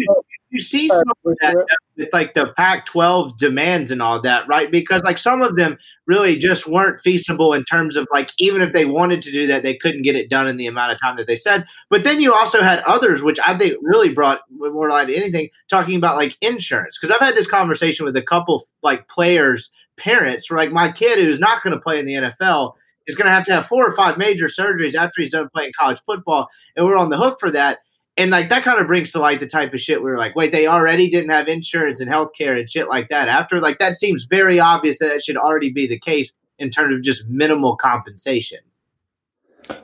you 0.59 0.63
see 0.63 0.89
uh, 0.89 0.95
some 0.95 1.13
of 1.25 1.37
that 1.39 1.55
with 1.95 2.11
like 2.11 2.33
the 2.33 2.53
Pac 2.57 2.85
12 2.85 3.37
demands 3.37 3.91
and 3.91 4.01
all 4.01 4.21
that, 4.21 4.45
right? 4.47 4.69
Because 4.69 5.01
like 5.03 5.17
some 5.17 5.41
of 5.41 5.55
them 5.55 5.77
really 6.05 6.35
just 6.35 6.67
weren't 6.67 6.99
feasible 6.99 7.53
in 7.53 7.63
terms 7.63 7.95
of 7.95 8.05
like, 8.11 8.31
even 8.39 8.61
if 8.61 8.73
they 8.73 8.83
wanted 8.83 9.21
to 9.21 9.31
do 9.31 9.47
that, 9.47 9.63
they 9.63 9.75
couldn't 9.75 10.01
get 10.01 10.17
it 10.17 10.29
done 10.29 10.47
in 10.47 10.57
the 10.57 10.67
amount 10.67 10.91
of 10.91 10.99
time 10.99 11.15
that 11.15 11.27
they 11.27 11.37
said. 11.37 11.65
But 11.89 12.03
then 12.03 12.19
you 12.19 12.33
also 12.33 12.61
had 12.61 12.79
others, 12.79 13.23
which 13.23 13.39
I 13.45 13.57
think 13.57 13.75
really 13.81 14.13
brought 14.13 14.41
more 14.51 14.89
light 14.89 15.07
to 15.07 15.15
anything, 15.15 15.49
talking 15.69 15.95
about 15.95 16.17
like 16.17 16.37
insurance. 16.41 16.97
Because 16.99 17.15
I've 17.15 17.25
had 17.25 17.35
this 17.35 17.49
conversation 17.49 18.05
with 18.05 18.17
a 18.17 18.21
couple 18.21 18.65
like 18.83 19.07
players, 19.07 19.71
parents, 19.95 20.51
like 20.51 20.73
my 20.73 20.91
kid 20.91 21.19
who's 21.19 21.39
not 21.39 21.63
going 21.63 21.73
to 21.73 21.79
play 21.79 21.99
in 21.99 22.05
the 22.05 22.15
NFL 22.15 22.73
is 23.07 23.15
going 23.15 23.27
to 23.27 23.31
have 23.31 23.45
to 23.45 23.53
have 23.53 23.65
four 23.65 23.87
or 23.87 23.95
five 23.95 24.17
major 24.17 24.47
surgeries 24.47 24.93
after 24.93 25.21
he's 25.21 25.31
done 25.31 25.47
playing 25.55 25.71
college 25.79 26.01
football. 26.05 26.49
And 26.75 26.85
we're 26.85 26.97
on 26.97 27.09
the 27.09 27.17
hook 27.17 27.39
for 27.39 27.49
that 27.51 27.79
and 28.19 28.31
like 28.31 28.49
that 28.49 28.63
kind 28.63 28.79
of 28.79 28.87
brings 28.87 29.11
to 29.13 29.19
light 29.19 29.39
the 29.39 29.47
type 29.47 29.73
of 29.73 29.79
shit 29.79 30.03
we 30.03 30.11
were 30.11 30.17
like, 30.17 30.35
wait, 30.35 30.51
they 30.51 30.67
already 30.67 31.09
didn't 31.09 31.29
have 31.29 31.47
insurance 31.47 32.01
and 32.01 32.11
healthcare 32.11 32.59
and 32.59 32.69
shit 32.69 32.89
like 32.89 33.07
that. 33.09 33.29
After 33.29 33.61
like 33.61 33.79
that 33.79 33.95
seems 33.95 34.25
very 34.25 34.59
obvious 34.59 34.99
that 34.99 35.07
that 35.07 35.23
should 35.23 35.37
already 35.37 35.71
be 35.71 35.87
the 35.87 35.97
case 35.97 36.33
in 36.59 36.69
terms 36.69 36.93
of 36.93 37.01
just 37.01 37.25
minimal 37.27 37.77
compensation. 37.77 38.59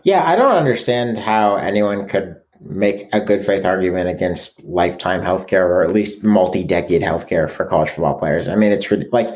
Yeah, 0.03 0.23
I 0.25 0.35
don't 0.35 0.55
understand 0.55 1.17
how 1.17 1.55
anyone 1.55 2.07
could 2.07 2.35
make 2.59 3.07
a 3.13 3.21
good 3.21 3.45
faith 3.45 3.65
argument 3.65 4.09
against 4.09 4.63
lifetime 4.65 5.21
healthcare 5.21 5.65
or 5.65 5.83
at 5.83 5.93
least 5.93 6.23
multi-decade 6.23 7.01
healthcare 7.01 7.49
for 7.49 7.65
college 7.65 7.89
football 7.89 8.19
players. 8.19 8.49
I 8.49 8.55
mean, 8.55 8.71
it's 8.71 8.91
like 9.13 9.27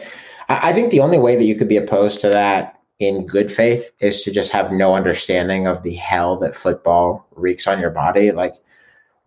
I 0.50 0.74
think 0.74 0.92
the 0.92 1.00
only 1.00 1.20
way 1.20 1.38
that 1.38 1.46
you 1.46 1.56
could 1.56 1.70
be 1.70 1.78
opposed 1.78 2.20
to 2.22 2.30
that 2.30 2.78
in 2.98 3.26
good 3.26 3.50
faith 3.50 3.92
is 4.02 4.24
to 4.24 4.32
just 4.32 4.52
have 4.52 4.72
no 4.72 4.94
understanding 4.94 5.68
of 5.68 5.84
the 5.84 5.94
hell 5.94 6.38
that 6.40 6.56
football 6.56 7.26
wreaks 7.36 7.66
on 7.66 7.80
your 7.80 7.92
body. 7.92 8.32
Like 8.32 8.56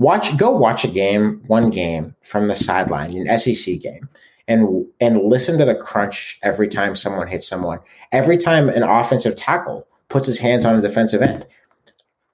watch 0.03 0.37
go 0.37 0.51
watch 0.51 0.85
a 0.85 0.89
game 0.89 1.43
one 1.47 1.71
game 1.71 2.15
from 2.21 2.49
the 2.49 2.57
sideline 2.57 3.17
an 3.17 3.39
sec 3.39 3.81
game 3.81 4.09
and 4.49 4.87
and 5.01 5.23
listen 5.23 5.59
to 5.59 5.65
the 5.65 5.75
crunch 5.75 6.39
every 6.43 6.69
time 6.69 6.97
someone 6.97 7.29
hits 7.29 7.49
someone. 7.49 7.79
Every 8.11 8.37
time 8.37 8.69
an 8.69 8.83
offensive 8.83 9.37
tackle 9.37 9.87
puts 10.09 10.27
his 10.27 10.39
hands 10.39 10.65
on 10.65 10.79
a 10.79 10.83
defensive 10.83 11.23
end. 11.23 11.47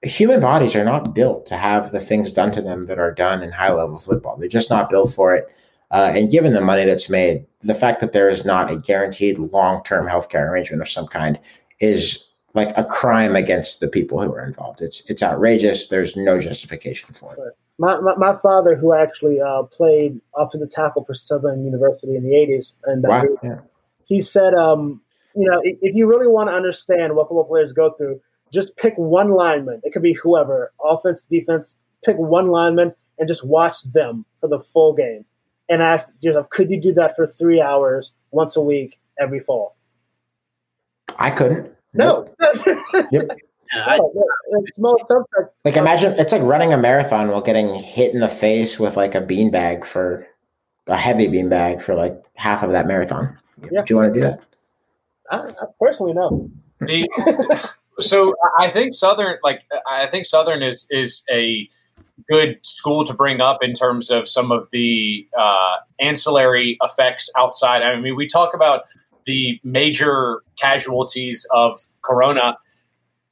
Human 0.03 0.39
bodies 0.39 0.75
are 0.75 0.85
not 0.85 1.13
built 1.13 1.45
to 1.47 1.55
have 1.55 1.91
the 1.91 1.99
things 1.99 2.33
done 2.33 2.51
to 2.51 2.61
them 2.61 2.85
that 2.85 2.99
are 2.99 3.13
done 3.13 3.43
in 3.43 3.51
high 3.51 3.71
level 3.71 3.97
football. 3.99 4.37
They're 4.37 4.49
just 4.49 4.69
not 4.69 4.89
built 4.89 5.13
for 5.13 5.33
it. 5.33 5.45
Uh, 5.91 6.11
and 6.15 6.31
given 6.31 6.53
the 6.53 6.61
money 6.61 6.85
that's 6.85 7.09
made 7.09 7.45
the 7.61 7.75
fact 7.75 7.99
that 7.99 8.13
there 8.13 8.29
is 8.29 8.45
not 8.45 8.71
a 8.71 8.79
guaranteed 8.79 9.39
long-term 9.39 10.07
healthcare 10.07 10.47
arrangement 10.49 10.81
of 10.81 10.89
some 10.89 11.07
kind 11.07 11.39
is 11.79 12.28
like 12.53 12.75
a 12.77 12.83
crime 12.83 13.35
against 13.35 13.79
the 13.79 13.87
people 13.87 14.21
who 14.21 14.33
are 14.33 14.45
involved. 14.45 14.81
It's 14.81 15.07
it's 15.09 15.21
outrageous. 15.21 15.87
There's 15.87 16.15
no 16.15 16.39
justification 16.39 17.13
for 17.13 17.33
it. 17.35 17.57
My, 17.77 17.99
my, 18.01 18.15
my 18.15 18.33
father, 18.33 18.75
who 18.75 18.93
actually 18.93 19.39
uh, 19.39 19.63
played 19.63 20.19
offensive 20.35 20.69
tackle 20.69 21.05
for 21.05 21.13
Southern 21.13 21.63
University 21.63 22.15
in 22.15 22.23
the 22.23 22.31
'80s, 22.31 22.73
and 22.85 23.05
uh, 23.05 23.09
wow. 23.09 23.23
yeah. 23.43 23.59
he 24.05 24.21
said, 24.21 24.53
um, 24.53 25.01
you 25.35 25.49
know, 25.49 25.61
if, 25.63 25.77
if 25.81 25.95
you 25.95 26.07
really 26.07 26.27
want 26.27 26.49
to 26.49 26.55
understand 26.55 27.15
what 27.15 27.27
football 27.27 27.45
players 27.45 27.71
go 27.71 27.91
through, 27.91 28.19
just 28.51 28.75
pick 28.77 28.95
one 28.97 29.29
lineman. 29.29 29.81
It 29.83 29.93
could 29.93 30.01
be 30.03 30.13
whoever, 30.13 30.73
offense, 30.83 31.25
defense. 31.25 31.79
Pick 32.03 32.17
one 32.17 32.47
lineman 32.47 32.93
and 33.17 33.27
just 33.27 33.45
watch 33.45 33.83
them 33.83 34.25
for 34.39 34.47
the 34.47 34.59
full 34.59 34.93
game, 34.93 35.25
and 35.67 35.81
ask 35.81 36.09
yourself, 36.21 36.49
could 36.49 36.69
you 36.69 36.79
do 36.79 36.93
that 36.93 37.15
for 37.15 37.27
three 37.27 37.61
hours 37.61 38.13
once 38.31 38.55
a 38.55 38.61
week 38.61 38.99
every 39.19 39.39
fall? 39.39 39.75
I 41.17 41.29
couldn't. 41.29 41.73
No. 41.93 42.25
yep. 43.11 43.29
it's 43.71 44.79
most 44.79 45.13
like 45.63 45.77
imagine 45.77 46.13
it's 46.17 46.33
like 46.33 46.41
running 46.41 46.73
a 46.73 46.77
marathon 46.77 47.29
while 47.29 47.41
getting 47.41 47.73
hit 47.73 48.13
in 48.13 48.19
the 48.19 48.27
face 48.27 48.79
with 48.79 48.97
like 48.97 49.13
a 49.13 49.21
beanbag 49.21 49.85
for 49.85 50.27
a 50.87 50.97
heavy 50.97 51.27
beanbag 51.27 51.81
for 51.81 51.93
like 51.95 52.13
half 52.35 52.63
of 52.63 52.71
that 52.71 52.87
marathon. 52.87 53.37
Yeah. 53.71 53.83
Do 53.83 53.93
you 53.93 53.97
want 53.97 54.13
to 54.13 54.19
do 54.19 54.25
that? 54.25 54.41
I, 55.29 55.37
I 55.37 55.65
personally 55.79 56.13
no. 56.13 56.49
The, 56.79 57.07
so 57.99 58.33
I 58.57 58.69
think 58.69 58.93
Southern, 58.93 59.37
like 59.43 59.63
I 59.89 60.07
think 60.07 60.25
Southern 60.25 60.63
is 60.63 60.87
is 60.89 61.23
a 61.31 61.67
good 62.27 62.59
school 62.63 63.05
to 63.05 63.13
bring 63.13 63.41
up 63.41 63.59
in 63.61 63.73
terms 63.73 64.09
of 64.09 64.27
some 64.27 64.51
of 64.51 64.67
the 64.71 65.27
uh, 65.37 65.77
ancillary 65.99 66.77
effects 66.81 67.29
outside. 67.37 67.81
I 67.81 67.99
mean, 67.99 68.15
we 68.15 68.27
talk 68.27 68.53
about 68.53 68.83
the 69.25 69.59
major 69.63 70.41
casualties 70.59 71.45
of 71.53 71.79
Corona. 72.01 72.57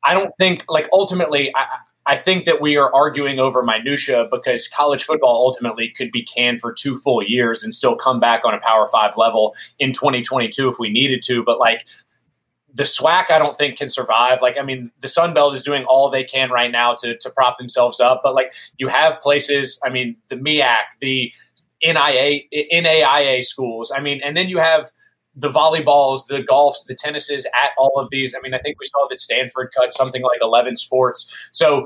I 0.04 0.13
don't 0.13 0.32
think, 0.38 0.63
like, 0.69 0.88
ultimately, 0.93 1.54
I, 1.56 1.65
I 2.08 2.15
think 2.15 2.45
that 2.45 2.62
we 2.62 2.78
are 2.78 2.93
arguing 2.95 3.39
over 3.39 3.62
minutia 3.62 4.30
because 4.32 4.69
college 4.69 5.04
football 5.04 5.45
ultimately 5.45 5.89
could 5.95 6.10
be 6.12 6.23
canned 6.23 6.62
for 6.62 6.71
two 6.71 6.95
full 6.95 7.21
years 7.21 7.63
and 7.63 7.73
still 7.73 7.95
come 7.95 8.21
back 8.21 8.45
on 8.45 8.54
a 8.54 8.60
Power 8.62 8.88
Five 8.88 9.17
level 9.17 9.54
in 9.78 9.91
2022 9.91 10.69
if 10.69 10.80
we 10.80 10.89
needed 10.89 11.21
to. 11.23 11.43
But 11.43 11.60
like 11.60 11.86
the 12.73 12.84
SWAC, 12.84 13.30
I 13.30 13.39
don't 13.39 13.58
think 13.58 13.78
can 13.78 13.89
survive. 13.89 14.41
Like, 14.41 14.56
I 14.58 14.63
mean, 14.63 14.89
the 15.02 15.10
Sun 15.10 15.34
Belt 15.34 15.54
is 15.54 15.63
doing 15.63 15.84
all 15.84 16.10
they 16.10 16.23
can 16.23 16.50
right 16.50 16.71
now 16.71 16.95
to 16.95 17.17
to 17.17 17.30
prop 17.30 17.58
themselves 17.58 18.00
up. 18.00 18.21
But 18.23 18.36
like, 18.36 18.54
you 18.78 18.88
have 18.88 19.19
places. 19.19 19.78
I 19.84 19.89
mean, 19.89 20.15
the 20.30 20.36
MEAC, 20.36 20.84
the 21.02 21.34
NIA, 21.84 22.41
NAIA 22.73 23.43
schools. 23.43 23.91
I 23.93 24.00
mean, 24.00 24.21
and 24.23 24.38
then 24.38 24.47
you 24.47 24.60
have 24.60 24.89
the 25.38 25.50
volleyballs, 25.50 26.28
the 26.28 26.43
golfs, 26.43 26.86
the 26.88 26.95
tennises 26.95 27.45
at 27.45 27.69
all 27.78 27.93
of 27.97 28.10
these. 28.10 28.36
I 28.36 28.41
mean, 28.41 28.54
I 28.54 28.60
think 28.60 28.80
we 28.80 28.88
saw 28.88 29.08
that 29.10 29.19
Stanford 29.19 29.71
cut 29.78 29.93
something 29.93 30.23
like 30.23 30.39
11 30.41 30.76
sports. 30.76 31.34
So 31.52 31.86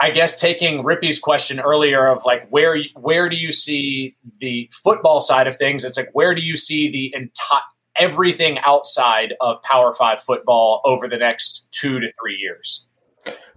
I 0.00 0.10
guess 0.10 0.40
taking 0.40 0.84
Rippy's 0.84 1.20
question 1.20 1.60
earlier 1.60 2.06
of 2.06 2.24
like 2.24 2.48
where 2.48 2.78
where 2.94 3.28
do 3.28 3.36
you 3.36 3.52
see 3.52 4.16
the 4.40 4.68
football 4.72 5.20
side 5.20 5.46
of 5.46 5.56
things? 5.56 5.84
It's 5.84 5.96
like 5.96 6.10
where 6.12 6.34
do 6.34 6.42
you 6.42 6.56
see 6.56 6.90
the 6.90 7.14
entire 7.14 7.60
everything 7.96 8.58
outside 8.66 9.34
of 9.40 9.62
Power 9.62 9.92
Five 9.92 10.20
football 10.20 10.80
over 10.84 11.06
the 11.06 11.16
next 11.16 11.68
two 11.70 12.00
to 12.00 12.12
three 12.20 12.36
years? 12.36 12.88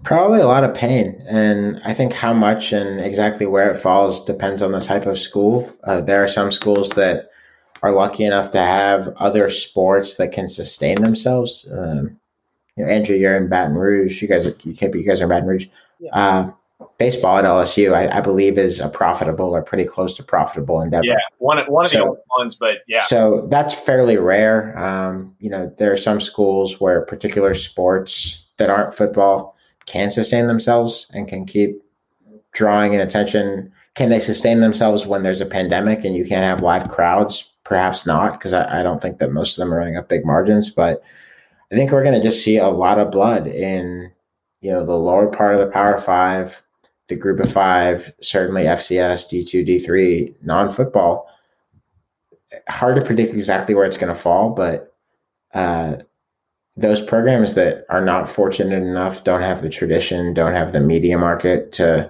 Probably 0.03 0.39
a 0.39 0.45
lot 0.45 0.63
of 0.63 0.75
pain, 0.75 1.21
and 1.27 1.81
I 1.83 1.93
think 1.93 2.13
how 2.13 2.31
much 2.31 2.71
and 2.71 2.99
exactly 2.99 3.47
where 3.47 3.71
it 3.71 3.77
falls 3.77 4.23
depends 4.23 4.61
on 4.61 4.71
the 4.71 4.79
type 4.79 5.07
of 5.07 5.17
school. 5.17 5.71
Uh, 5.85 6.01
there 6.01 6.23
are 6.23 6.27
some 6.27 6.51
schools 6.51 6.91
that 6.91 7.29
are 7.83 7.91
lucky 7.91 8.23
enough 8.23 8.51
to 8.51 8.59
have 8.59 9.09
other 9.17 9.49
sports 9.49 10.15
that 10.15 10.31
can 10.31 10.47
sustain 10.47 11.01
themselves. 11.01 11.67
Um, 11.71 12.19
you 12.75 12.85
know, 12.85 12.91
Andrew, 12.91 13.15
you're 13.15 13.35
in 13.35 13.49
Baton 13.49 13.75
Rouge. 13.75 14.21
You 14.21 14.27
guys 14.27 14.45
are 14.45 14.55
you, 14.61 14.73
you 14.93 15.07
guys 15.07 15.21
are 15.21 15.25
in 15.25 15.29
Baton 15.29 15.47
Rouge. 15.47 15.67
Yeah. 15.99 16.11
Uh, 16.13 16.51
baseball 16.99 17.37
at 17.37 17.45
LSU, 17.45 17.93
I, 17.93 18.17
I, 18.17 18.21
believe, 18.21 18.57
is 18.57 18.79
a 18.79 18.89
profitable 18.89 19.49
or 19.49 19.61
pretty 19.63 19.85
close 19.85 20.15
to 20.15 20.23
profitable 20.23 20.81
endeavor. 20.81 21.05
Yeah, 21.05 21.15
one 21.39 21.59
one 21.71 21.85
of 21.85 21.91
so, 21.91 21.97
the 21.97 22.05
old 22.05 22.17
ones, 22.37 22.55
but 22.55 22.77
yeah. 22.87 23.03
So 23.03 23.47
that's 23.49 23.73
fairly 23.73 24.17
rare. 24.17 24.77
Um, 24.77 25.35
you 25.39 25.49
know, 25.49 25.71
there 25.77 25.91
are 25.91 25.97
some 25.97 26.21
schools 26.21 26.79
where 26.79 27.01
particular 27.01 27.53
sports 27.53 28.49
that 28.57 28.69
aren't 28.69 28.93
football 28.93 29.55
can 29.85 30.11
sustain 30.11 30.47
themselves 30.47 31.07
and 31.13 31.27
can 31.27 31.45
keep 31.45 31.81
drawing 32.51 32.93
in 32.93 33.01
attention. 33.01 33.71
Can 33.95 34.09
they 34.09 34.19
sustain 34.19 34.59
themselves 34.59 35.07
when 35.07 35.23
there's 35.23 35.41
a 35.41 35.45
pandemic 35.45 36.05
and 36.05 36.15
you 36.15 36.25
can't 36.25 36.43
have 36.43 36.61
live 36.61 36.89
crowds? 36.89 37.51
Perhaps 37.67 38.05
not, 38.05 38.33
because 38.33 38.53
I, 38.53 38.79
I, 38.79 38.81
don't 38.81 39.01
think 39.01 39.17
that 39.17 39.33
most 39.33 39.57
of 39.57 39.61
them 39.61 39.73
are 39.73 39.77
running 39.77 39.97
up 39.97 40.07
big 40.07 40.25
margins. 40.25 40.69
But 40.69 41.03
I 41.69 41.75
think 41.75 41.91
we're 41.91 42.03
going 42.03 42.17
to 42.17 42.25
just 42.25 42.41
see 42.41 42.57
a 42.57 42.69
lot 42.69 42.97
of 42.97 43.11
blood 43.11 43.45
in 43.45 44.09
you 44.61 44.71
know 44.71 44.85
the 44.85 44.95
lower 44.95 45.27
part 45.27 45.53
of 45.53 45.59
the 45.59 45.67
Power 45.67 45.97
Five, 45.97 46.63
the 47.09 47.17
Group 47.17 47.41
of 47.41 47.51
Five, 47.51 48.13
certainly 48.21 48.63
FCS, 48.63 49.27
D 49.27 49.43
two, 49.43 49.65
D 49.65 49.79
three, 49.79 50.33
non 50.41 50.69
football. 50.69 51.29
Hard 52.69 52.95
to 52.95 53.01
predict 53.01 53.33
exactly 53.33 53.75
where 53.75 53.83
it's 53.85 53.97
going 53.97 54.13
to 54.13 54.19
fall, 54.19 54.51
but 54.51 54.95
uh, 55.53 55.97
those 56.77 57.01
programs 57.01 57.55
that 57.55 57.85
are 57.89 58.05
not 58.05 58.29
fortunate 58.29 58.81
enough 58.81 59.25
don't 59.25 59.41
have 59.41 59.61
the 59.61 59.69
tradition, 59.69 60.33
don't 60.33 60.53
have 60.53 60.71
the 60.71 60.79
media 60.79 61.17
market 61.17 61.73
to 61.73 62.09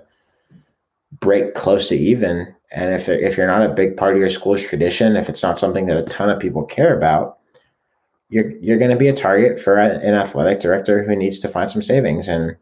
break 1.19 1.55
close 1.55 1.89
to 1.89 1.95
even 1.95 2.53
and 2.71 2.93
if 2.93 3.07
if 3.07 3.37
you're 3.37 3.47
not 3.47 3.69
a 3.69 3.73
big 3.73 3.95
part 3.95 4.13
of 4.13 4.19
your 4.19 4.29
school's 4.29 4.63
tradition, 4.63 5.15
if 5.15 5.29
it's 5.29 5.43
not 5.43 5.57
something 5.57 5.87
that 5.87 5.97
a 5.97 6.03
ton 6.03 6.29
of 6.29 6.39
people 6.39 6.65
care 6.65 6.95
about, 6.95 7.37
you're 8.29 8.49
you're 8.59 8.79
going 8.79 8.91
to 8.91 8.97
be 8.97 9.07
a 9.07 9.13
target 9.13 9.59
for 9.59 9.77
an 9.77 10.13
athletic 10.13 10.59
director 10.59 11.03
who 11.03 11.15
needs 11.15 11.39
to 11.39 11.47
find 11.47 11.69
some 11.69 11.81
savings, 11.81 12.27
and 12.27 12.57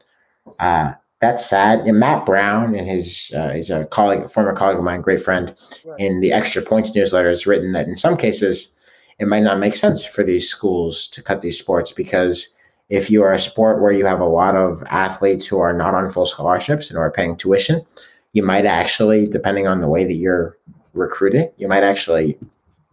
uh, 0.60 0.94
that's 1.22 1.46
sad. 1.46 1.80
And 1.80 2.00
Matt 2.00 2.26
Brown 2.26 2.76
and 2.76 2.88
his 2.88 3.32
uh, 3.36 3.50
he's 3.50 3.72
a 3.72 3.86
colleague, 3.86 4.24
a 4.24 4.28
former 4.28 4.54
colleague 4.54 4.78
of 4.78 4.84
mine, 4.84 5.02
great 5.02 5.22
friend, 5.22 5.56
right. 5.86 6.00
in 6.00 6.22
the 6.22 6.32
Extra 6.32 6.62
Points 6.62 6.94
newsletter 6.96 7.30
has 7.30 7.48
written 7.48 7.72
that 7.74 7.88
in 7.88 7.98
some 7.98 8.16
cases 8.18 8.72
it 9.18 9.28
might 9.28 9.44
not 9.44 9.60
make 9.60 9.76
sense 9.76 10.06
for 10.06 10.24
these 10.24 10.50
schools 10.50 11.08
to 11.08 11.24
cut 11.24 11.42
these 11.42 11.58
sports 11.58 11.92
because 11.92 12.54
if 12.90 13.10
you 13.10 13.24
are 13.24 13.32
a 13.32 13.40
sport 13.40 13.82
where 13.82 13.94
you 13.94 14.06
have 14.06 14.20
a 14.20 14.26
lot 14.26 14.56
of 14.56 14.84
athletes 14.90 15.48
who 15.48 15.60
are 15.60 15.74
not 15.74 15.96
on 15.96 16.10
full 16.10 16.26
scholarships 16.26 16.90
and 16.90 17.00
are 17.00 17.10
paying 17.10 17.36
tuition 17.36 17.86
you 18.36 18.44
might 18.44 18.66
actually, 18.66 19.28
depending 19.28 19.66
on 19.66 19.82
the 19.82 19.88
way 19.88 20.06
that 20.06 20.14
you're 20.14 20.58
recruiting, 20.94 21.50
you 21.58 21.68
might 21.68 21.84
actually 21.84 22.38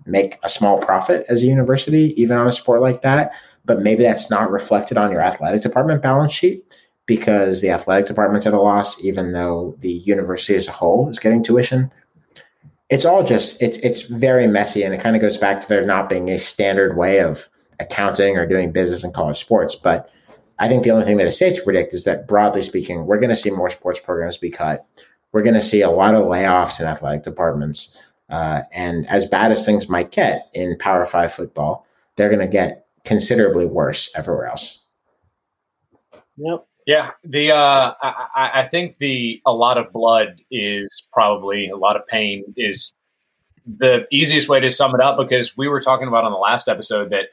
make 0.06 0.38
a 0.42 0.48
small 0.48 0.78
profit 0.78 1.26
as 1.28 1.42
a 1.42 1.46
university, 1.46 2.14
even 2.20 2.36
on 2.38 2.46
a 2.46 2.52
sport 2.52 2.80
like 2.80 3.02
that. 3.02 3.32
But 3.64 3.80
maybe 3.80 4.02
that's 4.02 4.30
not 4.30 4.50
reflected 4.50 4.96
on 4.96 5.12
your 5.12 5.20
athletic 5.20 5.62
department 5.62 6.02
balance 6.02 6.32
sheet 6.32 6.64
because 7.06 7.60
the 7.60 7.70
athletic 7.70 8.06
department's 8.06 8.46
at 8.46 8.54
a 8.54 8.60
loss, 8.60 9.04
even 9.04 9.32
though 9.32 9.76
the 9.80 9.92
university 9.92 10.54
as 10.56 10.68
a 10.68 10.72
whole 10.72 11.08
is 11.08 11.18
getting 11.18 11.42
tuition 11.42 11.90
it's 12.92 13.06
all 13.06 13.24
just 13.24 13.60
it's 13.62 13.78
it's 13.78 14.02
very 14.02 14.46
messy, 14.46 14.82
and 14.82 14.92
it 14.92 15.00
kind 15.00 15.16
of 15.16 15.22
goes 15.22 15.38
back 15.38 15.60
to 15.60 15.68
there 15.68 15.84
not 15.84 16.10
being 16.10 16.28
a 16.28 16.38
standard 16.38 16.94
way 16.94 17.20
of 17.20 17.48
accounting 17.80 18.36
or 18.36 18.46
doing 18.46 18.70
business 18.70 19.02
in 19.02 19.12
college 19.12 19.38
sports. 19.38 19.74
But 19.74 20.10
I 20.58 20.68
think 20.68 20.84
the 20.84 20.90
only 20.90 21.06
thing 21.06 21.16
that 21.16 21.26
is 21.26 21.38
safe 21.38 21.56
to 21.56 21.62
predict 21.62 21.94
is 21.94 22.04
that 22.04 22.28
broadly 22.28 22.60
speaking, 22.60 23.06
we're 23.06 23.18
going 23.18 23.30
to 23.30 23.36
see 23.36 23.50
more 23.50 23.70
sports 23.70 23.98
programs 23.98 24.36
be 24.36 24.50
cut. 24.50 24.86
We're 25.32 25.42
going 25.42 25.54
to 25.54 25.62
see 25.62 25.82
a 25.82 25.90
lot 25.90 26.14
of 26.14 26.24
layoffs 26.24 26.80
in 26.80 26.86
athletic 26.86 27.22
departments. 27.22 27.96
Uh, 28.28 28.62
and 28.74 29.06
as 29.08 29.26
bad 29.26 29.50
as 29.50 29.64
things 29.64 29.88
might 29.88 30.10
get 30.10 30.50
in 30.54 30.76
Power 30.78 31.04
Five 31.04 31.32
football, 31.32 31.86
they're 32.16 32.28
going 32.28 32.40
to 32.40 32.48
get 32.48 32.86
considerably 33.04 33.66
worse 33.66 34.10
everywhere 34.14 34.46
else. 34.46 34.82
Yep. 36.36 36.66
Yeah, 36.86 37.10
the 37.22 37.52
uh, 37.52 37.92
I, 38.02 38.50
I 38.54 38.62
think 38.64 38.98
the 38.98 39.40
a 39.46 39.52
lot 39.52 39.78
of 39.78 39.92
blood 39.92 40.42
is 40.50 41.06
probably 41.12 41.68
a 41.68 41.76
lot 41.76 41.94
of 41.94 42.06
pain 42.08 42.42
is 42.56 42.92
the 43.64 44.06
easiest 44.10 44.48
way 44.48 44.58
to 44.58 44.68
sum 44.68 44.92
it 44.94 45.00
up 45.00 45.16
because 45.16 45.56
we 45.56 45.68
were 45.68 45.80
talking 45.80 46.08
about 46.08 46.24
on 46.24 46.32
the 46.32 46.38
last 46.38 46.66
episode 46.66 47.10
that 47.10 47.26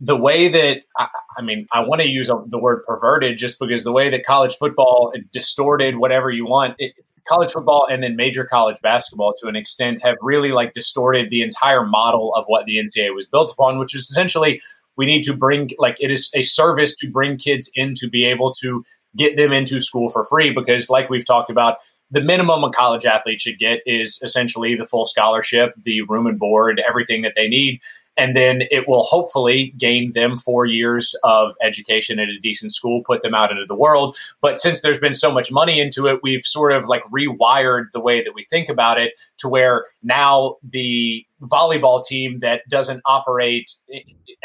the 0.00 0.16
way 0.16 0.48
that 0.48 0.84
I, 0.98 1.08
I 1.36 1.42
mean 1.42 1.66
I 1.74 1.80
want 1.80 2.00
to 2.00 2.08
use 2.08 2.30
a, 2.30 2.42
the 2.46 2.58
word 2.58 2.82
perverted 2.84 3.36
just 3.36 3.58
because 3.60 3.84
the 3.84 3.92
way 3.92 4.08
that 4.08 4.24
college 4.24 4.56
football 4.56 5.12
distorted 5.32 5.98
whatever 5.98 6.30
you 6.30 6.46
want 6.46 6.74
it, 6.78 6.94
college 7.26 7.52
football 7.52 7.86
and 7.90 8.02
then 8.02 8.16
major 8.16 8.44
college 8.44 8.80
basketball 8.82 9.32
to 9.40 9.48
an 9.48 9.56
extent 9.56 10.02
have 10.02 10.16
really 10.20 10.52
like 10.52 10.72
distorted 10.72 11.30
the 11.30 11.42
entire 11.42 11.84
model 11.84 12.34
of 12.34 12.44
what 12.46 12.66
the 12.66 12.76
NCAA 12.76 13.14
was 13.14 13.26
built 13.26 13.52
upon, 13.52 13.78
which 13.78 13.94
is 13.94 14.10
essentially 14.10 14.60
we 14.96 15.06
need 15.06 15.22
to 15.22 15.36
bring 15.36 15.70
like 15.78 15.96
it 16.00 16.10
is 16.10 16.30
a 16.34 16.42
service 16.42 16.94
to 16.96 17.10
bring 17.10 17.36
kids 17.36 17.70
in 17.74 17.94
to 17.94 18.08
be 18.08 18.24
able 18.24 18.52
to 18.54 18.84
get 19.16 19.36
them 19.36 19.52
into 19.52 19.80
school 19.80 20.08
for 20.08 20.24
free 20.24 20.52
because 20.52 20.88
like 20.90 21.10
we've 21.10 21.26
talked 21.26 21.50
about 21.50 21.78
the 22.10 22.20
minimum 22.20 22.64
a 22.64 22.70
college 22.70 23.04
athlete 23.04 23.40
should 23.40 23.58
get 23.58 23.80
is 23.86 24.20
essentially 24.22 24.74
the 24.74 24.84
full 24.84 25.04
scholarship 25.04 25.74
the 25.82 26.02
room 26.02 26.26
and 26.26 26.38
board 26.38 26.80
everything 26.86 27.22
that 27.22 27.32
they 27.34 27.48
need 27.48 27.80
and 28.16 28.36
then 28.36 28.62
it 28.70 28.86
will 28.86 29.04
hopefully 29.04 29.72
gain 29.78 30.12
them 30.14 30.36
four 30.36 30.66
years 30.66 31.14
of 31.24 31.54
education 31.62 32.18
at 32.18 32.28
a 32.28 32.38
decent 32.40 32.72
school 32.72 33.02
put 33.04 33.22
them 33.22 33.34
out 33.34 33.50
into 33.50 33.64
the 33.66 33.74
world. 33.74 34.16
But 34.40 34.60
since 34.60 34.82
there's 34.82 34.98
been 34.98 35.14
so 35.14 35.32
much 35.32 35.50
money 35.50 35.80
into 35.80 36.06
it 36.06 36.20
we've 36.22 36.44
sort 36.44 36.72
of 36.72 36.86
like 36.86 37.04
rewired 37.04 37.84
the 37.92 38.00
way 38.00 38.22
that 38.22 38.34
we 38.34 38.44
think 38.50 38.68
about 38.68 38.98
it 38.98 39.12
to 39.38 39.48
where 39.48 39.86
now 40.02 40.56
the 40.62 41.24
volleyball 41.42 42.04
team 42.04 42.38
that 42.40 42.62
doesn't 42.68 43.00
operate 43.06 43.74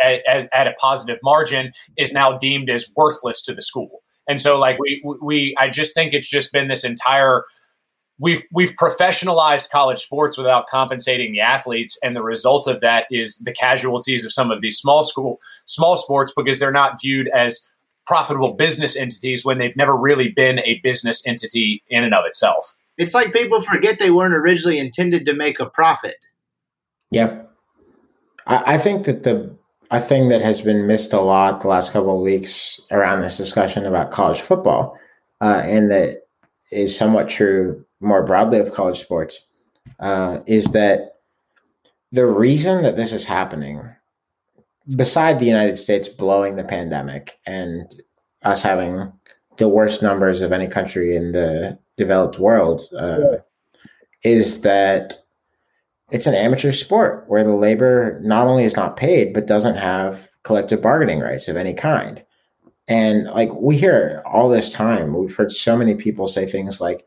at, 0.03 0.49
at 0.53 0.67
a 0.67 0.73
positive 0.73 1.19
margin 1.23 1.71
is 1.97 2.13
now 2.13 2.37
deemed 2.37 2.69
as 2.69 2.85
worthless 2.95 3.41
to 3.43 3.53
the 3.53 3.61
school. 3.61 4.01
And 4.27 4.41
so 4.41 4.57
like 4.59 4.77
we 4.79 5.01
we 5.21 5.55
i 5.57 5.69
just 5.69 5.93
think 5.93 6.13
it's 6.13 6.29
just 6.29 6.51
been 6.51 6.67
this 6.67 6.83
entire 6.83 7.43
we've 8.19 8.43
we've 8.53 8.73
professionalized 8.73 9.69
college 9.69 9.99
sports 9.99 10.37
without 10.37 10.67
compensating 10.67 11.31
the 11.31 11.39
athletes. 11.39 11.97
And 12.03 12.15
the 12.15 12.23
result 12.23 12.67
of 12.67 12.81
that 12.81 13.05
is 13.11 13.37
the 13.37 13.53
casualties 13.53 14.25
of 14.25 14.33
some 14.33 14.51
of 14.51 14.61
these 14.61 14.77
small 14.77 15.03
school 15.03 15.39
small 15.65 15.97
sports 15.97 16.33
because 16.35 16.59
they're 16.59 16.71
not 16.71 16.99
viewed 17.01 17.27
as 17.29 17.59
profitable 18.05 18.53
business 18.53 18.95
entities 18.95 19.43
when 19.43 19.57
they've 19.57 19.75
never 19.75 19.95
really 19.95 20.29
been 20.29 20.59
a 20.59 20.79
business 20.81 21.21
entity 21.25 21.83
in 21.89 22.03
and 22.03 22.13
of 22.13 22.25
itself. 22.25 22.75
It's 22.97 23.13
like 23.13 23.33
people 23.33 23.61
forget 23.61 23.99
they 23.99 24.11
weren't 24.11 24.33
originally 24.33 24.79
intended 24.79 25.25
to 25.25 25.33
make 25.33 25.59
a 25.59 25.65
profit. 25.67 26.15
Yep. 27.11 27.51
I, 28.47 28.75
I 28.75 28.77
think 28.77 29.05
that 29.05 29.23
the 29.23 29.55
a 29.89 30.01
thing 30.01 30.27
that 30.29 30.41
has 30.41 30.59
been 30.59 30.85
missed 30.85 31.13
a 31.13 31.21
lot 31.21 31.61
the 31.61 31.69
last 31.69 31.93
couple 31.93 32.15
of 32.15 32.21
weeks 32.21 32.81
around 32.91 33.21
this 33.21 33.37
discussion 33.37 33.85
about 33.85 34.11
college 34.11 34.41
football 34.41 34.99
uh, 35.39 35.61
and 35.63 35.89
that 35.91 36.23
is 36.71 36.97
somewhat 36.97 37.29
true 37.29 37.85
more 37.99 38.25
broadly 38.25 38.59
of 38.59 38.73
college 38.73 38.99
sports 38.99 39.47
uh, 39.99 40.39
is 40.45 40.65
that 40.65 41.13
the 42.11 42.25
reason 42.25 42.83
that 42.83 42.95
this 42.95 43.11
is 43.13 43.25
happening, 43.25 43.81
beside 44.95 45.39
the 45.39 45.45
United 45.45 45.77
States 45.77 46.07
blowing 46.07 46.55
the 46.55 46.63
pandemic 46.63 47.39
and 47.45 48.01
us 48.43 48.63
having 48.63 49.11
the 49.57 49.67
worst 49.67 50.03
numbers 50.03 50.41
of 50.41 50.51
any 50.51 50.67
country 50.67 51.15
in 51.15 51.31
the 51.31 51.77
developed 51.97 52.39
world, 52.39 52.81
uh, 52.97 53.37
is 54.23 54.61
that 54.61 55.17
it's 56.11 56.27
an 56.27 56.35
amateur 56.35 56.71
sport 56.71 57.25
where 57.27 57.43
the 57.43 57.55
labor 57.55 58.19
not 58.23 58.47
only 58.47 58.63
is 58.63 58.75
not 58.75 58.95
paid 58.95 59.33
but 59.33 59.47
doesn't 59.47 59.75
have 59.75 60.29
collective 60.43 60.81
bargaining 60.81 61.19
rights 61.19 61.47
of 61.47 61.57
any 61.57 61.73
kind. 61.73 62.23
And 62.87 63.25
like 63.25 63.53
we 63.53 63.75
hear 63.75 64.21
all 64.25 64.47
this 64.47 64.71
time, 64.71 65.17
we've 65.17 65.35
heard 65.35 65.51
so 65.51 65.75
many 65.75 65.95
people 65.95 66.27
say 66.29 66.45
things 66.45 66.79
like, 66.79 67.05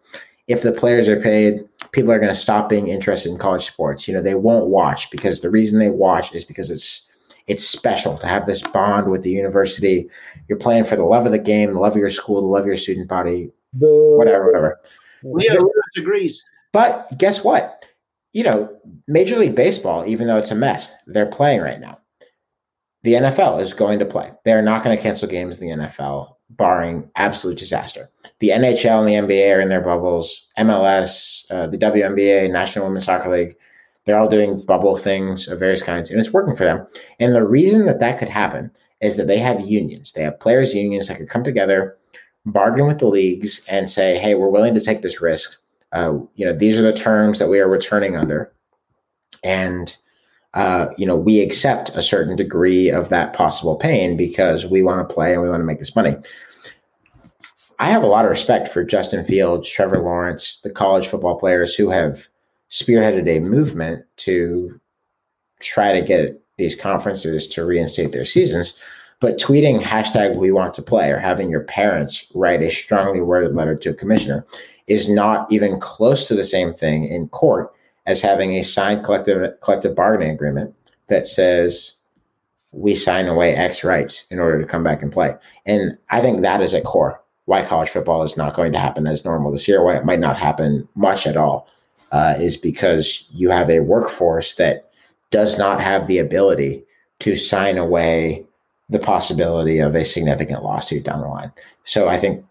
if 0.49 0.63
the 0.63 0.73
players 0.73 1.09
are 1.09 1.21
paid, 1.21 1.67
people 1.93 2.13
are 2.13 2.19
going 2.19 2.29
to 2.29 2.35
stop 2.35 2.69
being 2.69 2.89
interested 2.89 3.31
in 3.31 3.39
college 3.39 3.65
sports. 3.65 4.09
You 4.09 4.15
know, 4.15 4.23
they 4.23 4.35
won't 4.35 4.69
watch 4.69 5.11
because 5.11 5.41
the 5.41 5.51
reason 5.51 5.79
they 5.79 5.91
watch 5.91 6.35
is 6.35 6.45
because 6.45 6.71
it's 6.71 7.09
it's 7.47 7.67
special 7.67 8.17
to 8.19 8.27
have 8.27 8.47
this 8.47 8.63
bond 8.63 9.11
with 9.11 9.23
the 9.23 9.31
university. 9.31 10.09
You're 10.49 10.59
playing 10.59 10.85
for 10.85 10.97
the 10.97 11.05
love 11.05 11.27
of 11.27 11.33
the 11.33 11.39
game, 11.39 11.73
the 11.73 11.81
love 11.81 11.93
of 11.93 11.99
your 11.99 12.11
school, 12.11 12.41
the 12.41 12.47
love 12.47 12.63
of 12.63 12.67
your 12.67 12.77
student 12.77 13.09
body, 13.09 13.51
whatever, 13.73 14.47
whatever. 14.47 14.81
Leo 15.25 15.55
Lewis 15.55 15.97
agrees. 15.99 16.45
But 16.73 17.11
guess 17.19 17.43
what? 17.43 17.87
You 18.33 18.45
know, 18.45 18.81
Major 19.09 19.37
League 19.37 19.57
Baseball, 19.57 20.07
even 20.07 20.29
though 20.29 20.37
it's 20.39 20.53
a 20.53 20.55
mess, 20.55 20.95
they're 21.07 21.27
playing 21.27 21.61
right 21.61 21.81
now. 21.81 21.99
The 23.03 23.15
NFL 23.15 23.61
is 23.61 23.73
going 23.73 23.99
to 23.99 24.05
play. 24.05 24.31
They're 24.45 24.63
not 24.63 24.85
going 24.85 24.97
to 24.97 25.03
cancel 25.03 25.29
games 25.29 25.61
in 25.61 25.67
the 25.67 25.87
NFL 25.87 26.37
barring 26.51 27.11
absolute 27.17 27.59
disaster. 27.59 28.09
The 28.41 28.51
NHL 28.51 29.01
and 29.01 29.09
the 29.09 29.35
NBA 29.35 29.57
are 29.57 29.61
in 29.61 29.69
their 29.69 29.81
bubbles. 29.81 30.49
MLS, 30.59 31.45
uh, 31.51 31.69
the 31.69 31.79
WNBA, 31.79 32.51
National 32.51 32.87
Women's 32.87 33.05
Soccer 33.05 33.31
League, 33.31 33.57
they're 34.05 34.19
all 34.19 34.29
doing 34.29 34.65
bubble 34.65 34.97
things 34.97 35.49
of 35.49 35.59
various 35.59 35.83
kinds, 35.83 36.11
and 36.11 36.19
it's 36.19 36.33
working 36.33 36.57
for 36.57 36.65
them. 36.65 36.87
And 37.19 37.35
the 37.35 37.47
reason 37.47 37.87
that 37.87 38.01
that 38.01 38.19
could 38.19 38.29
happen 38.29 38.71
is 39.01 39.17
that 39.17 39.27
they 39.27 39.39
have 39.39 39.61
unions. 39.61 40.13
They 40.13 40.23
have 40.23 40.41
players' 40.41 40.75
unions 40.75 41.09
that 41.09 41.19
could 41.19 41.29
come 41.29 41.45
together, 41.45 41.97
bargain 42.47 42.87
with 42.87 42.99
the 42.99 43.07
leagues, 43.07 43.63
and 43.69 43.91
say, 43.91 44.19
"Hey, 44.19 44.35
we're 44.35 44.49
willing 44.49 44.75
to 44.75 44.81
take 44.81 45.03
this 45.03 45.21
risk. 45.21 45.59
Uh, 45.93 46.19
you 46.35 46.47
know, 46.47 46.53
these 46.53 46.79
are 46.79 46.83
the 46.83 46.93
terms 46.93 47.39
that 47.39 47.49
we 47.49 47.61
are 47.61 47.69
returning 47.69 48.17
under." 48.17 48.53
And 49.45 49.97
uh, 50.55 50.87
you 50.99 51.07
know, 51.07 51.17
we 51.17 51.41
accept 51.41 51.91
a 51.95 52.03
certain 52.03 52.37
degree 52.37 52.91
of 52.91 53.09
that 53.09 53.33
possible 53.33 53.77
pain 53.77 54.17
because 54.17 54.67
we 54.67 54.83
want 54.83 55.07
to 55.07 55.15
play 55.15 55.33
and 55.33 55.43
we 55.43 55.49
want 55.49 55.61
to 55.61 55.67
make 55.67 55.79
this 55.79 55.95
money. 55.95 56.17
I 57.79 57.87
have 57.87 58.03
a 58.03 58.09
lot 58.09 58.25
of 58.25 58.31
respect 58.31 58.69
for 58.69 58.85
Justin 58.85 59.25
Fields, 59.25 59.71
Trevor 59.71 60.01
Lawrence, 60.01 60.61
the 60.63 60.71
college 60.71 61.07
football 61.07 61.39
players 61.39 61.75
who 61.75 61.89
have 61.89 62.29
spearheaded 62.69 63.29
a 63.29 63.41
movement 63.41 64.05
to 64.17 64.79
try 65.61 65.93
to 65.93 66.07
get 66.07 66.43
these 66.59 66.77
conferences 66.77 67.49
to 67.49 67.65
reinstate 67.65 68.13
their 68.13 68.25
seasons. 68.25 68.79
But 69.21 69.39
tweeting 69.39 69.81
hashtag 69.81 70.37
we 70.37 70.51
want 70.51 70.75
to 70.75 70.83
play 70.83 71.11
or 71.11 71.19
having 71.19 71.51
your 71.51 71.65
parents 71.65 72.31
write 72.35 72.63
a 72.63 72.71
strongly 72.71 73.21
worded 73.21 73.55
letter 73.55 73.77
to 73.77 73.91
a 73.91 73.95
commissioner 73.95 74.47
is 74.87 75.09
not 75.09 75.51
even 75.53 75.79
close 75.79 76.27
to 76.29 76.35
the 76.35 76.45
same 76.45 76.73
thing 76.73 77.05
in 77.05 77.29
court 77.29 77.73
as 78.11 78.21
having 78.21 78.57
a 78.57 78.65
signed 78.65 79.05
collective 79.05 79.59
collective 79.61 79.95
bargaining 79.95 80.35
agreement 80.35 80.75
that 81.09 81.27
says 81.29 81.95
we 82.73 82.95
sign 82.95 83.27
away 83.27 83.55
X 83.55 83.85
rights 83.85 84.27
in 84.31 84.39
order 84.39 84.61
to 84.61 84.67
come 84.67 84.83
back 84.83 85.03
and 85.03 85.13
play. 85.13 85.35
And 85.65 85.97
I 86.11 86.21
think 86.21 86.43
that 86.43 86.61
is 86.61 86.75
at 86.75 86.85
core 86.85 87.23
why 87.47 87.65
college 87.65 87.91
football 87.91 88.23
is 88.23 88.37
not 88.37 88.55
going 88.55 88.73
to 88.73 88.79
happen 88.79 89.07
as 89.07 89.25
normal 89.25 89.51
this 89.51 89.67
year, 89.67 89.83
why 89.83 89.97
it 89.97 90.05
might 90.05 90.21
not 90.21 90.37
happen 90.37 90.89
much 90.95 91.27
at 91.27 91.37
all, 91.37 91.69
uh, 92.13 92.35
is 92.39 92.57
because 92.57 93.29
you 93.33 93.51
have 93.51 93.71
a 93.71 93.81
workforce 93.81 94.55
that 94.55 94.91
does 95.31 95.59
not 95.59 95.81
have 95.81 96.07
the 96.07 96.19
ability 96.19 96.85
to 97.21 97.35
sign 97.35 97.77
away 97.77 98.45
the 98.89 99.01
possibility 99.01 99.79
of 99.79 99.95
a 99.95 100.05
significant 100.05 100.63
lawsuit 100.63 101.05
down 101.05 101.21
the 101.21 101.29
line. 101.29 101.53
So 101.85 102.09
I 102.09 102.19
think 102.19 102.45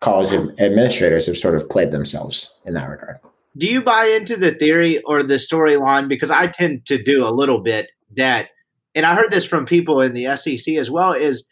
college 0.00 0.32
administrators 0.58 1.26
have 1.26 1.36
sort 1.36 1.54
of 1.54 1.68
played 1.68 1.90
themselves 1.90 2.54
in 2.64 2.74
that 2.74 2.88
regard 2.88 3.18
do 3.56 3.66
you 3.66 3.82
buy 3.82 4.06
into 4.06 4.36
the 4.36 4.52
theory 4.52 5.02
or 5.02 5.22
the 5.22 5.34
storyline? 5.34 6.08
Because 6.08 6.30
I 6.30 6.46
tend 6.46 6.86
to 6.86 7.02
do 7.02 7.24
a 7.24 7.34
little 7.34 7.60
bit 7.60 7.90
that, 8.16 8.50
and 8.94 9.04
I 9.04 9.14
heard 9.14 9.30
this 9.30 9.44
from 9.44 9.66
people 9.66 10.00
in 10.00 10.14
the 10.14 10.36
SEC 10.36 10.74
as 10.76 10.90
well, 10.90 11.12
is 11.12 11.44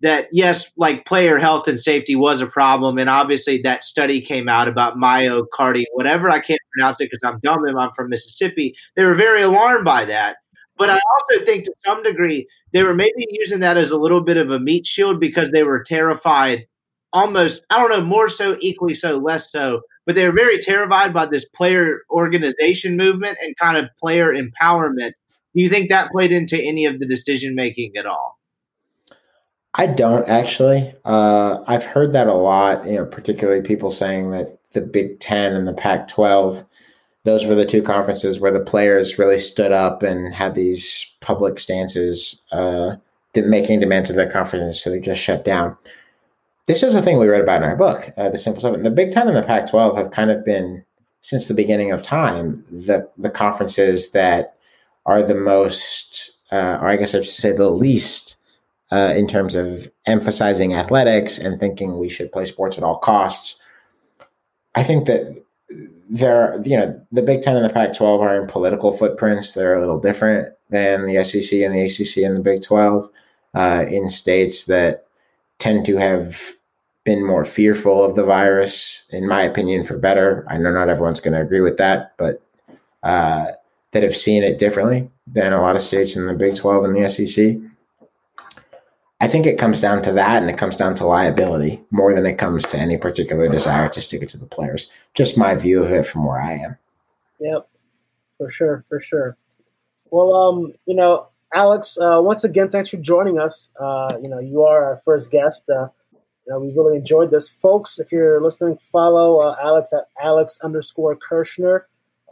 that 0.00 0.28
yes, 0.32 0.70
like 0.76 1.04
player 1.04 1.38
health 1.38 1.66
and 1.68 1.78
safety 1.78 2.14
was 2.14 2.40
a 2.40 2.46
problem, 2.46 2.98
and 2.98 3.10
obviously 3.10 3.58
that 3.62 3.84
study 3.84 4.20
came 4.20 4.48
out 4.48 4.68
about 4.68 4.96
myocardial, 4.96 5.84
whatever 5.92 6.30
I 6.30 6.40
can't 6.40 6.60
pronounce 6.72 7.00
it 7.00 7.10
because 7.10 7.22
I'm 7.24 7.40
dumb 7.40 7.64
and 7.64 7.78
I'm 7.78 7.92
from 7.92 8.08
Mississippi. 8.08 8.74
They 8.96 9.04
were 9.04 9.14
very 9.14 9.42
alarmed 9.42 9.84
by 9.84 10.04
that. 10.04 10.36
But 10.78 10.88
I 10.90 10.94
also 10.94 11.44
think 11.44 11.64
to 11.64 11.74
some 11.84 12.02
degree 12.02 12.46
they 12.72 12.82
were 12.82 12.94
maybe 12.94 13.26
using 13.30 13.60
that 13.60 13.76
as 13.76 13.90
a 13.90 13.98
little 13.98 14.22
bit 14.22 14.36
of 14.36 14.50
a 14.50 14.58
meat 14.58 14.86
shield 14.86 15.20
because 15.20 15.50
they 15.50 15.62
were 15.64 15.82
terrified, 15.82 16.66
almost 17.12 17.62
I 17.70 17.78
don't 17.78 17.90
know, 17.90 18.04
more 18.04 18.28
so, 18.28 18.56
equally 18.60 18.94
so, 18.94 19.18
less 19.18 19.50
so 19.50 19.82
but 20.06 20.14
they 20.14 20.26
were 20.26 20.34
very 20.34 20.58
terrified 20.58 21.12
by 21.12 21.26
this 21.26 21.48
player 21.48 22.00
organization 22.10 22.96
movement 22.96 23.38
and 23.40 23.56
kind 23.56 23.76
of 23.76 23.88
player 24.02 24.32
empowerment. 24.32 25.12
Do 25.54 25.62
you 25.62 25.68
think 25.68 25.90
that 25.90 26.10
played 26.10 26.32
into 26.32 26.60
any 26.60 26.86
of 26.86 26.98
the 26.98 27.06
decision 27.06 27.54
making 27.54 27.92
at 27.96 28.06
all? 28.06 28.38
I 29.74 29.86
don't 29.86 30.28
actually. 30.28 30.92
Uh, 31.04 31.62
I've 31.66 31.84
heard 31.84 32.12
that 32.12 32.26
a 32.26 32.34
lot. 32.34 32.86
You 32.86 32.96
know, 32.96 33.06
particularly 33.06 33.62
people 33.62 33.90
saying 33.90 34.30
that 34.30 34.58
the 34.72 34.82
Big 34.82 35.20
Ten 35.20 35.54
and 35.54 35.66
the 35.66 35.72
Pac-12 35.72 36.64
those 37.24 37.46
were 37.46 37.54
the 37.54 37.66
two 37.66 37.82
conferences 37.82 38.40
where 38.40 38.50
the 38.50 38.60
players 38.60 39.18
really 39.18 39.38
stood 39.38 39.72
up 39.72 40.02
and 40.02 40.34
had 40.34 40.54
these 40.54 41.06
public 41.20 41.58
stances, 41.58 42.40
uh, 42.50 42.96
making 43.34 43.80
demands 43.80 44.10
of 44.10 44.16
their 44.16 44.30
conferences, 44.30 44.82
so 44.82 44.90
they 44.90 44.98
just 44.98 45.22
shut 45.22 45.44
down. 45.44 45.76
This 46.66 46.82
is 46.82 46.94
a 46.94 47.02
thing 47.02 47.18
we 47.18 47.28
read 47.28 47.42
about 47.42 47.62
in 47.62 47.68
our 47.68 47.76
book, 47.76 48.10
uh, 48.16 48.30
the 48.30 48.38
Sinful 48.38 48.62
Seven. 48.62 48.82
The 48.82 48.90
Big 48.90 49.12
Ten 49.12 49.26
and 49.26 49.36
the 49.36 49.42
Pac-12 49.42 49.96
have 49.96 50.12
kind 50.12 50.30
of 50.30 50.44
been 50.44 50.84
since 51.20 51.48
the 51.48 51.54
beginning 51.54 51.92
of 51.92 52.02
time 52.02 52.64
the 52.70 53.08
the 53.18 53.30
conferences 53.30 54.10
that 54.10 54.56
are 55.06 55.22
the 55.22 55.34
most, 55.34 56.32
uh, 56.52 56.78
or 56.80 56.88
I 56.88 56.96
guess 56.96 57.14
I 57.14 57.22
should 57.22 57.32
say, 57.32 57.52
the 57.52 57.70
least 57.70 58.36
uh, 58.92 59.12
in 59.16 59.26
terms 59.26 59.54
of 59.54 59.90
emphasizing 60.06 60.74
athletics 60.74 61.38
and 61.38 61.58
thinking 61.58 61.98
we 61.98 62.08
should 62.08 62.30
play 62.30 62.44
sports 62.44 62.78
at 62.78 62.84
all 62.84 62.98
costs. 62.98 63.60
I 64.74 64.84
think 64.84 65.06
that 65.06 65.42
there, 66.08 66.60
you 66.64 66.76
know, 66.76 67.00
the 67.10 67.22
Big 67.22 67.42
Ten 67.42 67.56
and 67.56 67.64
the 67.64 67.72
Pac 67.72 67.94
12 67.94 68.20
are 68.20 68.40
in 68.40 68.46
political 68.46 68.92
footprints. 68.92 69.54
They're 69.54 69.74
a 69.74 69.80
little 69.80 69.98
different 69.98 70.54
than 70.70 71.06
the 71.06 71.24
SEC 71.24 71.60
and 71.60 71.74
the 71.74 71.84
ACC 71.84 72.24
and 72.24 72.36
the 72.36 72.42
Big 72.42 72.62
12 72.62 73.08
uh, 73.54 73.84
in 73.88 74.08
states 74.08 74.66
that 74.66 75.06
tend 75.62 75.86
to 75.86 75.96
have 75.96 76.42
been 77.04 77.24
more 77.24 77.44
fearful 77.44 78.02
of 78.02 78.16
the 78.16 78.24
virus, 78.24 79.06
in 79.10 79.28
my 79.28 79.42
opinion, 79.42 79.84
for 79.84 79.96
better. 79.96 80.44
I 80.48 80.58
know 80.58 80.72
not 80.72 80.88
everyone's 80.88 81.20
going 81.20 81.34
to 81.34 81.40
agree 81.40 81.60
with 81.60 81.76
that, 81.76 82.14
but 82.16 82.42
uh, 83.04 83.46
that 83.92 84.02
have 84.02 84.16
seen 84.16 84.42
it 84.42 84.58
differently 84.58 85.08
than 85.26 85.52
a 85.52 85.60
lot 85.60 85.76
of 85.76 85.82
states 85.82 86.16
in 86.16 86.26
the 86.26 86.34
Big 86.34 86.56
12 86.56 86.84
and 86.84 86.96
the 86.96 87.08
SEC. 87.08 87.56
I 89.20 89.28
think 89.28 89.46
it 89.46 89.58
comes 89.58 89.80
down 89.80 90.02
to 90.02 90.12
that 90.12 90.42
and 90.42 90.50
it 90.50 90.58
comes 90.58 90.76
down 90.76 90.96
to 90.96 91.06
liability 91.06 91.80
more 91.92 92.12
than 92.12 92.26
it 92.26 92.38
comes 92.38 92.66
to 92.66 92.76
any 92.76 92.98
particular 92.98 93.48
desire 93.48 93.88
to 93.88 94.00
stick 94.00 94.20
it 94.22 94.28
to 94.30 94.38
the 94.38 94.46
players. 94.46 94.90
Just 95.14 95.38
my 95.38 95.54
view 95.54 95.84
of 95.84 95.92
it 95.92 96.06
from 96.06 96.24
where 96.24 96.42
I 96.42 96.54
am. 96.54 96.76
Yep, 97.38 97.68
for 98.36 98.50
sure, 98.50 98.84
for 98.88 98.98
sure. 98.98 99.36
Well, 100.10 100.34
um, 100.34 100.74
you 100.86 100.96
know, 100.96 101.28
Alex, 101.54 101.98
uh, 101.98 102.18
once 102.20 102.44
again, 102.44 102.70
thanks 102.70 102.88
for 102.88 102.96
joining 102.96 103.38
us. 103.38 103.68
Uh, 103.78 104.16
you 104.22 104.28
know, 104.28 104.38
you 104.38 104.62
are 104.62 104.84
our 104.84 104.96
first 104.96 105.30
guest. 105.30 105.68
Uh, 105.68 105.88
you 106.12 106.52
know, 106.52 106.60
we 106.60 106.72
really 106.74 106.96
enjoyed 106.96 107.30
this, 107.30 107.50
folks. 107.50 107.98
If 107.98 108.10
you're 108.10 108.42
listening, 108.42 108.78
follow 108.90 109.40
uh, 109.40 109.56
Alex 109.62 109.92
at 109.92 110.08
Alex 110.20 110.58
underscore 110.62 111.14
Kirshner 111.16 111.82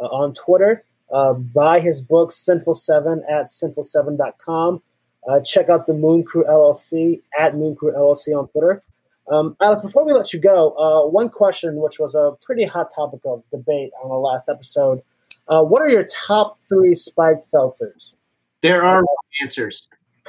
uh, 0.01 0.07
on 0.07 0.33
Twitter. 0.33 0.85
Uh, 1.13 1.35
buy 1.35 1.81
his 1.81 2.01
book 2.01 2.33
Sinful 2.33 2.75
Seven 2.75 3.23
at 3.29 3.47
sinful7.com. 3.47 4.83
Uh, 5.29 5.41
check 5.41 5.69
out 5.69 5.87
the 5.87 5.93
Moon 5.93 6.25
Crew 6.25 6.45
LLC 6.45 7.21
at 7.39 7.57
Moon 7.57 7.77
Crew 7.77 7.93
LLC 7.93 8.35
on 8.37 8.49
Twitter. 8.49 8.83
Um, 9.31 9.55
Alex, 9.61 9.83
before 9.83 10.07
we 10.07 10.13
let 10.13 10.33
you 10.33 10.41
go, 10.41 11.09
one 11.13 11.29
question 11.29 11.77
which 11.77 11.99
was 11.99 12.15
a 12.15 12.37
pretty 12.41 12.65
hot 12.65 12.89
topic 12.95 13.21
of 13.27 13.43
debate 13.51 13.91
on 14.03 14.09
the 14.09 14.17
last 14.17 14.49
episode. 14.49 15.03
What 15.47 15.83
are 15.83 15.91
your 15.91 16.07
top 16.27 16.57
three 16.57 16.95
spiked 16.95 17.43
seltzers? 17.43 18.15
There 18.63 18.83
are 18.83 19.05
answers. 19.41 19.89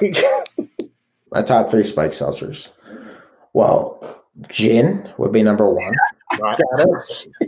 My 1.30 1.42
top 1.42 1.70
three 1.70 1.84
spike 1.84 2.10
seltzers. 2.10 2.70
Well, 3.52 4.22
gin 4.48 5.10
would 5.18 5.32
be 5.32 5.42
number 5.42 5.68
one. 5.68 5.94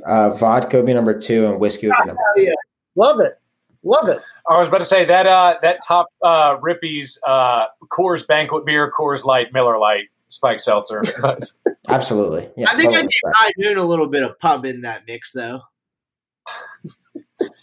uh, 0.07 0.31
vodka 0.35 0.79
would 0.79 0.87
be 0.87 0.95
number 0.95 1.19
two, 1.19 1.47
and 1.47 1.61
whiskey 1.61 1.89
would 1.89 1.97
be 2.03 2.07
number 2.07 2.23
three. 2.35 2.55
Love 2.97 3.21
it. 3.21 3.39
Love 3.83 4.09
it. 4.09 4.19
I 4.49 4.59
was 4.59 4.69
about 4.69 4.79
to 4.79 4.85
say 4.85 5.05
that 5.05 5.27
uh, 5.27 5.57
that 5.63 5.81
top 5.87 6.09
uh, 6.23 6.57
Rippy's 6.61 7.19
uh, 7.27 7.67
Coors 7.91 8.27
Banquet 8.27 8.65
Beer, 8.65 8.91
Coors 8.91 9.25
Light, 9.25 9.53
Miller 9.53 9.79
Lite, 9.79 10.09
Spike 10.29 10.61
Seltzer. 10.61 11.03
Absolutely. 11.89 12.49
Yeah, 12.57 12.67
I 12.71 12.77
think 12.77 12.95
I 12.95 13.03
need 13.03 13.11
high 13.35 13.53
noon 13.59 13.77
a 13.77 13.85
little 13.85 14.07
bit 14.07 14.23
of 14.23 14.39
pub 14.39 14.65
in 14.65 14.83
that 14.83 15.03
mix, 15.07 15.33
though. 15.33 15.61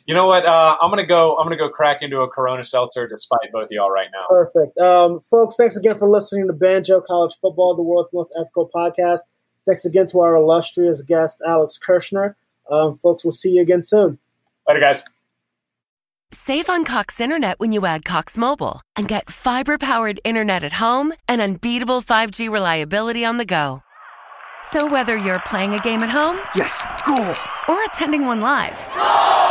You 0.06 0.14
know 0.14 0.28
what? 0.28 0.46
Uh, 0.46 0.78
I'm 0.82 0.90
gonna 0.90 1.06
go. 1.06 1.38
I'm 1.38 1.46
gonna 1.46 1.58
go 1.58 1.70
crack 1.70 2.02
into 2.02 2.22
a 2.22 2.28
Corona 2.28 2.64
Seltzer 2.64 3.08
to 3.08 3.16
despite 3.16 3.52
both 3.52 3.66
of 3.66 3.72
y'all 3.72 3.90
right 3.90 4.10
now. 4.14 4.26
Perfect, 4.28 4.78
um, 4.78 5.20
folks. 5.22 5.56
Thanks 5.56 5.78
again 5.78 5.96
for 5.96 6.10
listening 6.10 6.48
to 6.48 6.54
Banjo 6.54 7.02
College 7.02 7.36
Football, 7.42 7.76
the 7.76 7.82
world's 7.82 8.12
most 8.14 8.34
ethical 8.40 8.70
podcast. 8.74 9.20
Thanks 9.68 9.86
again 9.86 10.08
to 10.08 10.20
our 10.20 10.36
illustrious 10.36 11.02
guest 11.02 11.42
Alex 11.46 11.80
Kirshner. 11.86 12.36
Um, 12.70 12.98
folks, 12.98 13.24
we'll 13.24 13.32
see 13.32 13.52
you 13.52 13.62
again 13.62 13.84
soon. 13.84 14.20
Later, 14.68 14.80
guys. 14.80 15.04
Save 16.34 16.70
on 16.70 16.86
Cox 16.86 17.20
Internet 17.20 17.60
when 17.60 17.74
you 17.74 17.86
add 17.86 18.06
Cox 18.06 18.38
Mobile 18.38 18.82
and 18.96 19.08
get 19.08 19.30
fiber 19.30 19.78
powered 19.78 20.20
internet 20.24 20.64
at 20.64 20.74
home 20.74 21.14
and 21.28 21.42
unbeatable 21.42 22.02
5G 22.02 22.50
reliability 22.50 23.26
on 23.26 23.38
the 23.38 23.46
go. 23.46 23.84
So 24.64 24.88
whether 24.88 25.18
you're 25.18 25.42
playing 25.42 25.74
a 25.74 25.80
game 25.80 26.04
at 26.04 26.10
home, 26.10 26.40
yes, 26.56 26.86
cool, 27.04 27.36
or 27.68 27.84
attending 27.84 28.26
one 28.26 28.40
live, 28.40 28.88
no! 28.96 29.51